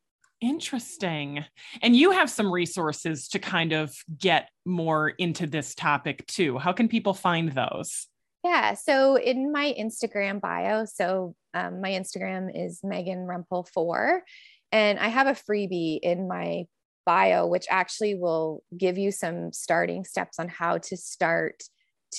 Interesting. 0.43 1.45
And 1.81 1.97
you 1.97 2.11
have 2.11 2.29
some 2.29 2.53
resources 2.53 3.29
to 3.29 3.39
kind 3.39 3.73
of 3.73 3.97
get 4.19 4.51
more 4.67 5.09
into 5.09 5.47
this 5.47 5.75
topic 5.75 6.27
too. 6.27 6.59
How 6.59 6.73
can 6.73 6.89
people 6.89 7.15
find 7.15 7.53
those? 7.53 8.07
Yeah. 8.47 8.75
So 8.75 9.17
in 9.17 9.51
my 9.51 9.75
Instagram 9.77 10.41
bio, 10.41 10.85
so 10.85 11.35
um, 11.53 11.81
my 11.81 11.91
Instagram 11.91 12.49
is 12.55 12.79
Megan 12.85 13.27
Rempel 13.27 13.67
four, 13.75 14.23
and 14.71 15.01
I 15.01 15.09
have 15.09 15.27
a 15.27 15.33
freebie 15.33 15.99
in 16.01 16.29
my 16.29 16.67
bio, 17.05 17.49
which 17.49 17.67
actually 17.69 18.15
will 18.15 18.63
give 18.79 18.99
you 18.99 19.11
some 19.11 19.53
starting 19.53 20.05
steps 20.05 20.39
on 20.39 20.47
how 20.47 20.79
to 20.79 20.97
start 20.97 21.65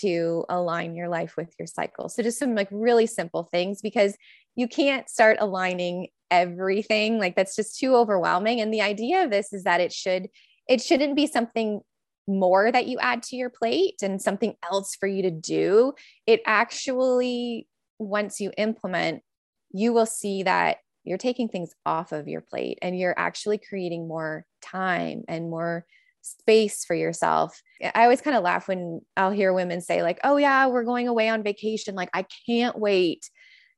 to 0.01 0.43
align 0.49 0.95
your 0.95 1.07
life 1.07 1.35
with 1.37 1.55
your 1.57 1.65
cycle. 1.65 2.09
So 2.09 2.21
just 2.21 2.39
some 2.39 2.55
like 2.55 2.67
really 2.71 3.07
simple 3.07 3.47
things 3.49 3.81
because 3.81 4.17
you 4.57 4.67
can't 4.67 5.09
start 5.09 5.37
aligning 5.39 6.09
everything 6.29 7.19
like 7.19 7.37
that's 7.37 7.55
just 7.55 7.79
too 7.79 7.95
overwhelming 7.95 8.59
and 8.59 8.73
the 8.73 8.81
idea 8.81 9.23
of 9.23 9.31
this 9.31 9.53
is 9.53 9.63
that 9.63 9.79
it 9.79 9.93
should 9.93 10.27
it 10.67 10.81
shouldn't 10.81 11.15
be 11.15 11.25
something 11.25 11.79
more 12.27 12.71
that 12.71 12.87
you 12.87 12.97
add 12.99 13.23
to 13.23 13.35
your 13.35 13.49
plate 13.49 14.01
and 14.01 14.21
something 14.21 14.55
else 14.69 14.95
for 14.99 15.07
you 15.07 15.23
to 15.23 15.31
do, 15.31 15.93
it 16.25 16.41
actually, 16.45 17.67
once 17.99 18.39
you 18.39 18.51
implement, 18.57 19.23
you 19.71 19.93
will 19.93 20.05
see 20.05 20.43
that 20.43 20.77
you're 21.03 21.17
taking 21.17 21.47
things 21.47 21.71
off 21.85 22.11
of 22.11 22.27
your 22.27 22.41
plate 22.41 22.77
and 22.81 22.97
you're 22.99 23.17
actually 23.17 23.57
creating 23.57 24.07
more 24.07 24.45
time 24.61 25.23
and 25.27 25.49
more 25.49 25.85
space 26.21 26.83
for 26.83 26.93
yourself. 26.93 27.61
I 27.81 28.03
always 28.03 28.21
kind 28.21 28.35
of 28.35 28.43
laugh 28.43 28.67
when 28.67 28.99
I'll 29.15 29.31
hear 29.31 29.53
women 29.53 29.79
say, 29.79 30.03
like, 30.03 30.19
oh, 30.25 30.35
yeah, 30.35 30.67
we're 30.67 30.83
going 30.83 31.07
away 31.07 31.29
on 31.29 31.43
vacation. 31.43 31.95
Like, 31.95 32.09
I 32.13 32.25
can't 32.45 32.77
wait 32.77 33.29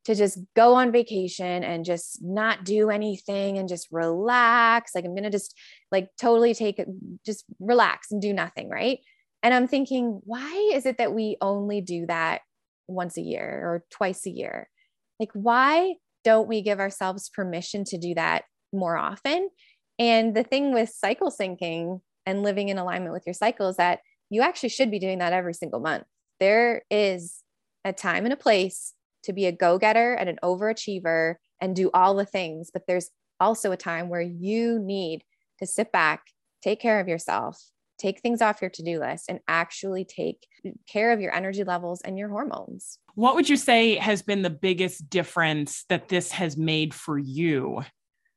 to 0.10 0.16
just 0.16 0.40
go 0.56 0.74
on 0.74 0.92
vacation 0.92 1.64
and 1.64 1.86
just 1.86 2.18
not 2.20 2.66
do 2.66 2.90
anything 2.90 3.60
and 3.60 3.70
just 3.70 3.88
relax. 3.92 4.96
Like 4.96 5.06
I'm 5.06 5.14
going 5.14 5.22
to 5.22 5.30
just 5.30 5.54
like 5.92 6.08
totally 6.20 6.56
take 6.56 6.84
just 7.24 7.46
relax 7.60 8.12
and 8.12 8.20
do 8.20 8.34
nothing. 8.34 8.70
Right. 8.70 9.02
And 9.44 9.54
I'm 9.54 9.68
thinking, 9.68 10.20
why 10.24 10.72
is 10.74 10.88
it 10.88 10.98
that 10.98 11.14
we 11.14 11.38
only 11.42 11.82
do 11.82 12.08
that 12.08 12.42
once 12.88 13.18
a 13.18 13.22
year 13.22 13.62
or 13.64 13.86
twice 13.92 14.26
a 14.26 14.32
year? 14.32 14.68
Like, 15.20 15.30
why 15.34 15.94
don't 16.24 16.48
we 16.48 16.64
give 16.64 16.80
ourselves 16.80 17.30
permission 17.30 17.84
to 17.86 18.00
do 18.00 18.16
that 18.16 18.46
more 18.74 18.98
often? 18.98 19.50
And 20.00 20.36
the 20.36 20.44
thing 20.44 20.74
with 20.74 20.90
cycle 20.90 21.32
syncing 21.32 22.02
and 22.26 22.42
living 22.42 22.70
in 22.70 22.80
alignment 22.80 23.14
with 23.14 23.28
your 23.28 23.36
cycle 23.36 23.70
is 23.70 23.78
that 23.78 24.00
you 24.32 24.42
actually 24.42 24.70
should 24.70 24.90
be 24.90 24.98
doing 24.98 25.20
that 25.20 25.34
every 25.34 25.54
single 25.54 25.80
month. 25.80 26.06
There 26.40 26.82
is 26.90 27.44
a 27.86 27.94
time 27.94 28.26
and 28.26 28.34
a 28.34 28.38
place 28.38 28.96
to 29.24 29.34
be 29.34 29.46
a 29.46 29.52
go 29.52 29.78
getter 29.78 30.14
and 30.14 30.30
an 30.30 30.40
overachiever 30.44 31.36
and 31.62 31.76
do 31.76 31.90
all 31.94 32.16
the 32.16 32.26
things. 32.26 32.70
But 32.72 32.84
there's 32.88 33.10
also 33.40 33.72
a 33.72 33.78
time 33.78 34.10
where 34.10 34.22
you 34.22 34.80
need 34.80 35.24
to 35.60 35.66
sit 35.66 35.92
back, 35.92 36.28
take 36.64 36.80
care 36.80 37.00
of 37.00 37.08
yourself, 37.08 37.62
take 37.98 38.22
things 38.22 38.42
off 38.42 38.62
your 38.62 38.70
to 38.72 38.84
do 38.84 39.00
list, 39.00 39.26
and 39.30 39.40
actually 39.48 40.06
take 40.06 40.48
care 40.88 41.12
of 41.12 41.20
your 41.20 41.34
energy 41.34 41.64
levels 41.64 42.02
and 42.02 42.18
your 42.18 42.30
hormones. 42.30 42.98
What 43.16 43.36
would 43.36 43.50
you 43.50 43.58
say 43.58 43.96
has 43.96 44.22
been 44.22 44.42
the 44.42 44.50
biggest 44.50 45.10
difference 45.10 45.84
that 45.90 46.08
this 46.08 46.32
has 46.32 46.58
made 46.58 46.94
for 46.94 47.18
you? 47.18 47.84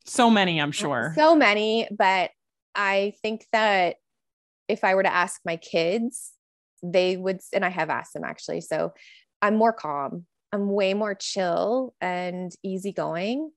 So 0.05 0.29
many, 0.29 0.61
I'm 0.61 0.73
sure. 0.73 1.12
So 1.16 1.37
many, 1.37 1.88
but 1.97 2.31
I 2.75 3.12
think 3.23 3.47
that 3.53 3.97
if 4.68 4.83
I 4.83 4.95
were 4.95 5.05
to 5.05 5.14
ask 5.14 5.40
my 5.45 5.57
kids, 5.57 6.33
they 6.83 7.16
would, 7.16 7.40
and 7.53 7.64
I 7.64 7.68
have 7.68 7.90
asked 7.90 8.14
them 8.14 8.25
actually. 8.25 8.62
So 8.62 8.92
I'm 9.40 9.55
more 9.55 9.73
calm. 9.73 10.27
I'm 10.52 10.70
way 10.70 10.94
more 10.94 11.14
chill 11.14 11.94
and 12.00 12.54
easygoing 12.62 13.50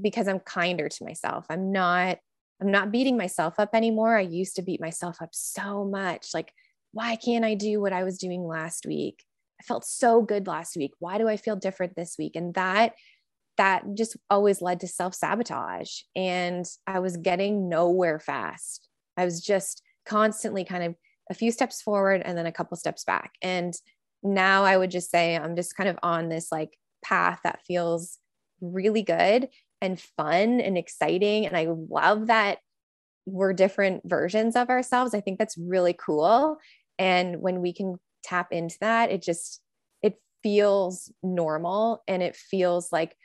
because 0.00 0.28
I'm 0.28 0.40
kinder 0.40 0.88
to 0.88 1.04
myself. 1.04 1.46
I'm 1.48 1.72
not 1.72 2.18
I'm 2.60 2.70
not 2.70 2.92
beating 2.92 3.16
myself 3.16 3.54
up 3.58 3.70
anymore. 3.74 4.16
I 4.16 4.20
used 4.20 4.54
to 4.56 4.62
beat 4.62 4.80
myself 4.80 5.20
up 5.20 5.30
so 5.32 5.84
much. 5.84 6.28
Like, 6.32 6.52
why 6.92 7.16
can't 7.16 7.44
I 7.44 7.54
do 7.54 7.80
what 7.80 7.92
I 7.92 8.04
was 8.04 8.18
doing 8.18 8.46
last 8.46 8.86
week? 8.86 9.24
I 9.60 9.64
felt 9.64 9.84
so 9.84 10.22
good 10.22 10.46
last 10.46 10.76
week. 10.76 10.92
Why 11.00 11.18
do 11.18 11.28
I 11.28 11.36
feel 11.36 11.56
different 11.56 11.96
this 11.96 12.16
week? 12.18 12.36
And 12.36 12.54
that 12.54 12.94
that 13.58 13.82
just 13.94 14.16
always 14.30 14.62
led 14.62 14.80
to 14.80 14.88
self-sabotage 14.88 15.90
and 16.16 16.64
I 16.86 17.00
was 17.00 17.16
getting 17.18 17.68
nowhere 17.68 18.18
fast. 18.18 18.88
I 19.16 19.24
was 19.24 19.40
just 19.42 19.82
constantly 20.06 20.64
kind 20.64 20.84
of 20.84 20.94
a 21.30 21.34
few 21.34 21.52
steps 21.52 21.82
forward 21.82 22.22
and 22.24 22.36
then 22.36 22.46
a 22.46 22.52
couple 22.52 22.76
steps 22.76 23.04
back. 23.04 23.32
And 23.42 23.74
now 24.22 24.64
I 24.64 24.76
would 24.76 24.90
just 24.90 25.10
say 25.10 25.36
I'm 25.36 25.56
just 25.56 25.76
kind 25.76 25.88
of 25.88 25.98
on 26.02 26.28
this 26.28 26.52
like 26.52 26.78
path 27.04 27.40
that 27.44 27.62
feels 27.66 28.18
really 28.60 29.02
good 29.02 29.48
and 29.80 30.00
fun 30.00 30.60
and 30.60 30.78
exciting. 30.78 31.46
And 31.46 31.56
I 31.56 31.68
love 31.68 32.28
that 32.28 32.58
we're 33.26 33.52
different 33.52 34.02
versions 34.04 34.56
of 34.56 34.68
ourselves. 34.70 35.14
I 35.14 35.20
think 35.20 35.38
that's 35.38 35.58
really 35.58 35.94
cool. 35.94 36.58
And 36.98 37.40
when 37.40 37.60
we 37.60 37.72
can 37.72 37.96
tap 38.22 38.52
into 38.52 38.76
that, 38.80 39.10
it 39.10 39.22
just, 39.22 39.60
it 40.02 40.14
feels 40.42 41.12
normal 41.22 42.02
and 42.06 42.22
it 42.22 42.36
feels 42.36 42.92
like, 42.92 43.16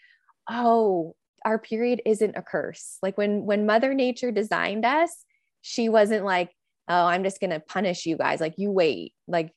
oh, 0.49 1.15
our 1.45 1.59
period 1.59 2.01
isn't 2.05 2.35
a 2.35 2.41
curse. 2.41 2.97
Like 3.01 3.17
when, 3.17 3.45
when 3.45 3.65
mother 3.65 3.93
nature 3.93 4.31
designed 4.31 4.85
us, 4.85 5.11
she 5.61 5.89
wasn't 5.89 6.25
like, 6.25 6.51
oh, 6.87 7.05
I'm 7.05 7.23
just 7.23 7.39
going 7.39 7.49
to 7.51 7.59
punish 7.59 8.05
you 8.05 8.17
guys. 8.17 8.39
Like 8.39 8.55
you 8.57 8.71
wait, 8.71 9.13
like 9.27 9.51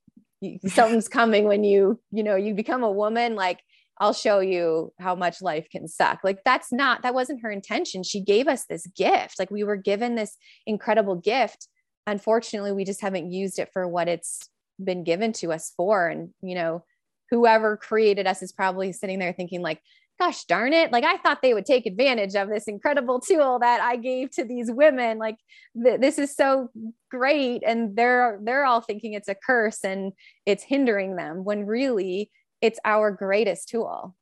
something's 0.66 1.08
coming 1.08 1.44
when 1.44 1.64
you 1.64 2.00
you 2.10 2.22
know 2.22 2.36
you 2.36 2.54
become 2.54 2.82
a 2.82 2.90
woman 2.90 3.34
like 3.34 3.60
I'll 4.00 4.14
show 4.14 4.40
you 4.40 4.94
how 4.98 5.14
much 5.14 5.42
life 5.42 5.68
can 5.70 5.86
suck. 5.86 6.20
Like 6.24 6.42
that's 6.42 6.72
not, 6.72 7.02
that 7.02 7.12
wasn't 7.12 7.42
her 7.42 7.50
intention. 7.50 8.02
She 8.02 8.22
gave 8.22 8.48
us 8.48 8.64
this 8.64 8.86
gift. 8.96 9.38
Like 9.38 9.50
we 9.50 9.62
were 9.62 9.76
given 9.76 10.14
this 10.14 10.38
incredible 10.66 11.16
gift. 11.16 11.68
Unfortunately, 12.06 12.72
we 12.72 12.86
just 12.86 13.02
haven't 13.02 13.30
used 13.30 13.58
it 13.58 13.68
for 13.74 13.86
what 13.86 14.08
it's 14.08 14.48
been 14.82 15.04
given 15.04 15.34
to 15.34 15.52
us 15.52 15.74
for. 15.76 16.08
And, 16.08 16.30
you 16.40 16.54
know, 16.54 16.82
whoever 17.28 17.76
created 17.76 18.26
us 18.26 18.40
is 18.40 18.52
probably 18.52 18.92
sitting 18.92 19.18
there 19.18 19.34
thinking, 19.34 19.60
like, 19.60 19.82
gosh 20.20 20.44
darn 20.44 20.72
it. 20.72 20.92
Like 20.92 21.04
i 21.04 21.16
thought 21.16 21.42
they 21.42 21.54
would 21.54 21.66
take 21.66 21.86
advantage 21.86 22.34
of 22.34 22.48
this 22.48 22.68
incredible 22.68 23.20
tool 23.20 23.58
that 23.60 23.80
i 23.80 23.96
gave 23.96 24.30
to 24.32 24.44
these 24.44 24.70
women. 24.70 25.18
Like 25.18 25.36
th- 25.82 26.00
this 26.00 26.18
is 26.18 26.36
so 26.36 26.68
great. 27.10 27.62
And 27.66 27.96
they're 27.96 28.38
they're 28.42 28.64
all 28.64 28.82
thinking 28.82 29.14
it's 29.14 29.28
a 29.28 29.34
curse 29.34 29.82
and 29.84 30.12
it's 30.46 30.62
hindering 30.62 31.16
them 31.16 31.44
when 31.44 31.66
really 31.66 32.30
it's 32.60 32.78
our 32.84 33.10
greatest 33.10 33.68
tool. 33.68 34.14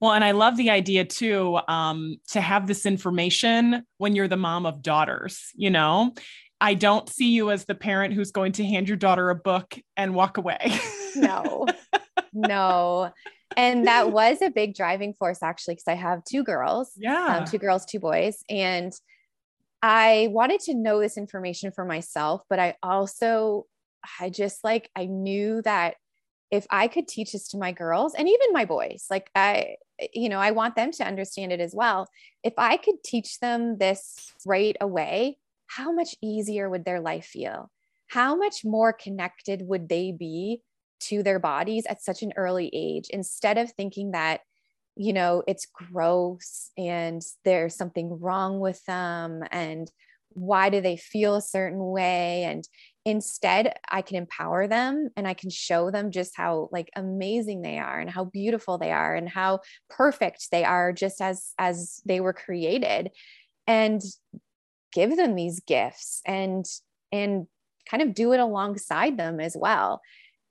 Well, 0.00 0.12
and 0.12 0.24
I 0.24 0.32
love 0.32 0.56
the 0.56 0.70
idea 0.70 1.04
too 1.04 1.60
um, 1.68 2.16
to 2.30 2.40
have 2.40 2.66
this 2.66 2.84
information 2.86 3.84
when 3.98 4.16
you're 4.16 4.26
the 4.26 4.36
mom 4.36 4.66
of 4.66 4.82
daughters. 4.82 5.50
You 5.54 5.70
know, 5.70 6.12
I 6.60 6.74
don't 6.74 7.08
see 7.08 7.30
you 7.30 7.52
as 7.52 7.66
the 7.66 7.76
parent 7.76 8.12
who's 8.12 8.32
going 8.32 8.52
to 8.52 8.64
hand 8.64 8.88
your 8.88 8.96
daughter 8.96 9.30
a 9.30 9.36
book 9.36 9.78
and 9.96 10.12
walk 10.12 10.38
away. 10.38 10.80
no, 11.14 11.66
no 12.32 13.12
and 13.56 13.86
that 13.86 14.12
was 14.12 14.42
a 14.42 14.50
big 14.50 14.74
driving 14.74 15.14
force 15.14 15.42
actually 15.42 15.74
because 15.74 15.88
i 15.88 15.94
have 15.94 16.24
two 16.24 16.42
girls 16.42 16.88
um, 16.96 17.02
yeah. 17.02 17.36
um, 17.38 17.44
two 17.44 17.58
girls 17.58 17.84
two 17.84 17.98
boys 17.98 18.42
and 18.48 18.92
i 19.82 20.28
wanted 20.30 20.60
to 20.60 20.74
know 20.74 21.00
this 21.00 21.16
information 21.16 21.70
for 21.72 21.84
myself 21.84 22.42
but 22.48 22.58
i 22.58 22.74
also 22.82 23.66
i 24.20 24.30
just 24.30 24.62
like 24.64 24.90
i 24.96 25.06
knew 25.06 25.62
that 25.62 25.94
if 26.50 26.66
i 26.70 26.86
could 26.88 27.08
teach 27.08 27.32
this 27.32 27.48
to 27.48 27.58
my 27.58 27.72
girls 27.72 28.14
and 28.14 28.28
even 28.28 28.52
my 28.52 28.64
boys 28.64 29.06
like 29.10 29.30
i 29.34 29.74
you 30.12 30.28
know 30.28 30.38
i 30.38 30.50
want 30.50 30.74
them 30.76 30.90
to 30.90 31.06
understand 31.06 31.52
it 31.52 31.60
as 31.60 31.74
well. 31.74 32.08
If 32.42 32.54
i 32.58 32.76
could 32.76 33.02
teach 33.04 33.38
them 33.38 33.78
this 33.78 34.32
right 34.44 34.76
away 34.80 35.38
how 35.76 35.92
much 35.92 36.16
easier 36.20 36.68
would 36.68 36.84
their 36.84 37.00
life 37.00 37.24
feel? 37.24 37.70
How 38.08 38.34
much 38.34 38.64
more 38.64 38.92
connected 38.92 39.62
would 39.66 39.88
they 39.88 40.12
be 40.12 40.60
to 41.08 41.22
their 41.22 41.38
bodies 41.38 41.86
at 41.88 42.02
such 42.02 42.22
an 42.22 42.32
early 42.36 42.70
age 42.72 43.08
instead 43.10 43.58
of 43.58 43.70
thinking 43.72 44.12
that 44.12 44.40
you 44.96 45.12
know 45.12 45.42
it's 45.46 45.66
gross 45.66 46.70
and 46.76 47.22
there's 47.44 47.74
something 47.74 48.20
wrong 48.20 48.60
with 48.60 48.84
them 48.84 49.42
and 49.50 49.90
why 50.34 50.70
do 50.70 50.80
they 50.80 50.96
feel 50.96 51.34
a 51.34 51.42
certain 51.42 51.84
way. 51.90 52.44
And 52.44 52.66
instead 53.04 53.74
i 53.90 54.00
can 54.00 54.16
empower 54.16 54.68
them 54.68 55.08
and 55.16 55.26
i 55.26 55.34
can 55.34 55.50
show 55.50 55.90
them 55.90 56.10
just 56.10 56.36
how 56.36 56.68
like 56.70 56.88
amazing 56.94 57.60
they 57.60 57.78
are 57.78 57.98
and 57.98 58.08
how 58.08 58.24
beautiful 58.24 58.78
they 58.78 58.92
are 58.92 59.14
and 59.16 59.28
how 59.28 59.58
perfect 59.90 60.48
they 60.52 60.64
are 60.64 60.92
just 60.92 61.20
as 61.20 61.52
as 61.58 62.00
they 62.04 62.20
were 62.20 62.32
created 62.32 63.10
and 63.66 64.00
give 64.92 65.16
them 65.16 65.34
these 65.34 65.60
gifts 65.60 66.20
and 66.24 66.64
and 67.10 67.46
kind 67.90 68.02
of 68.02 68.14
do 68.14 68.32
it 68.32 68.40
alongside 68.40 69.16
them 69.16 69.40
as 69.40 69.56
well 69.58 70.00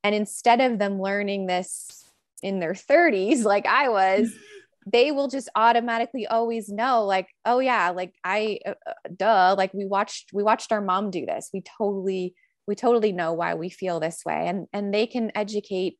and 0.03 0.15
instead 0.15 0.61
of 0.61 0.79
them 0.79 1.01
learning 1.01 1.47
this 1.47 2.05
in 2.41 2.59
their 2.59 2.73
30s, 2.73 3.43
like 3.43 3.65
I 3.65 3.89
was, 3.89 4.31
they 4.91 5.11
will 5.11 5.27
just 5.27 5.49
automatically 5.55 6.27
always 6.27 6.69
know, 6.69 7.05
like, 7.05 7.27
oh 7.45 7.59
yeah, 7.59 7.91
like 7.91 8.13
I, 8.23 8.59
uh, 8.65 8.73
uh, 8.87 8.93
duh, 9.15 9.55
like 9.57 9.73
we 9.73 9.85
watched, 9.85 10.31
we 10.33 10.43
watched 10.43 10.71
our 10.71 10.81
mom 10.81 11.11
do 11.11 11.25
this. 11.25 11.49
We 11.53 11.61
totally, 11.77 12.35
we 12.67 12.75
totally 12.75 13.11
know 13.11 13.33
why 13.33 13.55
we 13.55 13.69
feel 13.69 13.99
this 13.99 14.21
way, 14.25 14.47
and 14.47 14.67
and 14.71 14.93
they 14.93 15.07
can 15.07 15.31
educate 15.35 15.97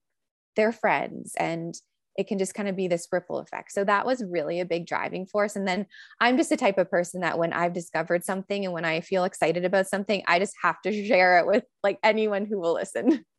their 0.55 0.71
friends 0.71 1.33
and 1.37 1.75
it 2.17 2.27
can 2.27 2.37
just 2.37 2.53
kind 2.53 2.67
of 2.67 2.75
be 2.75 2.87
this 2.87 3.07
ripple 3.11 3.39
effect. 3.39 3.71
So 3.71 3.83
that 3.85 4.05
was 4.05 4.23
really 4.23 4.59
a 4.59 4.65
big 4.65 4.85
driving 4.85 5.25
force. 5.25 5.55
And 5.55 5.67
then 5.67 5.85
I'm 6.19 6.37
just 6.37 6.49
the 6.49 6.57
type 6.57 6.77
of 6.77 6.91
person 6.91 7.21
that 7.21 7.39
when 7.39 7.53
I've 7.53 7.73
discovered 7.73 8.25
something 8.25 8.65
and 8.65 8.73
when 8.73 8.85
I 8.85 9.01
feel 9.01 9.23
excited 9.23 9.63
about 9.63 9.87
something, 9.87 10.21
I 10.27 10.39
just 10.39 10.53
have 10.61 10.81
to 10.81 11.05
share 11.07 11.39
it 11.39 11.47
with 11.47 11.63
like 11.83 11.99
anyone 12.03 12.45
who 12.45 12.59
will 12.59 12.73
listen. 12.73 13.25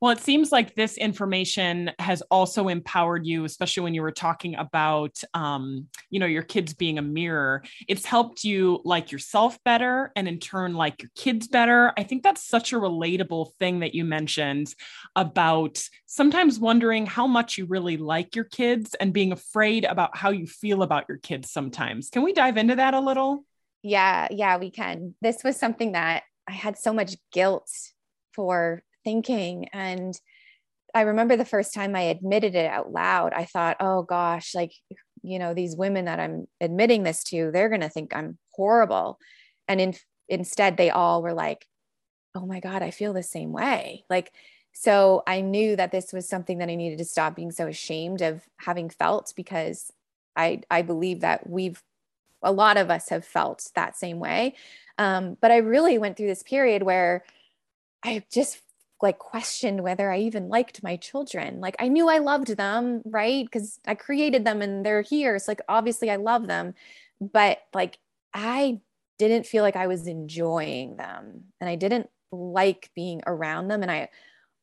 Well, 0.00 0.12
it 0.12 0.20
seems 0.20 0.52
like 0.52 0.74
this 0.74 0.98
information 0.98 1.90
has 1.98 2.20
also 2.30 2.68
empowered 2.68 3.24
you, 3.24 3.44
especially 3.44 3.82
when 3.82 3.94
you 3.94 4.02
were 4.02 4.12
talking 4.12 4.54
about, 4.54 5.18
um, 5.32 5.86
you 6.10 6.20
know, 6.20 6.26
your 6.26 6.42
kids 6.42 6.74
being 6.74 6.98
a 6.98 7.02
mirror. 7.02 7.62
It's 7.88 8.04
helped 8.04 8.44
you 8.44 8.80
like 8.84 9.10
yourself 9.10 9.58
better 9.64 10.12
and 10.14 10.28
in 10.28 10.38
turn 10.38 10.74
like 10.74 11.00
your 11.00 11.10
kids 11.16 11.48
better. 11.48 11.94
I 11.96 12.02
think 12.02 12.22
that's 12.22 12.46
such 12.46 12.74
a 12.74 12.76
relatable 12.76 13.54
thing 13.58 13.80
that 13.80 13.94
you 13.94 14.04
mentioned 14.04 14.74
about 15.14 15.82
sometimes 16.04 16.58
wondering 16.58 17.06
how 17.06 17.26
much 17.26 17.56
you 17.56 17.64
really 17.64 17.96
like 17.96 18.36
your 18.36 18.44
kids 18.44 18.94
and 18.94 19.14
being 19.14 19.32
afraid 19.32 19.84
about 19.84 20.14
how 20.14 20.28
you 20.28 20.46
feel 20.46 20.82
about 20.82 21.06
your 21.08 21.18
kids 21.18 21.50
sometimes. 21.50 22.10
Can 22.10 22.22
we 22.22 22.34
dive 22.34 22.58
into 22.58 22.76
that 22.76 22.92
a 22.92 23.00
little? 23.00 23.44
Yeah, 23.82 24.28
yeah, 24.30 24.58
we 24.58 24.70
can. 24.70 25.14
This 25.22 25.42
was 25.42 25.56
something 25.56 25.92
that 25.92 26.24
I 26.46 26.52
had 26.52 26.76
so 26.76 26.92
much 26.92 27.16
guilt 27.32 27.70
for 28.34 28.82
thinking 29.06 29.68
and 29.72 30.20
I 30.96 31.02
remember 31.02 31.36
the 31.36 31.44
first 31.44 31.74
time 31.74 31.94
I 31.94 32.02
admitted 32.02 32.54
it 32.54 32.70
out 32.70 32.90
loud, 32.90 33.34
I 33.34 33.44
thought, 33.44 33.76
oh 33.80 34.02
gosh, 34.02 34.54
like, 34.54 34.72
you 35.22 35.38
know, 35.38 35.52
these 35.52 35.76
women 35.76 36.06
that 36.06 36.18
I'm 36.18 36.46
admitting 36.58 37.02
this 37.02 37.22
to, 37.24 37.50
they're 37.52 37.68
going 37.68 37.82
to 37.82 37.90
think 37.90 38.16
I'm 38.16 38.38
horrible. 38.52 39.18
And 39.68 39.78
in, 39.78 39.94
instead, 40.26 40.78
they 40.78 40.88
all 40.88 41.22
were 41.22 41.34
like, 41.34 41.66
oh 42.34 42.46
my 42.46 42.60
God, 42.60 42.82
I 42.82 42.92
feel 42.92 43.12
the 43.12 43.22
same 43.22 43.52
way. 43.52 44.04
Like, 44.08 44.32
so 44.72 45.22
I 45.26 45.42
knew 45.42 45.76
that 45.76 45.92
this 45.92 46.14
was 46.14 46.28
something 46.30 46.58
that 46.58 46.70
I 46.70 46.76
needed 46.76 46.98
to 46.98 47.04
stop 47.04 47.36
being 47.36 47.50
so 47.50 47.66
ashamed 47.66 48.22
of 48.22 48.42
having 48.56 48.88
felt 48.88 49.34
because 49.36 49.90
I, 50.34 50.62
I 50.70 50.80
believe 50.80 51.20
that 51.20 51.46
we've, 51.46 51.82
a 52.42 52.52
lot 52.52 52.78
of 52.78 52.90
us 52.90 53.10
have 53.10 53.24
felt 53.26 53.70
that 53.74 53.98
same 53.98 54.18
way. 54.18 54.54
Um, 54.96 55.36
but 55.42 55.50
I 55.50 55.58
really 55.58 55.98
went 55.98 56.16
through 56.16 56.28
this 56.28 56.42
period 56.42 56.82
where 56.82 57.22
I 58.02 58.22
just 58.32 58.62
like 59.02 59.18
questioned 59.18 59.82
whether 59.82 60.10
I 60.10 60.18
even 60.20 60.48
liked 60.48 60.82
my 60.82 60.96
children. 60.96 61.60
Like 61.60 61.76
I 61.78 61.88
knew 61.88 62.08
I 62.08 62.18
loved 62.18 62.56
them, 62.56 63.02
right? 63.04 63.44
Because 63.44 63.78
I 63.86 63.94
created 63.94 64.44
them 64.44 64.62
and 64.62 64.84
they're 64.84 65.02
here. 65.02 65.38
So 65.38 65.50
like 65.50 65.60
obviously 65.68 66.10
I 66.10 66.16
love 66.16 66.46
them. 66.46 66.74
But 67.20 67.58
like 67.74 67.98
I 68.32 68.80
didn't 69.18 69.46
feel 69.46 69.62
like 69.62 69.76
I 69.76 69.86
was 69.86 70.06
enjoying 70.06 70.96
them 70.96 71.44
and 71.60 71.68
I 71.68 71.76
didn't 71.76 72.08
like 72.32 72.90
being 72.94 73.22
around 73.26 73.68
them. 73.68 73.82
And 73.82 73.90
I 73.90 74.08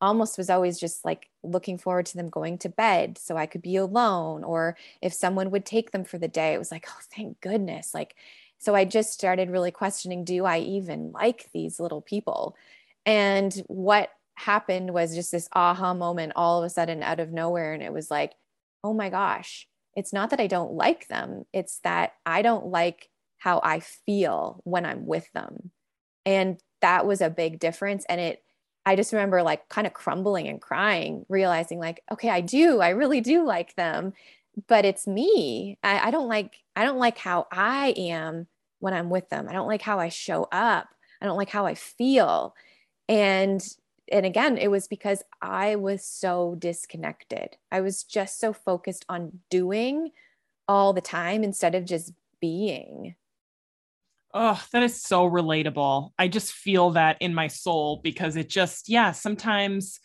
almost 0.02 0.38
was 0.38 0.50
always 0.50 0.80
just 0.80 1.06
like 1.06 1.30
looking 1.44 1.78
forward 1.78 2.06
to 2.08 2.18
them 2.18 2.30
going 2.30 2.58
to 2.60 2.70
bed 2.70 3.18
so 3.18 3.38
I 3.38 3.46
could 3.46 3.62
be 3.62 3.76
alone. 3.76 4.44
Or 4.44 4.78
if 5.02 5.14
someone 5.14 5.52
would 5.52 5.66
take 5.66 5.92
them 5.92 6.04
for 6.04 6.18
the 6.18 6.28
day, 6.28 6.54
it 6.54 6.60
was 6.60 6.72
like, 6.72 6.88
oh, 6.90 7.00
thank 7.16 7.40
goodness. 7.42 7.94
Like, 7.94 8.16
so 8.58 8.76
I 8.76 8.86
just 8.86 9.14
started 9.14 9.50
really 9.50 9.72
questioning 9.72 10.24
do 10.24 10.46
I 10.46 10.60
even 10.60 11.12
like 11.12 11.50
these 11.54 11.80
little 11.80 12.02
people? 12.02 12.56
And 13.06 13.54
what 13.68 14.12
happened 14.36 14.94
was 14.94 15.16
just 15.16 15.32
this 15.32 15.50
aha 15.54 15.94
moment 15.94 16.34
all 16.36 16.60
of 16.60 16.66
a 16.66 16.70
sudden 16.70 17.04
out 17.04 17.20
of 17.20 17.32
nowhere. 17.32 17.74
And 17.74 17.84
it 17.84 17.94
was 17.94 18.10
like, 18.10 18.34
oh 18.84 18.94
my 18.94 19.10
gosh, 19.10 19.68
it's 19.96 20.14
not 20.14 20.32
that 20.32 20.40
I 20.40 20.48
don't 20.48 20.74
like 20.74 21.08
them, 21.08 21.46
it's 21.54 21.80
that 21.80 22.14
I 22.26 22.42
don't 22.42 22.68
like 22.68 23.10
how 23.38 23.60
I 23.64 23.80
feel 23.80 24.62
when 24.64 24.86
I'm 24.86 25.06
with 25.06 25.32
them. 25.34 25.72
And 26.26 26.60
that 26.82 27.06
was 27.06 27.22
a 27.22 27.30
big 27.30 27.60
difference. 27.60 28.06
And 28.08 28.20
it, 28.20 28.44
I 28.86 28.96
just 28.96 29.14
remember 29.14 29.44
like 29.44 29.70
kind 29.70 29.88
of 29.88 29.94
crumbling 29.94 30.48
and 30.48 30.62
crying, 30.62 31.26
realizing 31.30 31.80
like, 31.80 32.02
okay, 32.12 32.30
I 32.30 32.42
do, 32.42 32.80
I 32.82 32.90
really 32.90 33.22
do 33.22 33.46
like 33.46 33.76
them, 33.76 34.14
but 34.68 34.86
it's 34.86 35.08
me. 35.08 35.78
I, 35.84 36.08
I 36.08 36.12
don't 36.12 36.28
like, 36.28 36.58
I 36.76 36.84
don't 36.84 37.00
like 37.00 37.18
how 37.18 37.48
I 37.52 37.94
am 37.98 38.48
when 38.80 38.94
I'm 38.94 39.10
with 39.10 39.30
them. 39.30 39.48
I 39.50 39.54
don't 39.54 39.68
like 39.68 39.82
how 39.82 40.00
I 40.00 40.10
show 40.10 40.48
up. 40.52 40.88
I 41.22 41.26
don't 41.26 41.38
like 41.38 41.50
how 41.50 41.66
I 41.66 41.76
feel. 41.76 42.56
And 43.08 43.62
and 44.12 44.26
again, 44.26 44.58
it 44.58 44.70
was 44.70 44.88
because 44.88 45.24
I 45.42 45.76
was 45.76 46.06
so 46.06 46.56
disconnected. 46.60 47.58
I 47.72 47.82
was 47.82 48.04
just 48.04 48.40
so 48.40 48.54
focused 48.54 49.06
on 49.10 49.40
doing 49.50 50.12
all 50.68 50.94
the 50.94 51.02
time 51.02 51.44
instead 51.44 51.76
of 51.76 51.86
just 51.86 52.14
being. 52.42 53.16
Oh, 54.34 54.62
that 54.72 54.84
is 54.84 55.02
so 55.02 55.30
relatable. 55.30 56.12
I 56.18 56.28
just 56.28 56.54
feel 56.54 56.92
that 56.92 57.18
in 57.20 57.34
my 57.34 57.48
soul 57.48 58.02
because 58.04 58.36
it 58.36 58.50
just, 58.50 58.90
yeah, 58.90 59.12
sometimes 59.12 60.00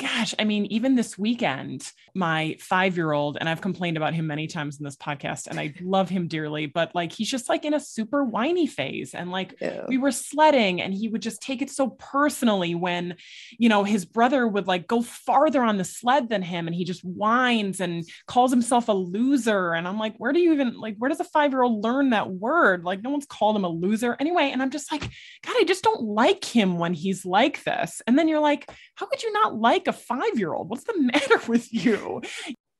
gosh, 0.00 0.34
I 0.38 0.44
mean, 0.44 0.66
even 0.66 0.94
this 0.94 1.18
weekend, 1.18 1.90
my 2.14 2.56
five 2.58 2.96
year 2.96 3.12
old, 3.12 3.36
and 3.38 3.48
I've 3.48 3.60
complained 3.60 3.98
about 3.98 4.14
him 4.14 4.26
many 4.26 4.46
times 4.46 4.78
in 4.78 4.84
this 4.84 4.96
podcast, 4.96 5.46
and 5.46 5.60
I 5.60 5.74
love 5.82 6.08
him 6.08 6.26
dearly, 6.26 6.66
but 6.66 6.94
like 6.94 7.12
he's 7.12 7.30
just 7.30 7.50
like 7.50 7.66
in 7.66 7.74
a 7.74 7.80
super 7.80 8.24
whiny 8.24 8.66
phase. 8.66 9.14
And 9.14 9.30
like 9.30 9.54
Ew. 9.60 9.84
we 9.88 9.98
were 9.98 10.10
sledding, 10.10 10.80
and 10.80 10.94
he 10.94 11.08
would 11.08 11.20
just 11.20 11.42
take 11.42 11.60
it 11.60 11.68
so 11.68 11.90
personally 11.90 12.74
when, 12.74 13.16
you 13.58 13.68
know, 13.68 13.84
his 13.84 14.06
brother 14.06 14.48
would 14.48 14.66
like 14.66 14.86
go 14.86 15.02
farther 15.02 15.62
on 15.62 15.76
the 15.76 15.84
sled 15.84 16.30
than 16.30 16.42
him, 16.42 16.66
and 16.66 16.74
he 16.74 16.84
just 16.84 17.04
whines 17.04 17.80
and 17.80 18.08
calls 18.26 18.50
himself 18.50 18.88
a 18.88 18.92
loser. 18.92 19.74
And 19.74 19.86
I'm 19.86 19.98
like, 19.98 20.14
where 20.16 20.32
do 20.32 20.40
you 20.40 20.54
even 20.54 20.80
like, 20.80 20.96
where 20.96 21.10
does 21.10 21.20
a 21.20 21.24
five 21.24 21.52
year 21.52 21.62
old 21.62 21.84
learn 21.84 22.10
that 22.10 22.30
word? 22.30 22.84
Like, 22.84 23.02
no 23.02 23.10
one's 23.10 23.26
called 23.26 23.56
him 23.56 23.64
a 23.64 23.68
loser 23.68 24.16
anyway. 24.18 24.50
And 24.50 24.62
I'm 24.62 24.70
just 24.70 24.90
like, 24.90 25.02
God, 25.02 25.56
I 25.58 25.64
just 25.66 25.84
don't 25.84 26.02
like 26.02 26.44
him 26.44 26.78
when 26.78 26.94
he's 26.94 27.26
like 27.26 27.62
this. 27.64 28.00
And 28.06 28.18
then 28.18 28.28
you're 28.28 28.40
like, 28.40 28.70
how 28.94 29.06
could 29.06 29.22
you 29.22 29.32
not 29.32 29.56
like 29.56 29.88
a 29.90 29.92
five 29.92 30.38
year 30.38 30.54
old? 30.54 30.70
What's 30.70 30.84
the 30.84 30.98
matter 30.98 31.40
with 31.46 31.72
you? 31.72 32.22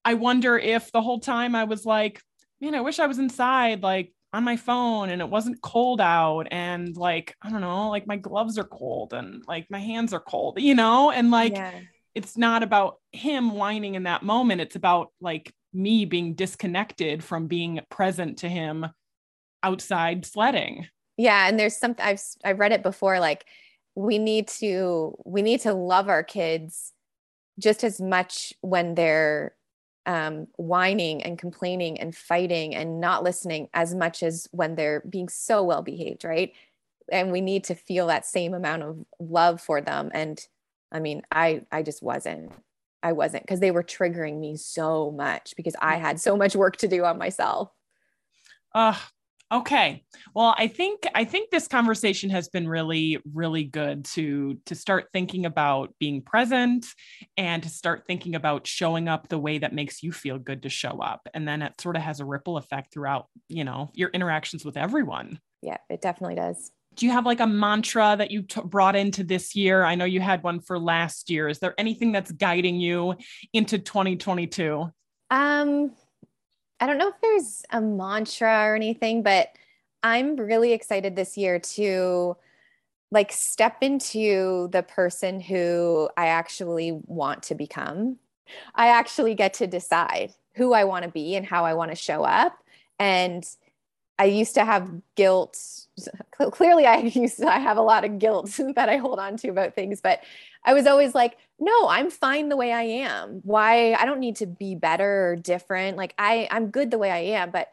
I 0.04 0.14
wonder 0.14 0.58
if 0.58 0.90
the 0.92 1.02
whole 1.02 1.20
time 1.20 1.54
I 1.54 1.64
was 1.64 1.84
like, 1.84 2.22
man, 2.60 2.74
I 2.74 2.80
wish 2.80 2.98
I 2.98 3.06
was 3.06 3.18
inside, 3.18 3.82
like 3.82 4.12
on 4.32 4.44
my 4.44 4.56
phone 4.56 5.10
and 5.10 5.20
it 5.20 5.28
wasn't 5.28 5.60
cold 5.60 6.00
out. 6.00 6.46
And 6.50 6.96
like, 6.96 7.36
I 7.42 7.50
don't 7.50 7.60
know, 7.60 7.90
like 7.90 8.06
my 8.06 8.16
gloves 8.16 8.58
are 8.58 8.64
cold 8.64 9.12
and 9.12 9.42
like 9.46 9.66
my 9.70 9.80
hands 9.80 10.14
are 10.14 10.20
cold, 10.20 10.60
you 10.60 10.74
know? 10.74 11.10
And 11.10 11.30
like, 11.30 11.52
yeah. 11.52 11.80
it's 12.14 12.38
not 12.38 12.62
about 12.62 12.98
him 13.12 13.52
whining 13.52 13.94
in 13.94 14.04
that 14.04 14.22
moment. 14.22 14.60
It's 14.60 14.76
about 14.76 15.08
like 15.20 15.52
me 15.72 16.04
being 16.04 16.34
disconnected 16.34 17.22
from 17.22 17.46
being 17.46 17.80
present 17.90 18.38
to 18.38 18.48
him 18.48 18.86
outside 19.62 20.24
sledding. 20.24 20.86
Yeah. 21.16 21.48
And 21.48 21.58
there's 21.58 21.76
something 21.76 22.04
I've, 22.04 22.22
I've 22.44 22.58
read 22.58 22.72
it 22.72 22.82
before, 22.82 23.20
like, 23.20 23.44
we 23.94 24.18
need 24.18 24.48
to 24.48 25.16
we 25.24 25.42
need 25.42 25.60
to 25.60 25.74
love 25.74 26.08
our 26.08 26.22
kids 26.22 26.92
just 27.60 27.84
as 27.84 28.00
much 28.00 28.52
when 28.62 28.94
they're 28.94 29.54
um, 30.06 30.48
whining 30.56 31.22
and 31.22 31.38
complaining 31.38 32.00
and 32.00 32.16
fighting 32.16 32.74
and 32.74 33.00
not 33.00 33.22
listening 33.22 33.68
as 33.74 33.94
much 33.94 34.22
as 34.22 34.48
when 34.50 34.74
they're 34.74 35.02
being 35.08 35.28
so 35.28 35.62
well 35.62 35.82
behaved, 35.82 36.24
right? 36.24 36.52
And 37.12 37.30
we 37.30 37.40
need 37.40 37.64
to 37.64 37.74
feel 37.74 38.06
that 38.06 38.24
same 38.26 38.54
amount 38.54 38.82
of 38.82 39.04
love 39.18 39.60
for 39.60 39.80
them. 39.80 40.10
And 40.14 40.44
I 40.90 41.00
mean, 41.00 41.22
I 41.30 41.62
I 41.70 41.82
just 41.82 42.02
wasn't. 42.02 42.52
I 43.02 43.12
wasn't 43.12 43.44
because 43.44 43.60
they 43.60 43.70
were 43.70 43.82
triggering 43.82 44.40
me 44.40 44.56
so 44.56 45.10
much 45.10 45.54
because 45.56 45.74
I 45.80 45.96
had 45.96 46.20
so 46.20 46.36
much 46.36 46.54
work 46.54 46.76
to 46.78 46.88
do 46.88 47.04
on 47.04 47.16
myself. 47.16 47.70
Uh, 48.74 48.96
Okay. 49.52 50.04
Well, 50.32 50.54
I 50.56 50.68
think 50.68 51.06
I 51.14 51.24
think 51.24 51.50
this 51.50 51.66
conversation 51.66 52.30
has 52.30 52.48
been 52.48 52.68
really 52.68 53.18
really 53.34 53.64
good 53.64 54.04
to 54.06 54.58
to 54.66 54.74
start 54.76 55.08
thinking 55.12 55.44
about 55.44 55.92
being 55.98 56.22
present 56.22 56.86
and 57.36 57.62
to 57.64 57.68
start 57.68 58.04
thinking 58.06 58.36
about 58.36 58.66
showing 58.66 59.08
up 59.08 59.28
the 59.28 59.38
way 59.38 59.58
that 59.58 59.74
makes 59.74 60.04
you 60.04 60.12
feel 60.12 60.38
good 60.38 60.62
to 60.62 60.68
show 60.68 61.00
up 61.00 61.28
and 61.34 61.48
then 61.48 61.62
it 61.62 61.80
sort 61.80 61.96
of 61.96 62.02
has 62.02 62.20
a 62.20 62.24
ripple 62.24 62.58
effect 62.58 62.92
throughout, 62.92 63.26
you 63.48 63.64
know, 63.64 63.90
your 63.94 64.10
interactions 64.10 64.64
with 64.64 64.76
everyone. 64.76 65.40
Yeah, 65.62 65.78
it 65.88 66.00
definitely 66.00 66.36
does. 66.36 66.70
Do 66.94 67.06
you 67.06 67.12
have 67.12 67.26
like 67.26 67.40
a 67.40 67.46
mantra 67.46 68.14
that 68.18 68.30
you 68.30 68.42
t- 68.42 68.60
brought 68.64 68.96
into 68.96 69.24
this 69.24 69.54
year? 69.56 69.84
I 69.84 69.94
know 69.94 70.04
you 70.04 70.20
had 70.20 70.42
one 70.42 70.60
for 70.60 70.78
last 70.78 71.30
year. 71.30 71.48
Is 71.48 71.58
there 71.58 71.74
anything 71.78 72.12
that's 72.12 72.32
guiding 72.32 72.76
you 72.76 73.16
into 73.52 73.78
2022? 73.78 74.90
Um 75.30 75.92
I 76.80 76.86
don't 76.86 76.98
know 76.98 77.08
if 77.08 77.20
there's 77.20 77.64
a 77.70 77.80
mantra 77.80 78.64
or 78.64 78.74
anything, 78.74 79.22
but 79.22 79.50
I'm 80.02 80.36
really 80.36 80.72
excited 80.72 81.14
this 81.14 81.36
year 81.36 81.58
to 81.58 82.36
like 83.10 83.32
step 83.32 83.78
into 83.82 84.68
the 84.72 84.82
person 84.82 85.40
who 85.40 86.08
I 86.16 86.28
actually 86.28 86.92
want 87.06 87.42
to 87.44 87.54
become. 87.54 88.16
I 88.74 88.88
actually 88.88 89.34
get 89.34 89.54
to 89.54 89.66
decide 89.66 90.32
who 90.54 90.72
I 90.72 90.84
want 90.84 91.04
to 91.04 91.10
be 91.10 91.36
and 91.36 91.44
how 91.46 91.64
I 91.64 91.74
want 91.74 91.90
to 91.90 91.96
show 91.96 92.24
up. 92.24 92.56
And 92.98 93.44
I 94.18 94.24
used 94.24 94.54
to 94.54 94.64
have 94.64 94.90
guilt. 95.16 95.86
Clearly, 96.38 96.86
I 96.86 96.96
used 97.14 97.38
to, 97.38 97.46
I 97.46 97.58
have 97.58 97.76
a 97.76 97.82
lot 97.82 98.04
of 98.04 98.18
guilt 98.18 98.58
that 98.74 98.88
I 98.88 98.96
hold 98.96 99.18
on 99.18 99.36
to 99.38 99.48
about 99.48 99.74
things, 99.74 100.00
but 100.00 100.20
I 100.64 100.74
was 100.74 100.86
always 100.86 101.14
like, 101.14 101.36
no, 101.60 101.88
I'm 101.88 102.10
fine 102.10 102.48
the 102.48 102.56
way 102.56 102.72
I 102.72 102.82
am. 102.82 103.40
Why 103.44 103.92
I 103.92 104.06
don't 104.06 104.18
need 104.18 104.36
to 104.36 104.46
be 104.46 104.74
better 104.74 105.28
or 105.28 105.36
different. 105.36 105.98
Like 105.98 106.14
I, 106.18 106.48
I'm 106.50 106.70
good 106.70 106.90
the 106.90 106.98
way 106.98 107.10
I 107.10 107.38
am, 107.38 107.50
but 107.50 107.70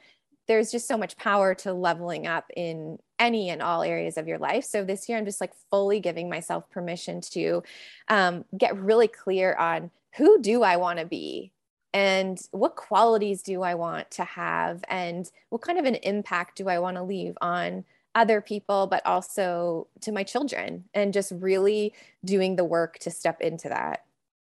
there's 0.48 0.72
just 0.72 0.88
so 0.88 0.98
much 0.98 1.18
power 1.18 1.56
to 1.56 1.74
leveling 1.74 2.28
up 2.28 2.52
in 2.56 3.00
any 3.18 3.50
and 3.50 3.62
all 3.62 3.84
areas 3.84 4.18
of 4.18 4.28
your 4.28 4.38
life. 4.38 4.66
So 4.66 4.84
this 4.84 5.08
year, 5.08 5.18
I'm 5.18 5.26
just 5.26 5.42
like 5.42 5.54
fully 5.70 6.00
giving 6.00 6.30
myself 6.30 6.70
permission 6.70 7.22
to 7.32 7.64
um, 8.10 8.46
get 8.58 8.78
really 8.78 9.08
clear 9.08 9.56
on 9.56 9.92
who 10.18 10.42
do 10.42 10.64
I 10.64 10.78
want 10.78 11.00
to 11.00 11.06
be 11.06 11.52
and 11.94 12.40
what 12.52 12.76
qualities 12.76 13.42
do 13.42 13.62
I 13.62 13.76
want 13.76 14.12
to 14.12 14.24
have 14.24 14.84
and 14.90 15.30
what 15.50 15.62
kind 15.62 15.80
of 15.80 15.86
an 15.86 15.96
impact 15.96 16.58
do 16.58 16.68
I 16.68 16.80
want 16.80 16.98
to 16.98 17.04
leave 17.04 17.38
on 17.42 17.86
other 18.18 18.42
people, 18.42 18.88
but 18.88 19.06
also 19.06 19.88
to 20.02 20.12
my 20.12 20.24
children, 20.24 20.86
and 20.94 21.14
just 21.14 21.32
really 21.32 21.94
doing 22.26 22.56
the 22.58 22.66
work 22.66 22.98
to 23.00 23.12
step 23.12 23.40
into 23.40 23.70
that. 23.70 24.04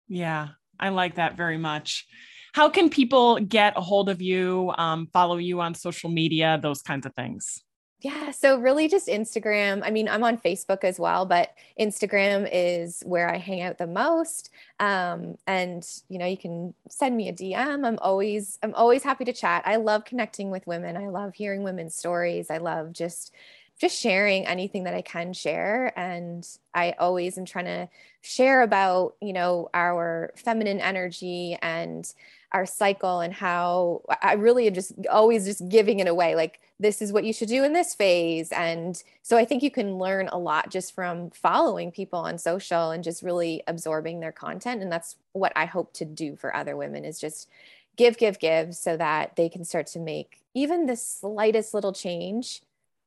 Yeah, 0.06 0.48
I 0.78 0.90
like 0.90 1.16
that 1.16 1.36
very 1.36 1.56
much. 1.58 2.06
How 2.52 2.68
can 2.68 2.90
people 2.90 3.40
get 3.40 3.72
a 3.76 3.80
hold 3.80 4.08
of 4.08 4.22
you, 4.22 4.72
um, 4.78 5.08
follow 5.12 5.38
you 5.38 5.60
on 5.60 5.74
social 5.74 6.10
media, 6.10 6.58
those 6.62 6.82
kinds 6.82 7.06
of 7.06 7.14
things? 7.14 7.64
Yeah, 8.00 8.32
so 8.32 8.58
really 8.58 8.86
just 8.86 9.08
Instagram. 9.08 9.80
I 9.82 9.90
mean, 9.90 10.08
I'm 10.10 10.24
on 10.24 10.36
Facebook 10.36 10.84
as 10.84 11.00
well, 11.00 11.24
but 11.24 11.54
Instagram 11.80 12.46
is 12.52 13.02
where 13.06 13.30
I 13.30 13.38
hang 13.38 13.62
out 13.62 13.78
the 13.78 13.86
most. 13.86 14.50
Um, 14.78 15.38
and 15.46 15.86
you 16.08 16.18
know, 16.18 16.26
you 16.26 16.36
can 16.36 16.74
send 16.90 17.16
me 17.16 17.28
a 17.28 17.32
DM. 17.32 17.86
I'm 17.86 17.98
always 18.02 18.58
I'm 18.62 18.74
always 18.74 19.02
happy 19.02 19.24
to 19.24 19.32
chat. 19.32 19.62
I 19.64 19.76
love 19.76 20.04
connecting 20.04 20.50
with 20.50 20.66
women. 20.66 20.98
I 20.98 21.08
love 21.08 21.34
hearing 21.34 21.62
women's 21.62 21.94
stories. 21.94 22.50
I 22.50 22.58
love 22.58 22.92
just 22.92 23.32
just 23.80 23.98
sharing 23.98 24.46
anything 24.46 24.84
that 24.84 24.94
I 24.94 25.02
can 25.02 25.32
share. 25.32 25.92
And 25.98 26.46
I 26.74 26.94
always 26.98 27.36
am 27.36 27.44
trying 27.44 27.64
to 27.64 27.88
share 28.20 28.62
about, 28.62 29.16
you 29.20 29.32
know, 29.32 29.68
our 29.74 30.32
feminine 30.36 30.80
energy 30.80 31.58
and 31.60 32.10
our 32.52 32.66
cycle 32.66 33.20
and 33.20 33.34
how 33.34 34.02
I 34.22 34.34
really 34.34 34.70
just 34.70 34.92
always 35.10 35.44
just 35.44 35.68
giving 35.68 35.98
it 35.98 36.06
away. 36.06 36.36
Like, 36.36 36.60
this 36.78 37.02
is 37.02 37.12
what 37.12 37.24
you 37.24 37.32
should 37.32 37.48
do 37.48 37.64
in 37.64 37.72
this 37.72 37.94
phase. 37.94 38.50
And 38.52 39.02
so 39.22 39.36
I 39.36 39.44
think 39.44 39.62
you 39.62 39.70
can 39.70 39.98
learn 39.98 40.28
a 40.28 40.38
lot 40.38 40.70
just 40.70 40.94
from 40.94 41.30
following 41.30 41.90
people 41.90 42.20
on 42.20 42.38
social 42.38 42.90
and 42.90 43.02
just 43.02 43.22
really 43.22 43.62
absorbing 43.66 44.20
their 44.20 44.32
content. 44.32 44.82
And 44.82 44.90
that's 44.90 45.16
what 45.32 45.52
I 45.56 45.64
hope 45.64 45.92
to 45.94 46.04
do 46.04 46.36
for 46.36 46.54
other 46.54 46.76
women 46.76 47.04
is 47.04 47.20
just 47.20 47.48
give, 47.96 48.18
give, 48.18 48.38
give 48.38 48.74
so 48.74 48.96
that 48.96 49.36
they 49.36 49.48
can 49.48 49.64
start 49.64 49.86
to 49.88 49.98
make 49.98 50.40
even 50.54 50.86
the 50.86 50.96
slightest 50.96 51.74
little 51.74 51.92
change 51.92 52.62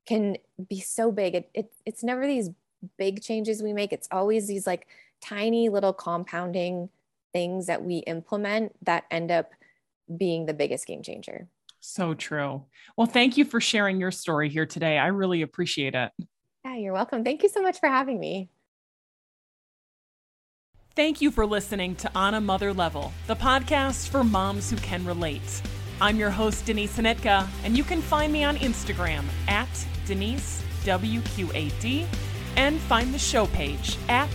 can 0.08 0.38
be 0.70 0.80
so 0.80 1.12
big. 1.12 1.36
It, 1.36 1.50
it 1.54 1.72
it's 1.86 2.04
never 2.04 2.26
these 2.26 2.50
big 2.98 3.22
changes 3.22 3.62
we 3.62 3.74
make. 3.74 3.94
It's 3.94 4.08
always 4.12 4.48
these 4.48 4.66
like 4.66 4.88
tiny 5.22 5.70
little 5.70 5.94
compounding 5.94 6.90
things 7.34 7.68
that 7.68 7.84
we 7.84 7.98
implement 8.00 8.74
that 8.86 9.06
end 9.12 9.32
up 9.32 9.52
being 10.16 10.46
the 10.46 10.54
biggest 10.54 10.88
game 10.88 11.04
changer. 11.04 11.48
So 11.80 12.14
true. 12.14 12.64
Well, 12.96 13.08
thank 13.08 13.38
you 13.38 13.46
for 13.46 13.62
sharing 13.62 14.00
your 14.00 14.12
story 14.12 14.50
here 14.50 14.66
today. 14.66 14.98
I 14.98 15.08
really 15.08 15.42
appreciate 15.42 15.96
it. 15.96 16.12
Yeah, 16.66 16.76
you're 16.76 16.94
welcome. 16.94 17.24
Thank 17.24 17.44
you 17.44 17.50
so 17.50 17.62
much 17.62 17.80
for 17.80 17.88
having 17.88 18.20
me. 18.20 18.50
Thank 20.96 21.22
you 21.22 21.30
for 21.30 21.46
listening 21.46 21.96
to 21.98 22.12
On 22.16 22.34
a 22.34 22.42
Mother 22.42 22.74
Level, 22.74 23.14
the 23.28 23.36
podcast 23.36 24.10
for 24.10 24.24
moms 24.24 24.72
who 24.72 24.78
can 24.78 25.06
relate. 25.06 25.62
I'm 26.00 26.18
your 26.18 26.30
host, 26.30 26.66
Denise 26.66 26.96
Hnytka, 26.96 27.48
and 27.64 27.76
you 27.76 27.84
can 27.84 28.04
find 28.04 28.32
me 28.32 28.44
on 28.44 28.56
Instagram 28.58 29.24
at 29.48 29.68
Denise 30.06 30.64
WQAD 30.84 32.06
and 32.56 32.80
find 32.82 33.12
the 33.12 33.18
show 33.18 33.48
page 33.48 33.98
at 34.08 34.30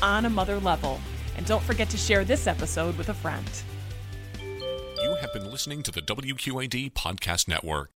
On 0.00 0.26
a 0.26 0.30
Mother 0.30 0.60
Level. 0.60 1.00
And 1.36 1.44
don't 1.44 1.62
forget 1.62 1.90
to 1.90 1.96
share 1.96 2.24
this 2.24 2.46
episode 2.46 2.96
with 2.96 3.08
a 3.08 3.14
friend. 3.14 3.50
You 4.40 5.16
have 5.20 5.32
been 5.32 5.50
listening 5.50 5.82
to 5.84 5.90
the 5.90 6.02
WQAD 6.02 6.92
Podcast 6.92 7.48
Network. 7.48 7.90